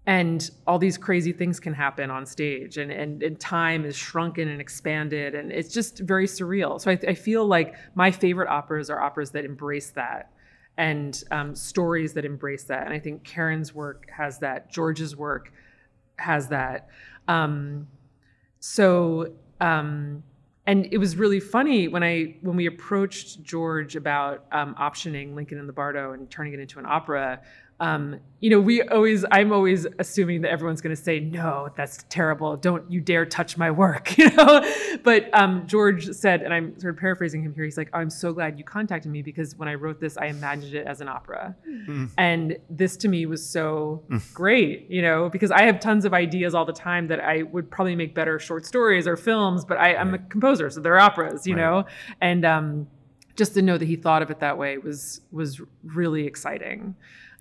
and 0.06 0.52
all 0.68 0.78
these 0.78 0.98
crazy 0.98 1.32
things 1.32 1.60
can 1.60 1.74
happen 1.74 2.12
on 2.12 2.26
stage 2.26 2.78
and, 2.78 2.92
and, 2.92 3.24
and 3.24 3.40
time 3.40 3.86
is 3.86 3.96
shrunken 3.96 4.50
and 4.50 4.60
expanded 4.60 5.34
and 5.34 5.52
it's 5.52 5.74
just 5.74 6.00
very 6.00 6.28
surreal. 6.28 6.80
So 6.80 6.92
i, 6.92 7.00
I 7.08 7.14
feel 7.14 7.46
like 7.46 7.76
my 7.96 8.12
favorite 8.12 8.50
operas 8.50 8.90
are 8.90 9.00
operas 9.00 9.32
that 9.32 9.46
embrace 9.46 9.92
that 9.92 10.32
and 10.78 11.24
um, 11.32 11.56
stories 11.56 12.14
that 12.14 12.26
embrace 12.26 12.64
that. 12.66 12.86
And 12.86 12.94
i 12.94 13.00
think 13.00 13.24
karen's 13.24 13.74
work 13.74 14.10
has 14.10 14.40
that 14.40 14.72
george's 14.72 15.16
work 15.16 15.54
has 16.18 16.50
that. 16.50 16.90
Um, 17.28 17.88
so 18.60 19.34
um, 19.62 20.24
and 20.66 20.88
it 20.92 20.98
was 20.98 21.16
really 21.16 21.40
funny 21.40 21.88
when 21.88 22.04
i 22.04 22.36
when 22.42 22.56
we 22.56 22.66
approached 22.66 23.44
george 23.44 23.96
about 23.96 24.46
um, 24.52 24.76
optioning 24.76 25.36
lincoln 25.36 25.58
in 25.58 25.68
the 25.68 25.74
bardo 25.74 26.14
and 26.14 26.30
turning 26.30 26.54
it 26.54 26.60
into 26.60 26.80
an 26.80 26.86
opera 26.86 27.42
um, 27.80 28.20
you 28.40 28.50
know, 28.50 28.60
we 28.60 28.82
always, 28.84 29.26
I'm 29.32 29.52
always 29.52 29.86
assuming 30.00 30.42
that 30.42 30.52
everyone's 30.52 30.80
going 30.82 30.96
to 30.96 31.02
say, 31.02 31.20
no, 31.20 31.70
that's 31.76 32.04
terrible. 32.10 32.56
Don't 32.56 32.90
you 32.92 33.02
dare 33.02 33.26
touch 33.26 33.58
my 33.58 33.72
work, 33.72 34.18
you 34.18 34.30
know? 34.32 34.64
But 35.04 35.30
um, 35.34 35.66
George 35.66 36.10
said, 36.12 36.42
and 36.44 36.54
I'm 36.54 36.78
sort 36.80 36.94
of 36.94 37.00
paraphrasing 37.00 37.42
him 37.44 37.54
here, 37.54 37.64
he's 37.64 37.78
like, 37.78 37.90
I'm 37.94 38.10
so 38.10 38.32
glad 38.34 38.58
you 38.58 38.64
contacted 38.64 39.12
me 39.12 39.22
because 39.22 39.56
when 39.58 39.68
I 39.68 39.74
wrote 39.76 40.00
this, 40.00 40.18
I 40.18 40.26
imagined 40.28 40.76
it 40.76 40.86
as 40.88 41.02
an 41.02 41.08
opera. 41.10 41.56
And 42.18 42.58
this 42.70 42.96
to 42.98 43.08
me 43.08 43.26
was 43.26 43.46
so 43.46 44.04
great, 44.34 44.90
you 44.90 45.02
know, 45.02 45.30
because 45.30 45.52
I 45.52 45.64
have 45.64 45.80
tons 45.80 46.06
of 46.06 46.14
ideas 46.14 46.54
all 46.54 46.66
the 46.66 46.74
time 46.74 47.08
that 47.08 47.20
I 47.22 47.44
would 47.44 47.70
probably 47.72 47.96
make 47.96 48.14
better 48.14 48.40
short 48.40 48.66
stories 48.66 49.08
or 49.08 49.18
films, 49.18 49.66
but 49.66 49.78
I, 49.78 49.96
I'm 49.96 50.14
a 50.14 50.20
composer, 50.20 50.70
so 50.70 50.80
they're 50.80 51.00
operas, 51.00 51.48
you 51.48 51.56
Right. 51.56 51.62
know? 51.62 51.86
And, 52.22 52.46
um, 52.46 52.88
just 53.36 53.56
to 53.56 53.64
know 53.64 53.80
that 53.80 53.86
he 53.86 53.96
thought 53.96 54.22
of 54.22 54.30
it 54.30 54.40
that 54.42 54.60
way 54.60 54.78
was 54.78 55.22
was 55.32 55.60
really 55.84 56.28
exciting. 56.28 56.96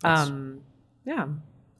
Um, 0.05 0.61
yeah, 1.05 1.27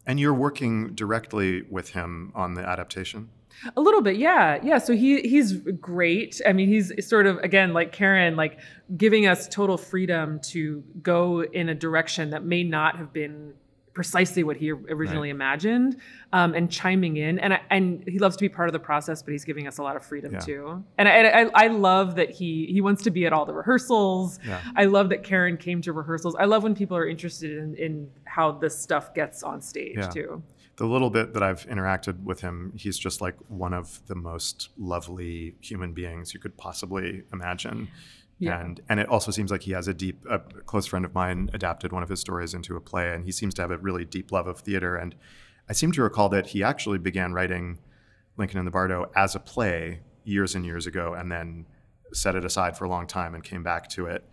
And 0.07 0.19
you're 0.19 0.35
working 0.35 0.95
directly 0.95 1.63
with 1.71 1.91
him 1.91 2.33
on 2.35 2.55
the 2.55 2.63
adaptation. 2.69 3.29
a 3.77 3.81
little 3.81 4.01
bit. 4.01 4.17
Yeah, 4.17 4.59
yeah. 4.63 4.79
So 4.79 4.95
he 4.95 5.21
he's 5.21 5.53
great. 5.81 6.41
I 6.47 6.53
mean, 6.53 6.69
he's 6.69 6.93
sort 7.07 7.27
of 7.27 7.39
again 7.39 7.73
like 7.73 7.93
Karen, 7.93 8.35
like 8.35 8.59
giving 8.97 9.27
us 9.27 9.47
total 9.49 9.77
freedom 9.79 10.41
to 10.41 10.83
go 11.03 11.43
in 11.45 11.69
a 11.69 11.75
direction 11.75 12.31
that 12.31 12.45
may 12.45 12.65
not 12.65 12.97
have 12.97 13.13
been 13.13 13.55
precisely 13.95 14.43
what 14.43 14.57
he 14.57 14.71
originally 14.71 15.29
imagined, 15.31 15.97
um, 16.33 16.55
and 16.55 16.71
chiming 16.71 17.17
in. 17.19 17.39
And 17.39 17.55
I, 17.55 17.61
and 17.71 18.03
he 18.09 18.19
loves 18.19 18.37
to 18.37 18.41
be 18.43 18.49
part 18.49 18.69
of 18.69 18.73
the 18.73 18.79
process, 18.79 19.23
but 19.23 19.33
he's 19.33 19.45
giving 19.45 19.67
us 19.67 19.79
a 19.79 19.83
lot 19.83 19.97
of 19.97 20.05
freedom 20.05 20.33
Yeah. 20.33 20.39
too. 20.41 20.85
And 20.99 21.09
I, 21.09 21.43
I 21.43 21.51
I 21.65 21.67
love 21.69 22.17
that 22.17 22.31
he 22.31 22.67
he 22.67 22.81
wants 22.81 23.03
to 23.05 23.11
be 23.11 23.27
at 23.27 23.33
all 23.33 23.45
the 23.45 23.53
rehearsals. 23.55 24.39
Yeah. 24.47 24.61
I 24.77 24.85
love 24.85 25.11
that 25.11 25.23
Karen 25.25 25.57
came 25.57 25.83
to 25.83 25.93
rehearsals. 25.93 26.35
I 26.37 26.47
love 26.47 26.63
when 26.63 26.75
people 26.75 26.97
are 26.97 27.07
interested 27.07 27.57
in 27.59 27.75
in 27.77 28.11
how 28.25 28.53
this 28.53 28.79
stuff 28.79 29.13
gets 29.15 29.43
on 29.43 29.61
stage 29.61 29.97
Yeah. 29.99 30.09
too. 30.09 30.43
The 30.77 30.87
little 30.87 31.11
bit 31.11 31.35
that 31.35 31.43
I've 31.43 31.67
interacted 31.67 32.23
with 32.25 32.41
him, 32.41 32.73
he's 32.75 32.99
just 32.99 33.21
like 33.21 33.37
one 33.49 33.75
of 33.75 34.01
the 34.07 34.15
most 34.15 34.71
lovely 34.79 35.55
human 35.61 35.93
beings 35.93 36.33
you 36.33 36.41
could 36.41 36.57
possibly 36.57 37.25
imagine. 37.31 37.89
Yeah. 38.43 38.61
And 38.61 38.81
and 38.89 38.99
it 38.99 39.09
also 39.09 39.31
seems 39.31 39.51
like 39.51 39.63
he 39.63 39.73
has 39.73 39.87
a 39.87 39.95
deep. 39.95 40.25
A 40.29 40.41
close 40.41 40.87
friend 40.87 41.05
of 41.05 41.15
mine 41.15 41.49
adapted 41.53 41.93
one 41.93 42.03
of 42.03 42.09
his 42.09 42.21
stories 42.21 42.55
into 42.55 42.77
a 42.77 42.81
play, 42.81 43.13
and 43.13 43.25
he 43.25 43.31
seems 43.31 43.55
to 43.55 43.63
have 43.63 43.71
a 43.71 43.79
really 43.79 44.05
deep 44.05 44.33
love 44.33 44.49
of 44.49 44.59
theater. 44.59 44.97
And 44.97 45.15
I 45.69 45.73
seem 45.75 45.93
to 45.93 46.03
recall 46.03 46.29
that 46.31 46.49
he 46.49 46.63
actually 46.63 46.99
began 46.99 47.33
writing 47.33 47.79
Lincoln 48.37 48.59
in 48.59 48.65
the 48.65 48.71
Bardo 48.73 49.11
as 49.15 49.37
a 49.37 49.41
play 49.41 50.01
years 50.25 50.57
and 50.57 50.65
years 50.65 50.87
ago, 50.87 51.15
and 51.15 51.31
then 51.31 51.67
set 52.13 52.35
it 52.35 52.45
aside 52.45 52.77
for 52.77 52.85
a 52.85 52.89
long 52.89 53.07
time 53.07 53.35
and 53.35 53.45
came 53.45 53.63
back 53.63 53.89
to 53.91 54.07
it. 54.07 54.29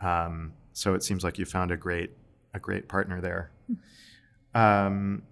Um, 0.00 0.52
so 0.72 0.94
it 0.94 1.02
seems 1.02 1.24
like 1.24 1.38
you 1.38 1.44
found 1.44 1.72
a 1.72 1.76
great 1.76 2.12
a 2.54 2.60
great 2.60 2.88
partner 2.88 3.20
there. 3.20 3.50
Um, 4.54 5.22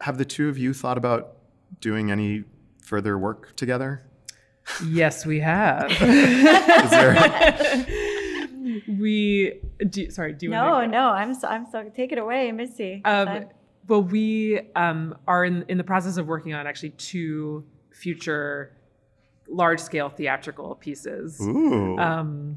have 0.00 0.16
the 0.18 0.24
two 0.24 0.48
of 0.48 0.58
you 0.58 0.72
thought 0.72 0.96
about 0.96 1.36
doing 1.80 2.10
any 2.10 2.44
further 2.82 3.18
work 3.18 3.56
together? 3.56 4.02
Yes, 4.86 5.24
we 5.26 5.40
have. 5.40 5.90
There? 6.90 7.86
we 8.98 9.60
do, 9.88 10.10
sorry. 10.10 10.32
Do 10.32 10.46
you 10.46 10.50
No, 10.50 10.70
want 10.70 10.92
to 10.92 10.96
no, 10.98 11.08
I'm 11.08 11.34
so, 11.34 11.48
I'm 11.48 11.66
so. 11.70 11.90
Take 11.94 12.12
it 12.12 12.18
away, 12.18 12.50
Missy. 12.52 13.02
Um, 13.04 13.46
well, 13.86 14.02
we 14.02 14.60
um, 14.74 15.16
are 15.28 15.44
in, 15.44 15.64
in 15.68 15.76
the 15.78 15.84
process 15.84 16.16
of 16.16 16.26
working 16.26 16.54
on 16.54 16.66
actually 16.66 16.90
two 16.90 17.64
future 17.90 18.72
large 19.48 19.80
scale 19.80 20.08
theatrical 20.08 20.74
pieces. 20.76 21.38
Ooh. 21.42 21.98
Um, 21.98 22.56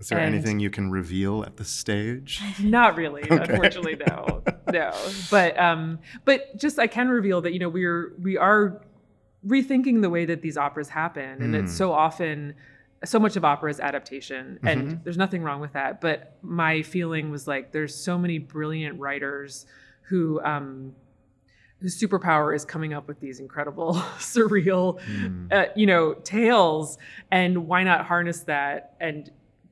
Is 0.00 0.08
there 0.08 0.18
and- 0.18 0.34
anything 0.34 0.58
you 0.58 0.70
can 0.70 0.90
reveal 0.90 1.44
at 1.44 1.56
this 1.56 1.68
stage? 1.68 2.40
not 2.60 2.96
really, 2.96 3.22
unfortunately, 3.30 3.96
no, 4.08 4.42
no. 4.72 4.92
But 5.30 5.58
um, 5.58 6.00
but 6.24 6.56
just 6.56 6.78
I 6.78 6.88
can 6.88 7.08
reveal 7.08 7.40
that 7.42 7.52
you 7.52 7.60
know 7.60 7.68
we're 7.68 8.12
we 8.20 8.36
are 8.36 8.82
rethinking 9.46 10.02
the 10.02 10.10
way 10.10 10.24
that 10.26 10.42
these 10.42 10.56
operas 10.56 10.88
happen, 10.88 11.42
and 11.42 11.54
it's 11.54 11.74
so 11.74 11.92
often 11.92 12.54
so 13.04 13.18
much 13.18 13.36
of 13.36 13.44
opera 13.44 13.70
is 13.70 13.80
adaptation, 13.80 14.58
and 14.62 15.00
there's 15.04 15.18
nothing 15.18 15.42
wrong 15.42 15.60
with 15.60 15.74
that. 15.74 16.00
But 16.00 16.38
my 16.42 16.82
feeling 16.82 17.30
was 17.30 17.46
like 17.46 17.72
there's 17.72 17.94
so 17.94 18.18
many 18.18 18.38
brilliant 18.38 18.98
writers 18.98 19.66
who 20.08 20.40
um, 20.42 20.94
whose 21.80 22.00
superpower 22.00 22.54
is 22.54 22.64
coming 22.64 22.94
up 22.94 23.06
with 23.06 23.20
these 23.20 23.40
incredible, 23.40 23.94
surreal, 24.18 25.00
uh, 25.52 25.66
you 25.76 25.86
know, 25.86 26.14
tales, 26.14 26.98
and 27.30 27.66
why 27.66 27.82
not 27.82 28.06
harness 28.06 28.40
that 28.40 28.94
and 29.00 29.30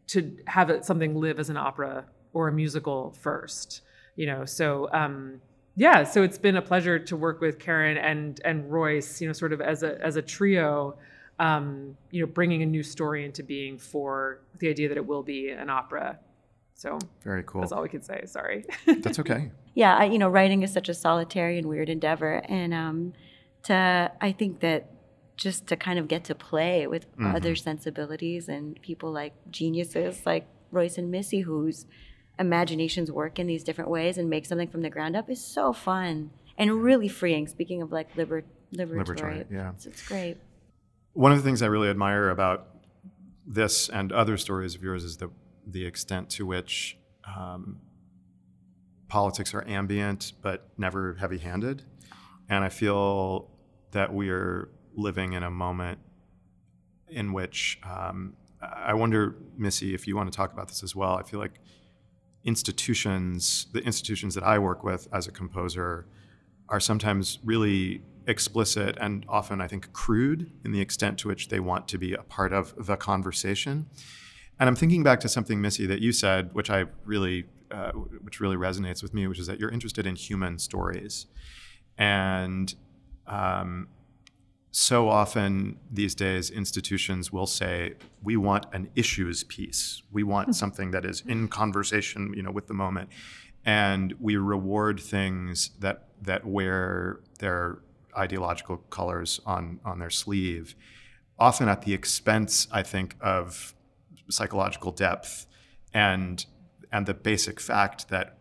to 0.09 0.37
have 0.47 0.69
it, 0.69 0.85
something 0.85 1.15
live 1.15 1.39
as 1.39 1.49
an 1.49 1.57
opera 1.57 2.05
or 2.35 2.49
a 2.49 2.53
musical 2.53 3.13
first, 3.21 3.81
you 4.17 4.27
know? 4.27 4.45
So, 4.45 4.91
um, 4.93 5.41
yeah, 5.77 6.05
so 6.05 6.23
it's 6.23 6.39
been 6.39 6.57
a 6.57 6.63
pleasure 6.63 6.99
to 6.99 7.17
work 7.17 7.41
with 7.41 7.59
Karen 7.59 7.97
and 7.97 8.41
and 8.45 8.71
Royce, 8.71 9.21
you 9.21 9.27
know, 9.27 9.33
sort 9.33 9.53
of 9.53 9.61
as 9.61 9.83
a 9.83 10.01
as 10.05 10.17
a 10.17 10.23
trio. 10.23 10.97
um, 11.39 11.97
you 12.11 12.21
know, 12.21 12.27
bringing 12.27 12.63
a 12.63 12.67
new 12.67 12.83
story 12.83 13.25
into 13.25 13.43
being 13.43 13.77
for 13.79 14.41
the 14.59 14.69
idea 14.69 14.87
that 14.89 14.97
it 14.97 15.07
will 15.07 15.23
be 15.23 15.49
an 15.49 15.71
opera. 15.71 16.19
So 16.75 16.99
Very 17.25 17.43
cool. 17.45 17.63
that's 17.63 17.73
all 17.73 17.83
we 17.83 17.89
can 17.89 18.03
say. 18.03 18.23
Sorry. 18.27 18.65
That's 18.87 19.19
okay. 19.19 19.51
yeah, 19.75 19.97
I, 19.97 20.05
you 20.05 20.19
know, 20.19 20.29
writing 20.29 20.63
is 20.63 20.73
such 20.73 20.89
a 20.89 20.95
solitary 20.95 21.59
and 21.59 21.67
weird 21.69 21.89
endeavor, 21.89 22.43
and 22.49 22.75
um, 22.75 23.13
to 23.65 24.13
I 24.21 24.33
think 24.33 24.61
that 24.61 24.91
just 25.37 25.67
to 25.69 25.77
kind 25.77 25.99
of 25.99 26.07
get 26.07 26.25
to 26.25 26.35
play 26.35 26.87
with 26.87 27.07
other 27.21 27.55
sensibilities 27.57 28.49
and 28.49 28.81
people 28.83 29.11
like 29.11 29.33
geniuses 29.51 30.25
like 30.27 30.47
Royce 30.71 30.99
and 30.99 31.11
Missy, 31.11 31.41
whose 31.41 31.87
imaginations 32.39 33.11
work 33.11 33.39
in 33.39 33.47
these 33.47 33.63
different 33.63 33.91
ways 33.91 34.19
and 34.19 34.29
make 34.29 34.47
something 34.47 34.69
from 34.69 34.83
the 34.83 34.91
ground 34.91 35.17
up, 35.17 35.31
is 35.31 35.43
so 35.43 35.73
fun 35.73 36.31
and 36.59 36.83
really 36.83 37.09
freeing. 37.09 37.47
Speaking 37.47 37.83
of 37.83 37.93
like 37.93 38.09
liber- 38.17 38.45
liberatory, 38.75 39.05
Liberatory, 39.07 39.47
yeah. 39.51 39.71
it's, 39.71 39.87
it's 39.87 40.07
great. 40.07 40.37
One 41.13 41.33
of 41.33 41.39
the 41.39 41.45
things 41.45 41.63
I 41.63 41.67
really 41.67 41.89
admire 41.89 42.31
about 42.31 42.69
this 43.47 43.89
and 43.89 44.13
other 44.13 44.37
stories 44.37 44.75
of 44.75 44.83
yours 44.83 45.05
is 45.05 45.17
the 45.17 45.31
the 45.67 45.87
extent 45.87 46.29
to 46.29 46.45
which 46.45 46.99
um, 47.37 47.81
politics 49.09 49.55
are 49.55 49.65
ambient 49.69 50.33
but 50.43 50.69
never 50.77 51.15
heavy-handed, 51.15 51.83
and 52.49 52.65
I 52.65 52.69
feel 52.69 53.51
that 53.93 54.13
we 54.13 54.31
are 54.31 54.71
living 54.95 55.35
in 55.35 55.43
a 55.43 55.51
moment 55.51 55.99
in 57.09 57.33
which 57.33 57.79
um, 57.85 58.35
I 58.63 58.95
wonder, 58.95 59.37
Missy, 59.57 59.95
if 59.95 60.07
you 60.07 60.17
want 60.17 60.33
to 60.33 60.37
talk 60.37 60.53
about 60.53 60.69
this 60.69 60.83
as 60.83 60.97
well. 60.97 61.15
I 61.15 61.23
feel 61.23 61.41
like 61.41 61.61
institutions, 62.45 63.67
the 63.73 63.81
institutions 63.81 64.35
that 64.35 64.45
I 64.45 64.59
work 64.59 64.83
with 64.85 65.09
as 65.13 65.27
a 65.27 65.33
composer, 65.33 66.07
are 66.69 66.81
sometimes 66.81 67.39
really 67.45 68.03
explicit 68.27 68.97
and 69.01 69.25
often, 69.29 69.61
I 69.61 69.69
think, 69.69 69.93
crude 69.93 70.51
in 70.65 70.73
the 70.73 70.81
extent 70.81 71.19
to 71.19 71.29
which 71.29 71.49
they 71.49 71.61
want 71.61 71.89
to 71.89 71.99
be 71.99 72.15
a 72.15 72.23
part 72.23 72.53
of 72.53 72.87
the 72.87 72.97
conversation. 72.97 73.87
And 74.59 74.69
I'm 74.69 74.77
thinking 74.77 75.03
back 75.03 75.21
to 75.21 75.29
something, 75.29 75.61
Missy, 75.61 75.87
that 75.87 76.01
you 76.01 76.13
said, 76.13 76.51
which 76.53 76.71
I 76.71 76.85
really, 77.05 77.45
uh, 77.71 77.93
which 77.93 78.41
really 78.41 78.57
resonates 78.57 79.03
with 79.03 79.13
me, 79.13 79.27
which 79.27 79.39
is 79.39 79.47
that 79.47 79.59
you're 79.59 79.71
interested 79.71 80.07
in 80.07 80.15
human 80.15 80.59
stories, 80.59 81.27
and 81.99 82.75
um, 83.27 83.89
so 84.73 85.09
often 85.09 85.79
these 85.91 86.15
days 86.15 86.51
institutions 86.51 87.31
will 87.31 87.47
say 87.47 87.95
we 88.23 88.37
want 88.37 88.67
an 88.73 88.89
issues 88.97 89.45
piece. 89.45 90.03
We 90.11 90.23
want 90.23 90.49
hmm. 90.49 90.53
something 90.53 90.91
that 90.93 91.05
is 91.05 91.23
in 91.27 91.49
conversation 91.49 92.33
you 92.35 92.43
know 92.43 92.51
with 92.51 92.67
the 92.67 92.75
moment. 92.75 93.11
And 93.65 94.15
we 94.19 94.37
reward 94.37 94.99
things 94.99 95.71
that 95.79 96.09
that 96.23 96.45
wear 96.47 97.21
their 97.39 97.79
ideological 98.17 98.79
colors 98.79 99.41
on 99.47 99.81
on 99.85 99.99
their 99.99 100.11
sleeve 100.11 100.75
often 101.39 101.69
at 101.69 101.83
the 101.83 101.95
expense 101.95 102.69
i 102.71 102.83
think 102.83 103.17
of 103.21 103.75
psychological 104.29 104.93
depth 104.93 105.47
and 105.95 106.47
and 106.93 107.07
the 107.07 107.15
basic 107.15 107.59
fact 107.59 108.09
that 108.09 108.37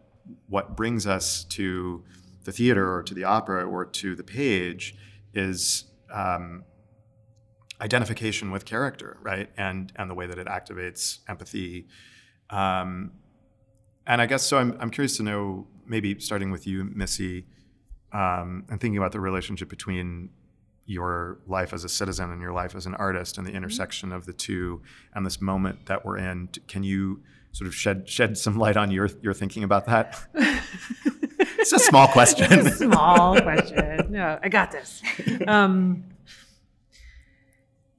what 0.47 0.75
brings 0.75 1.07
us 1.07 1.45
to 1.45 2.03
the 2.43 2.51
theater 2.51 2.93
or 2.93 3.01
to 3.01 3.13
the 3.13 3.23
opera 3.23 3.65
or 3.65 3.86
to 3.86 4.15
the 4.15 4.23
page 4.23 4.95
is 5.34 5.86
um, 6.12 6.64
identification 7.82 8.51
with 8.51 8.66
character, 8.66 9.18
right? 9.22 9.49
And 9.57 9.91
and 9.95 10.09
the 10.09 10.14
way 10.14 10.28
that 10.28 10.38
it 10.38 10.47
activates 10.47 11.20
empathy. 11.28 11.88
Um, 12.49 13.12
and 14.05 14.22
I 14.22 14.26
guess 14.26 14.43
so. 14.43 14.57
I'm 14.57 14.78
I'm 14.80 14.89
curious 14.89 15.18
to 15.18 15.24
know, 15.24 15.68
maybe 15.86 16.20
starting 16.20 16.51
with 16.51 16.68
you, 16.68 16.84
Missy, 16.84 17.45
um, 18.12 18.66
and 18.70 18.80
thinking 18.80 18.97
about 18.97 19.12
the 19.12 19.20
relationship 19.20 19.70
between 19.70 20.30
your 20.86 21.39
life 21.47 21.74
as 21.74 21.84
a 21.84 21.89
citizen 21.89 22.32
and 22.32 22.41
your 22.41 22.51
life 22.51 22.76
as 22.76 22.86
an 22.86 22.95
artist 22.95 23.38
and 23.38 23.47
the 23.47 23.51
intersection 23.51 24.12
of 24.12 24.26
the 24.26 24.34
two 24.34 24.82
and 25.14 25.26
this 25.26 25.39
moment 25.39 25.86
that 25.86 26.03
we're 26.05 26.18
in. 26.18 26.49
Can 26.68 26.84
you 26.84 27.22
sort 27.51 27.68
of 27.68 27.76
shed 27.76 28.07
shed 28.07 28.38
some 28.38 28.57
light 28.57 28.78
on 28.78 28.91
your 28.91 29.09
your 29.22 29.34
thinking 29.34 29.64
about 29.64 29.86
that? 29.86 30.20
it's 31.62 31.74
a 31.74 31.80
small 31.80 32.07
question. 32.07 32.51
A 32.51 32.72
small 32.72 33.39
question. 33.41 34.07
No, 34.09 34.39
I 34.41 34.49
got 34.49 34.72
this. 34.72 35.01
Um, 35.47 36.03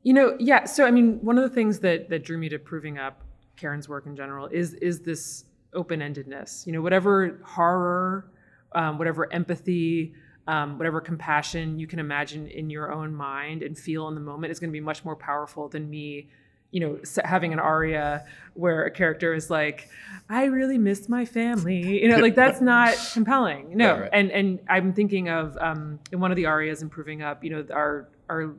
you 0.02 0.12
know, 0.12 0.36
yeah. 0.38 0.64
So, 0.64 0.84
I 0.84 0.90
mean, 0.90 1.18
one 1.22 1.38
of 1.38 1.44
the 1.48 1.54
things 1.54 1.78
that 1.80 2.10
that 2.10 2.24
drew 2.24 2.38
me 2.38 2.48
to 2.48 2.58
proving 2.58 2.98
up 2.98 3.22
Karen's 3.56 3.88
work 3.88 4.06
in 4.06 4.16
general 4.16 4.46
is 4.46 4.74
is 4.74 5.00
this 5.00 5.44
open 5.72 6.00
endedness. 6.00 6.66
You 6.66 6.72
know, 6.72 6.80
whatever 6.80 7.40
horror, 7.44 8.30
um, 8.74 8.98
whatever 8.98 9.32
empathy, 9.32 10.14
um, 10.46 10.76
whatever 10.76 11.00
compassion 11.00 11.78
you 11.78 11.86
can 11.86 11.98
imagine 11.98 12.48
in 12.48 12.68
your 12.68 12.92
own 12.92 13.14
mind 13.14 13.62
and 13.62 13.78
feel 13.78 14.08
in 14.08 14.14
the 14.14 14.20
moment 14.20 14.50
is 14.50 14.58
going 14.58 14.70
to 14.70 14.72
be 14.72 14.80
much 14.80 15.04
more 15.04 15.16
powerful 15.16 15.68
than 15.68 15.88
me 15.88 16.28
you 16.72 16.80
know 16.80 16.98
having 17.24 17.52
an 17.52 17.58
aria 17.60 18.24
where 18.54 18.84
a 18.84 18.90
character 18.90 19.32
is 19.34 19.48
like 19.50 19.88
i 20.28 20.44
really 20.44 20.78
miss 20.78 21.08
my 21.08 21.24
family 21.24 22.02
you 22.02 22.08
know 22.08 22.16
like 22.18 22.34
that's 22.34 22.60
not 22.60 22.94
compelling 23.12 23.76
no 23.76 23.92
Right, 23.92 24.00
right. 24.00 24.10
and 24.12 24.30
and 24.32 24.58
i'm 24.68 24.92
thinking 24.92 25.28
of 25.28 25.56
um, 25.60 26.00
in 26.10 26.18
one 26.18 26.30
of 26.32 26.36
the 26.36 26.46
arias 26.46 26.82
in 26.82 26.88
proving 26.88 27.22
up 27.22 27.44
you 27.44 27.50
know 27.50 27.64
our 27.72 28.08
our 28.28 28.54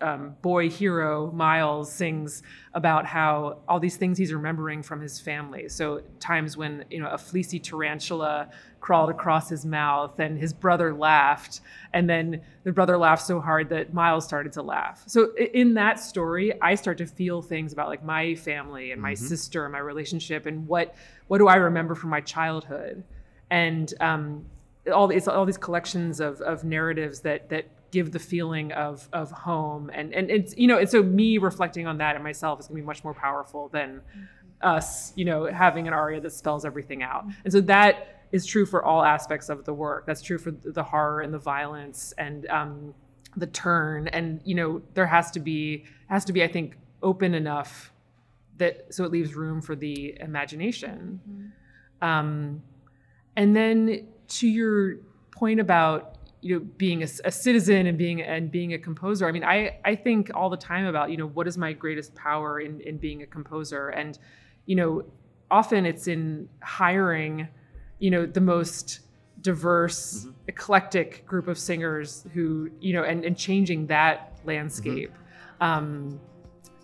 um, 0.00 0.36
boy 0.42 0.68
hero 0.68 1.30
Miles 1.32 1.90
sings 1.90 2.42
about 2.74 3.06
how 3.06 3.58
all 3.66 3.80
these 3.80 3.96
things 3.96 4.18
he's 4.18 4.32
remembering 4.32 4.82
from 4.82 5.00
his 5.00 5.18
family. 5.18 5.68
So 5.68 6.02
times 6.20 6.56
when 6.56 6.84
you 6.90 7.00
know 7.00 7.08
a 7.08 7.18
fleecy 7.18 7.58
tarantula 7.58 8.50
crawled 8.80 9.10
across 9.10 9.48
his 9.48 9.64
mouth 9.64 10.20
and 10.20 10.38
his 10.38 10.52
brother 10.52 10.94
laughed, 10.94 11.60
and 11.94 12.08
then 12.08 12.42
the 12.64 12.72
brother 12.72 12.98
laughed 12.98 13.24
so 13.24 13.40
hard 13.40 13.70
that 13.70 13.94
Miles 13.94 14.24
started 14.24 14.52
to 14.52 14.62
laugh. 14.62 15.02
So 15.06 15.34
in 15.34 15.74
that 15.74 15.98
story, 15.98 16.60
I 16.60 16.74
start 16.74 16.98
to 16.98 17.06
feel 17.06 17.40
things 17.40 17.72
about 17.72 17.88
like 17.88 18.04
my 18.04 18.34
family 18.34 18.92
and 18.92 19.00
my 19.00 19.14
sister 19.14 19.64
and 19.64 19.72
my 19.72 19.78
relationship 19.78 20.46
and 20.46 20.68
what 20.68 20.94
what 21.28 21.38
do 21.38 21.48
I 21.48 21.56
remember 21.56 21.94
from 21.94 22.10
my 22.10 22.20
childhood, 22.20 23.02
and 23.50 23.92
um, 24.00 24.44
all 24.92 25.06
these 25.06 25.26
all 25.26 25.46
these 25.46 25.56
collections 25.56 26.20
of 26.20 26.40
of 26.42 26.64
narratives 26.64 27.20
that 27.20 27.48
that 27.48 27.66
give 27.96 28.12
the 28.12 28.18
feeling 28.18 28.72
of 28.72 29.08
of 29.12 29.30
home. 29.30 29.90
And 29.98 30.14
and 30.14 30.30
it's 30.30 30.52
you 30.56 30.68
know 30.68 30.78
and 30.78 30.88
so 30.88 31.02
me 31.02 31.38
reflecting 31.38 31.86
on 31.86 31.96
that 31.98 32.14
in 32.16 32.22
myself 32.22 32.60
is 32.60 32.66
going 32.66 32.76
to 32.76 32.82
be 32.82 32.86
much 32.86 33.02
more 33.02 33.14
powerful 33.14 33.68
than 33.68 34.02
us 34.62 35.12
you 35.16 35.24
know 35.24 35.44
having 35.46 35.86
an 35.86 35.94
aria 35.94 36.20
that 36.20 36.32
spells 36.32 36.64
everything 36.64 37.02
out. 37.02 37.24
And 37.44 37.52
so 37.52 37.60
that 37.62 38.26
is 38.32 38.44
true 38.44 38.66
for 38.66 38.84
all 38.84 39.02
aspects 39.02 39.48
of 39.48 39.64
the 39.64 39.72
work. 39.72 40.04
That's 40.06 40.20
true 40.20 40.36
for 40.36 40.50
the 40.50 40.82
horror 40.82 41.22
and 41.22 41.32
the 41.32 41.38
violence 41.38 42.12
and 42.18 42.46
um, 42.48 42.94
the 43.36 43.46
turn. 43.46 44.08
And 44.08 44.40
you 44.44 44.54
know 44.54 44.82
there 44.92 45.06
has 45.06 45.30
to 45.32 45.40
be 45.40 45.84
has 46.08 46.24
to 46.26 46.32
be 46.32 46.44
i 46.44 46.48
think 46.48 46.76
open 47.02 47.34
enough 47.34 47.92
that 48.58 48.94
so 48.94 49.04
it 49.04 49.10
leaves 49.10 49.34
room 49.34 49.60
for 49.62 49.74
the 49.74 50.18
imagination. 50.20 51.52
Um, 52.02 52.62
and 53.36 53.54
then 53.56 54.08
to 54.28 54.48
your 54.48 54.96
point 55.30 55.60
about 55.60 56.15
you 56.46 56.54
know 56.54 56.64
being 56.76 57.02
a, 57.02 57.08
a 57.24 57.32
citizen 57.32 57.86
and 57.86 57.96
being 57.98 58.22
and 58.22 58.50
being 58.50 58.74
a 58.74 58.78
composer 58.78 59.26
i 59.26 59.32
mean 59.32 59.44
i 59.44 59.78
i 59.84 59.94
think 59.94 60.30
all 60.34 60.48
the 60.48 60.56
time 60.56 60.86
about 60.86 61.10
you 61.10 61.16
know 61.16 61.26
what 61.26 61.46
is 61.46 61.56
my 61.58 61.72
greatest 61.72 62.14
power 62.14 62.60
in 62.60 62.80
in 62.80 62.96
being 62.98 63.22
a 63.22 63.26
composer? 63.26 63.88
And 63.88 64.18
you 64.66 64.76
know 64.76 65.04
often 65.50 65.86
it's 65.86 66.06
in 66.08 66.48
hiring 66.60 67.48
you 67.98 68.10
know 68.10 68.26
the 68.26 68.40
most 68.40 69.00
diverse 69.40 70.24
mm-hmm. 70.24 70.30
eclectic 70.48 71.26
group 71.26 71.48
of 71.48 71.58
singers 71.58 72.26
who 72.34 72.70
you 72.80 72.92
know 72.92 73.04
and 73.04 73.24
and 73.24 73.36
changing 73.36 73.86
that 73.88 74.38
landscape. 74.44 75.12
Mm-hmm. 75.12 75.62
Um 75.62 76.20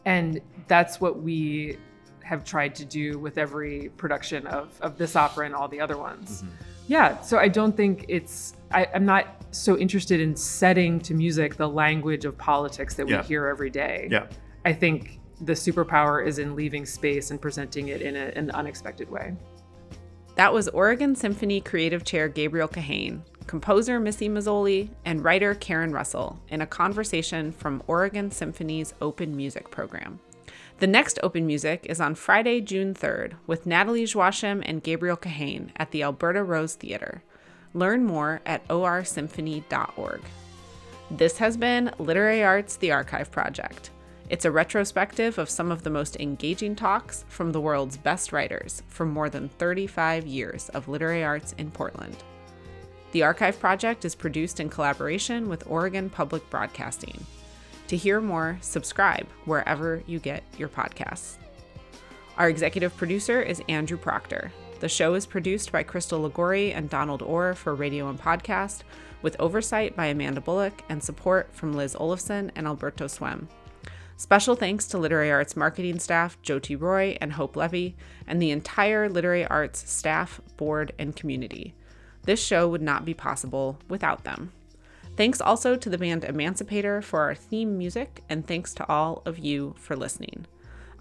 and 0.05 0.41
that's 0.69 1.01
what 1.01 1.23
we 1.23 1.79
have 2.25 2.45
tried 2.45 2.75
to 2.77 2.85
do 2.85 3.19
with 3.19 3.37
every 3.39 3.91
production 3.97 4.47
of, 4.47 4.81
of 4.81 4.97
this 4.97 5.17
opera 5.17 5.47
and 5.47 5.55
all 5.55 5.69
the 5.69 5.81
other 5.81 5.99
ones. 5.99 6.43
Mm-hmm. 6.43 6.55
Yeah, 6.89 7.21
so 7.21 7.39
I 7.39 7.49
don't 7.49 7.77
think 7.77 8.05
it's, 8.09 8.55
I, 8.73 8.89
I'm 8.95 9.05
not 9.05 9.27
so 9.55 9.77
interested 9.79 10.21
in 10.21 10.35
setting 10.37 10.99
to 11.01 11.15
music 11.15 11.57
the 11.57 11.69
language 11.69 12.25
of 12.25 12.37
politics 12.39 12.95
that 12.95 13.07
we 13.07 13.13
Yeah. 13.13 13.23
hear 13.23 13.47
every 13.47 13.71
day. 13.71 14.09
Yeah. 14.11 14.27
I 14.65 14.73
think 14.73 15.21
the 15.41 15.53
superpower 15.53 16.25
is 16.25 16.39
in 16.39 16.55
leaving 16.55 16.87
space 16.87 17.31
and 17.31 17.41
presenting 17.41 17.89
it 17.89 18.01
in 18.01 18.17
a, 18.17 18.27
an 18.37 18.51
unexpected 18.53 19.11
way. 19.11 19.35
That 20.37 20.53
was 20.55 20.69
Oregon 20.69 21.15
Symphony 21.15 21.61
Creative 21.61 22.05
Chair 22.05 22.29
Gabriel 22.29 22.69
Kahane, 22.69 23.21
composer 23.47 24.01
Missy 24.01 24.29
Mazzoli, 24.29 24.89
and 25.05 25.23
writer 25.23 25.55
Karen 25.55 25.93
Russell 25.93 26.41
in 26.49 26.63
a 26.63 26.67
conversation 26.67 27.53
from 27.53 27.83
Oregon 27.87 28.31
Symphony's 28.31 28.95
Open 29.03 29.37
Music 29.37 29.71
program. 29.71 30.21
The 30.79 30.87
next 30.87 31.19
Open 31.23 31.47
Music 31.47 31.85
is 31.89 32.01
on 32.01 32.15
Friday, 32.15 32.61
June 32.61 32.95
3rd, 32.95 33.35
with 33.47 33.67
Nathalie 33.67 34.07
Joachim 34.07 34.63
and 34.65 34.83
Gabriel 34.83 35.17
Kahane 35.19 35.71
at 35.77 35.91
the 35.91 36.03
Alberta 36.03 36.43
Rose 36.43 36.75
Theatre. 36.77 37.23
Learn 37.75 38.05
more 38.05 38.41
at 38.45 38.67
orsymphony.org. 38.69 40.21
This 41.11 41.39
has 41.39 41.57
been 41.57 41.93
Literary 41.99 42.43
Arts 42.43 42.77
The 42.77 42.93
Archive 42.93 43.31
Project. 43.31 43.91
It's 44.29 44.45
a 44.45 44.51
retrospective 44.51 45.37
of 45.39 45.51
some 45.51 45.71
of 45.71 45.83
the 45.83 45.91
most 45.91 46.17
engaging 46.17 46.75
talks 46.75 47.25
from 47.29 47.53
the 47.53 47.61
world's 47.61 47.97
best 47.97 48.33
writers 48.33 48.83
from 48.89 49.11
more 49.11 49.29
than 49.29 49.49
35 49.51 50.27
years 50.27 50.69
of 50.71 50.89
literary 50.89 51.25
arts 51.25 51.55
in 51.59 51.71
Portland. 51.71 52.17
The 53.13 53.23
Archive 53.23 53.61
Project 53.61 54.07
is 54.07 54.15
produced 54.15 54.59
in 54.59 54.71
collaboration 54.71 55.49
with 55.51 55.67
Oregon 55.67 56.09
Public 56.09 56.49
Broadcasting. 56.49 57.27
To 57.89 57.97
hear 57.97 58.23
more, 58.23 58.57
subscribe 58.63 59.29
wherever 59.45 60.03
you 60.07 60.19
get 60.19 60.45
your 60.57 60.69
podcasts. 60.71 61.37
Our 62.39 62.49
executive 62.49 62.97
producer 62.97 63.43
is 63.43 63.63
Andrew 63.69 63.99
Proctor. 63.99 64.51
The 64.83 64.89
show 64.89 65.15
is 65.15 65.27
produced 65.27 65.71
by 65.71 65.85
Crystal 65.85 66.29
Ligori 66.29 66.75
and 66.75 66.91
Donald 66.91 67.23
Orr 67.23 67.55
for 67.55 67.73
radio 67.73 68.09
and 68.09 68.21
podcast, 68.21 68.81
with 69.23 69.37
oversight 69.39 69.95
by 69.95 70.07
Amanda 70.07 70.41
Bullock 70.41 70.83
and 70.89 71.01
support 71.01 71.55
from 71.55 71.73
Liz 71.73 71.95
Olafson 72.01 72.51
and 72.57 72.67
Alberto 72.67 73.07
Swem. 73.07 73.47
Special 74.17 74.57
thanks 74.57 74.89
to 74.89 74.99
Literary 74.99 75.31
Arts 75.31 75.55
marketing 75.55 76.01
staff 76.01 76.37
Jyoti 76.43 76.75
Roy 76.81 77.17
and 77.21 77.35
Hope 77.35 77.55
Levy, 77.55 77.95
and 78.27 78.43
the 78.43 78.51
entire 78.51 79.09
Literary 79.09 79.47
Arts 79.47 79.89
staff, 79.89 80.41
board, 80.57 80.93
and 80.99 81.15
community. 81.15 81.75
This 82.25 82.45
show 82.45 82.69
would 82.69 82.83
not 82.83 83.05
be 83.05 83.15
possible 83.15 83.79
without 83.89 84.25
them. 84.25 84.51
Thanks 85.17 85.41
also 85.41 85.77
to 85.77 85.91
the 85.91 85.97
band 85.97 86.25
Emancipator 86.25 87.03
for 87.03 87.21
our 87.21 87.37
theme 87.37 87.79
music, 87.79 88.25
and 88.29 88.45
thanks 88.45 88.75
to 88.75 88.89
all 88.89 89.23
of 89.25 89.39
you 89.39 89.77
for 89.79 89.95
listening. 89.95 90.47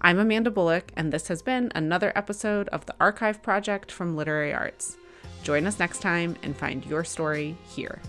I'm 0.04 0.18
Amanda 0.18 0.50
Bullock, 0.50 0.90
and 0.96 1.12
this 1.12 1.28
has 1.28 1.42
been 1.42 1.70
another 1.76 2.10
episode 2.16 2.68
of 2.70 2.84
the 2.86 2.94
Archive 2.98 3.40
Project 3.40 3.92
from 3.92 4.16
Literary 4.16 4.52
Arts. 4.52 4.96
Join 5.44 5.64
us 5.64 5.78
next 5.78 6.02
time 6.02 6.34
and 6.42 6.56
find 6.56 6.84
your 6.84 7.04
story 7.04 7.56
here. 7.68 8.00